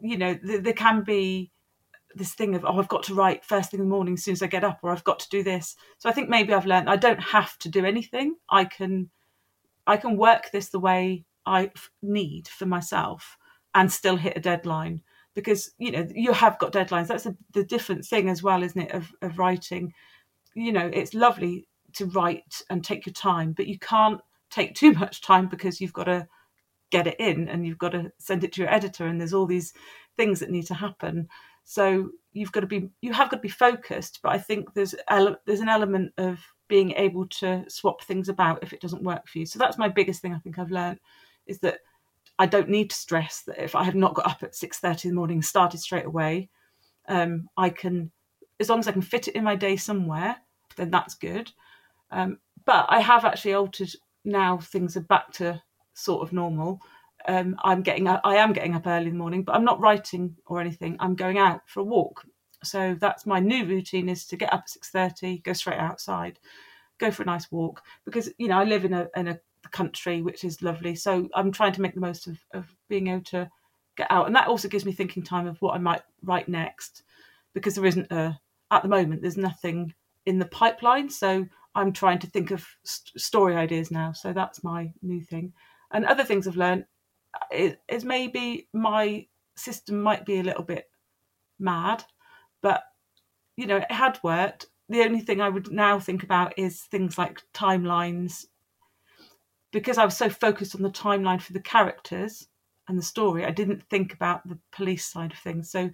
you 0.01 0.17
know 0.17 0.39
there, 0.43 0.61
there 0.61 0.73
can 0.73 1.03
be 1.03 1.51
this 2.15 2.33
thing 2.33 2.55
of 2.55 2.65
oh 2.65 2.79
I've 2.79 2.89
got 2.89 3.03
to 3.05 3.15
write 3.15 3.45
first 3.45 3.71
thing 3.71 3.81
in 3.81 3.87
the 3.87 3.95
morning 3.95 4.15
as 4.15 4.25
soon 4.25 4.33
as 4.33 4.43
I 4.43 4.47
get 4.47 4.65
up, 4.65 4.81
or 4.83 4.91
I've 4.91 5.05
got 5.05 5.21
to 5.21 5.29
do 5.29 5.43
this. 5.43 5.77
So 5.99 6.09
I 6.09 6.13
think 6.13 6.29
maybe 6.29 6.53
I've 6.53 6.67
learned 6.67 6.89
I 6.89 6.97
don't 6.97 7.23
have 7.23 7.59
to 7.61 7.69
do 7.69 7.85
anything. 7.85 8.37
I 8.49 8.65
can 8.65 9.11
I 9.87 9.97
can 9.97 10.17
work 10.17 10.51
this 10.51 10.69
the 10.69 10.81
way 10.81 11.25
I 11.45 11.71
need 12.03 12.49
for 12.49 12.67
myself 12.67 13.37
and 13.75 13.93
still 13.93 14.17
hit 14.17 14.37
a 14.37 14.41
deadline 14.41 15.03
because 15.37 15.71
you 15.79 15.93
know 15.93 16.09
you 16.13 16.33
have 16.33 16.59
got 16.59 16.73
deadlines. 16.73 17.07
That's 17.07 17.27
a, 17.27 17.37
the 17.53 17.63
different 17.63 18.05
thing 18.05 18.29
as 18.29 18.43
well 18.43 18.65
isn't 18.65 18.81
it 18.81 18.91
of, 18.91 19.13
of 19.23 19.39
writing. 19.39 19.93
You 20.55 20.73
know 20.73 20.91
it's 20.93 21.15
lovely 21.15 21.69
to 21.93 22.07
write 22.07 22.63
and 22.69 22.85
take 22.85 23.07
your 23.07 23.13
time 23.13 23.53
but 23.53 23.69
you 23.69 23.79
can't 23.79 24.21
take 24.51 24.75
too 24.75 24.93
much 25.05 25.21
time 25.21 25.49
because 25.49 25.81
you've 25.81 25.93
got 25.93 26.05
to 26.05 26.27
get 26.91 27.07
it 27.07 27.21
in 27.21 27.49
and 27.49 27.67
you've 27.67 27.79
got 27.79 27.91
to 27.91 28.11
send 28.19 28.43
it 28.43 28.53
to 28.55 28.63
your 28.63 28.73
editor 28.73 29.07
and 29.07 29.21
there's 29.21 29.35
all 29.35 29.47
these 29.47 29.73
things 30.17 30.41
that 30.41 30.51
need 30.51 30.67
to 30.67 30.75
happen. 30.75 31.29
So 31.65 32.11
you've 32.33 32.53
got 32.53 32.61
to 32.61 32.67
be 32.67 32.89
you 33.01 33.13
have 33.13 33.31
got 33.31 33.37
to 33.37 33.43
be 33.43 33.49
focused 33.49 34.21
but 34.23 34.31
i 34.33 34.39
think 34.39 34.75
there's 34.75 34.95
ele- 35.09 35.41
there's 35.47 35.61
an 35.61 35.69
element 35.69 36.13
of 36.19 36.39
being 36.69 36.93
able 36.93 37.27
to 37.29 37.65
swap 37.69 38.03
things 38.03 38.29
about 38.29 38.63
if 38.63 38.73
it 38.73 38.81
doesn't 38.81 39.05
work 39.05 39.27
for 39.27 39.39
you. 39.39 39.47
So 39.47 39.59
that's 39.59 39.79
my 39.79 39.89
biggest 39.89 40.21
thing 40.21 40.35
i 40.35 40.39
think 40.39 40.59
i've 40.59 40.71
learned 40.71 41.01
is 41.47 41.59
that 41.61 41.79
I 42.39 42.47
don't 42.47 42.69
need 42.69 42.91
to 42.91 42.97
stress 42.97 43.43
that 43.47 43.63
if 43.63 43.75
I 43.75 43.85
have 43.85 43.95
not 43.95 44.15
got 44.15 44.27
up 44.27 44.43
at 44.43 44.55
six 44.55 44.79
thirty 44.79 45.09
in 45.09 45.15
the 45.15 45.19
morning, 45.19 45.43
started 45.43 45.81
straight 45.81 46.05
away, 46.07 46.51
um, 47.09 47.49
I 47.57 47.71
can, 47.71 48.11
as 48.61 48.69
long 48.69 48.81
as 48.81 48.89
I 48.89 48.93
can 48.93 49.03
fit 49.03 49.29
it 49.29 49.35
in 49.35 49.45
my 49.45 49.57
day 49.57 49.77
somewhere, 49.77 50.37
then 50.77 50.91
that's 50.91 51.15
good. 51.15 51.51
Um, 52.11 52.39
but 52.65 52.87
I 52.89 53.01
have 53.01 53.25
actually 53.25 53.55
altered 53.55 53.91
now. 54.25 54.59
Things 54.59 54.97
are 54.97 55.01
back 55.03 55.33
to 55.35 55.63
sort 55.95 56.23
of 56.23 56.33
normal. 56.33 56.81
Um, 57.29 57.57
I'm 57.65 57.83
getting 57.83 58.07
I 58.07 58.37
am 58.37 58.53
getting 58.53 58.75
up 58.75 58.87
early 58.87 59.07
in 59.07 59.13
the 59.13 59.19
morning, 59.19 59.43
but 59.43 59.55
I'm 59.55 59.65
not 59.65 59.81
writing 59.81 60.37
or 60.47 60.61
anything. 60.61 60.97
I'm 61.01 61.15
going 61.15 61.39
out 61.39 61.63
for 61.67 61.81
a 61.81 61.85
walk. 61.85 62.25
So 62.63 62.97
that's 63.01 63.27
my 63.27 63.41
new 63.41 63.65
routine: 63.65 64.09
is 64.09 64.27
to 64.27 64.37
get 64.37 64.53
up 64.53 64.63
at 64.63 64.71
six 64.71 64.91
thirty, 64.91 65.39
go 65.39 65.53
straight 65.53 65.79
outside, 65.79 66.39
go 66.99 67.11
for 67.11 67.23
a 67.23 67.27
nice 67.27 67.51
walk. 67.51 67.83
Because 68.05 68.31
you 68.39 68.49
know 68.49 68.59
I 68.59 68.65
live 68.65 68.85
in 68.85 68.93
a 68.93 69.09
in 69.17 69.29
a 69.29 69.41
the 69.67 69.77
country, 69.77 70.23
which 70.23 70.45
is 70.45 70.63
lovely. 70.63 70.95
So 70.95 71.29
I'm 71.35 71.53
trying 71.53 71.73
to 71.73 71.83
make 71.83 71.95
the 71.95 72.01
most 72.01 72.27
of, 72.27 72.39
of 72.55 72.67
being 72.89 73.09
able 73.09 73.25
to 73.25 73.51
get 73.97 74.11
out. 74.11 74.27
And 74.27 74.37
that 74.37 74.49
also 74.49 74.69
gives 74.69 74.85
me 74.85 74.93
thinking 74.93 75.23
time 75.23 75.47
of 75.47 75.61
what 75.61 75.75
I 75.75 75.79
might 75.79 76.03
write 76.23 76.49
next 76.49 77.03
because 77.55 77.75
there 77.75 77.87
isn't 77.87 78.13
a, 78.13 78.39
at 78.71 78.83
the 78.83 78.89
moment, 78.89 79.23
there's 79.23 79.37
nothing 79.37 79.95
in 80.27 80.39
the 80.39 80.47
pipeline. 80.47 81.09
So 81.11 81.47
I'm 81.75 81.93
trying 81.93 82.19
to 82.21 82.27
think 82.27 82.51
of 82.51 82.67
st- 82.85 83.21
story 83.21 83.57
ideas 83.57 83.91
now. 83.91 84.13
So 84.13 84.33
that's 84.33 84.63
my 84.63 84.93
new 85.03 85.21
thing. 85.21 85.53
And 85.91 86.05
other 86.05 86.25
things 86.25 86.47
I've 86.47 86.57
learned 86.57 86.85
uh, 87.35 87.55
is, 87.55 87.77
is 87.89 88.05
maybe 88.05 88.69
my 88.73 89.27
system 89.57 90.03
might 90.03 90.27
be 90.27 90.39
a 90.39 90.43
little 90.43 90.65
bit 90.65 90.85
mad, 91.59 92.05
but 92.61 92.83
you 93.57 93.67
know, 93.67 93.79
it 93.79 93.91
had 93.91 94.19
worked. 94.23 94.67
The 94.89 95.03
only 95.03 95.21
thing 95.21 95.41
I 95.41 95.49
would 95.49 95.73
now 95.73 95.99
think 95.99 96.23
about 96.23 96.59
is 96.59 96.83
things 96.83 97.17
like 97.17 97.43
timelines 97.55 98.45
because 99.77 99.99
I 99.99 100.07
was 100.07 100.17
so 100.17 100.31
focused 100.31 100.75
on 100.75 100.81
the 100.81 100.89
timeline 100.89 101.39
for 101.39 101.53
the 101.53 101.61
characters 101.61 102.49
and 102.89 102.97
the 102.97 103.03
story, 103.03 103.45
I 103.45 103.51
didn't 103.51 103.83
think 103.91 104.15
about 104.15 104.49
the 104.49 104.59
police 104.73 105.05
side 105.05 105.33
of 105.33 105.39
things. 105.39 105.71
So 105.71 105.91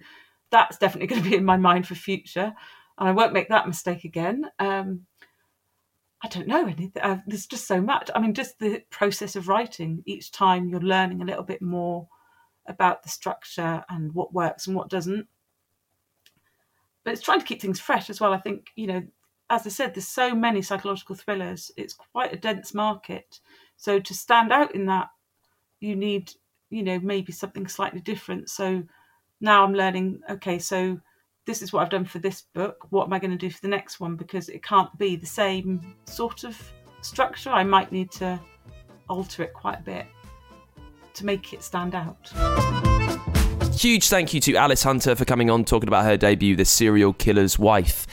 that's 0.51 0.77
definitely 0.77 1.07
going 1.13 1.21
to 1.21 1.29
be 1.29 1.35
in 1.35 1.43
my 1.43 1.57
mind 1.57 1.85
for 1.85 1.93
future, 1.93 2.53
and 2.97 3.09
I 3.09 3.11
won't 3.11 3.33
make 3.33 3.49
that 3.49 3.67
mistake 3.67 4.05
again. 4.05 4.45
Um, 4.57 5.01
I 6.23 6.29
don't 6.29 6.47
know 6.47 6.63
anything. 6.63 6.93
Uh, 7.01 7.17
there's 7.27 7.45
just 7.45 7.67
so 7.67 7.81
much. 7.81 8.09
I 8.15 8.21
mean, 8.21 8.33
just 8.33 8.57
the 8.57 8.83
process 8.89 9.35
of 9.35 9.49
writing. 9.49 10.01
Each 10.05 10.31
time 10.31 10.69
you're 10.69 10.79
learning 10.79 11.21
a 11.21 11.25
little 11.25 11.43
bit 11.43 11.61
more 11.61 12.07
about 12.65 13.03
the 13.03 13.09
structure 13.09 13.83
and 13.89 14.13
what 14.13 14.33
works 14.33 14.65
and 14.65 14.77
what 14.77 14.89
doesn't. 14.89 15.27
But 17.03 17.11
it's 17.11 17.21
trying 17.21 17.41
to 17.41 17.45
keep 17.45 17.61
things 17.61 17.81
fresh 17.81 18.09
as 18.09 18.21
well. 18.21 18.31
I 18.31 18.37
think 18.37 18.67
you 18.77 18.87
know, 18.87 19.03
as 19.49 19.65
I 19.65 19.69
said, 19.71 19.93
there's 19.93 20.07
so 20.07 20.33
many 20.33 20.61
psychological 20.61 21.17
thrillers. 21.17 21.69
It's 21.75 21.93
quite 21.93 22.31
a 22.31 22.37
dense 22.37 22.73
market. 22.73 23.41
So 23.77 23.99
to 23.99 24.13
stand 24.13 24.51
out 24.51 24.75
in 24.75 24.85
that, 24.87 25.09
you 25.79 25.95
need, 25.95 26.31
you 26.69 26.83
know, 26.83 26.99
maybe 26.99 27.31
something 27.31 27.67
slightly 27.67 27.99
different. 27.99 28.49
So 28.49 28.83
now 29.41 29.63
I'm 29.63 29.73
learning, 29.73 30.21
okay, 30.29 30.59
so 30.59 30.99
this 31.45 31.61
is 31.61 31.73
what 31.73 31.83
I've 31.83 31.89
done 31.89 32.05
for 32.05 32.19
this 32.19 32.43
book. 32.53 32.87
What 32.89 33.05
am 33.05 33.13
I 33.13 33.19
going 33.19 33.31
to 33.31 33.37
do 33.37 33.49
for 33.49 33.59
the 33.61 33.67
next 33.67 33.99
one? 33.99 34.15
Because 34.15 34.47
it 34.47 34.63
can't 34.63 34.95
be 34.97 35.15
the 35.15 35.25
same 35.25 35.95
sort 36.05 36.45
of 36.45 36.57
structure. 37.01 37.49
I 37.49 37.63
might 37.63 37.91
need 37.91 38.11
to 38.11 38.39
alter 39.09 39.43
it 39.43 39.53
quite 39.53 39.79
a 39.79 39.83
bit 39.83 40.05
to 41.15 41.25
make 41.25 41.53
it 41.53 41.63
stand 41.63 41.95
out. 41.95 42.31
Huge 43.73 44.07
thank 44.07 44.33
you 44.33 44.39
to 44.39 44.55
Alice 44.55 44.83
Hunter 44.83 45.15
for 45.15 45.25
coming 45.25 45.49
on 45.49 45.65
talking 45.65 45.89
about 45.89 46.05
her 46.05 46.15
debut, 46.15 46.55
The 46.55 46.63
Serial 46.63 47.11
Killer's 47.11 47.59
Wife. 47.59 48.07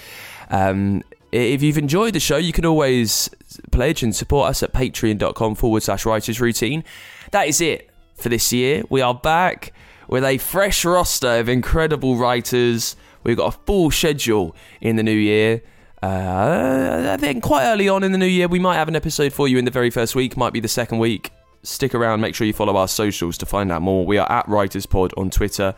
Um, 0.49 1.05
if 1.31 1.63
you've 1.63 1.79
enjoyed 1.79 2.15
the 2.15 2.21
show, 2.21 2.39
you 2.39 2.53
can 2.53 2.65
always 2.65 3.31
pledge 3.71 4.03
and 4.03 4.15
support 4.15 4.51
us 4.51 4.63
at 4.63 4.73
patreon.com 4.73 5.55
forward 5.55 5.83
slash 5.83 6.07
writers 6.07 6.41
routine. 6.41 6.85
That 7.33 7.49
is 7.49 7.61
it 7.61 7.91
for 8.15 8.29
this 8.29 8.53
year. 8.53 8.83
We 8.89 9.01
are 9.01 9.15
back 9.15 9.73
with 10.09 10.25
a 10.25 10.39
fresh 10.39 10.85
roster 10.85 11.39
of 11.39 11.49
incredible 11.49 12.17
writers. 12.17 12.97
We've 13.23 13.37
got 13.37 13.55
a 13.55 13.59
full 13.67 13.91
schedule 13.91 14.55
in 14.81 14.97
the 14.97 15.03
new 15.03 15.13
year. 15.13 15.63
Uh, 16.03 17.11
I 17.13 17.17
think 17.19 17.43
quite 17.43 17.67
early 17.67 17.89
on 17.89 18.03
in 18.03 18.13
the 18.13 18.19
new 18.19 18.27
year, 18.27 18.49
we 18.49 18.59
might 18.59 18.77
have 18.77 18.89
an 18.89 18.97
episode 18.97 19.33
for 19.33 19.47
you 19.47 19.59
in 19.59 19.65
the 19.65 19.71
very 19.71 19.91
first 19.91 20.15
week, 20.15 20.37
might 20.37 20.53
be 20.53 20.61
the 20.61 20.69
second 20.69 20.99
week. 20.99 21.31
Stick 21.63 21.95
around, 21.95 22.23
make 22.23 22.35
sure 22.35 22.47
you 22.47 22.55
follow 22.55 22.77
our 22.77 22.89
socials 22.89 23.37
to 23.39 23.47
find 23.47 23.71
out 23.71 23.83
more. 23.83 24.07
We 24.07 24.17
are 24.17 24.31
at 24.31 24.47
WritersPod 24.47 25.13
on 25.19 25.29
Twitter 25.29 25.75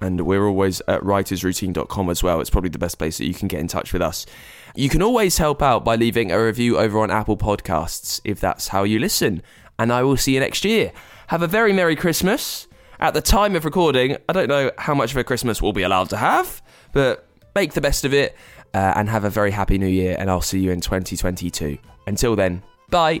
and 0.00 0.22
we're 0.22 0.46
always 0.46 0.80
at 0.88 1.02
writersroutine.com 1.02 2.10
as 2.10 2.22
well. 2.22 2.40
It's 2.40 2.50
probably 2.50 2.70
the 2.70 2.78
best 2.78 2.98
place 2.98 3.18
that 3.18 3.26
you 3.26 3.34
can 3.34 3.48
get 3.48 3.60
in 3.60 3.68
touch 3.68 3.92
with 3.92 4.02
us. 4.02 4.26
You 4.74 4.88
can 4.88 5.02
always 5.02 5.38
help 5.38 5.62
out 5.62 5.84
by 5.84 5.96
leaving 5.96 6.30
a 6.30 6.42
review 6.42 6.78
over 6.78 7.00
on 7.00 7.10
Apple 7.10 7.36
Podcasts 7.36 8.20
if 8.24 8.40
that's 8.40 8.68
how 8.68 8.84
you 8.84 8.98
listen. 8.98 9.42
And 9.78 9.92
I 9.92 10.02
will 10.02 10.16
see 10.16 10.34
you 10.34 10.40
next 10.40 10.64
year. 10.64 10.92
Have 11.28 11.42
a 11.42 11.46
very 11.46 11.72
Merry 11.72 11.96
Christmas. 11.96 12.66
At 12.98 13.14
the 13.14 13.22
time 13.22 13.56
of 13.56 13.64
recording, 13.64 14.18
I 14.28 14.32
don't 14.32 14.48
know 14.48 14.70
how 14.76 14.94
much 14.94 15.12
of 15.12 15.16
a 15.16 15.24
Christmas 15.24 15.62
we'll 15.62 15.72
be 15.72 15.82
allowed 15.82 16.10
to 16.10 16.18
have, 16.18 16.60
but 16.92 17.26
make 17.54 17.72
the 17.72 17.80
best 17.80 18.04
of 18.04 18.12
it 18.12 18.36
uh, 18.74 18.92
and 18.94 19.08
have 19.08 19.24
a 19.24 19.30
very 19.30 19.50
happy 19.50 19.78
new 19.78 19.86
year. 19.86 20.16
And 20.18 20.30
I'll 20.30 20.42
see 20.42 20.60
you 20.60 20.70
in 20.70 20.80
2022. 20.80 21.78
Until 22.06 22.36
then, 22.36 22.62
bye. 22.90 23.20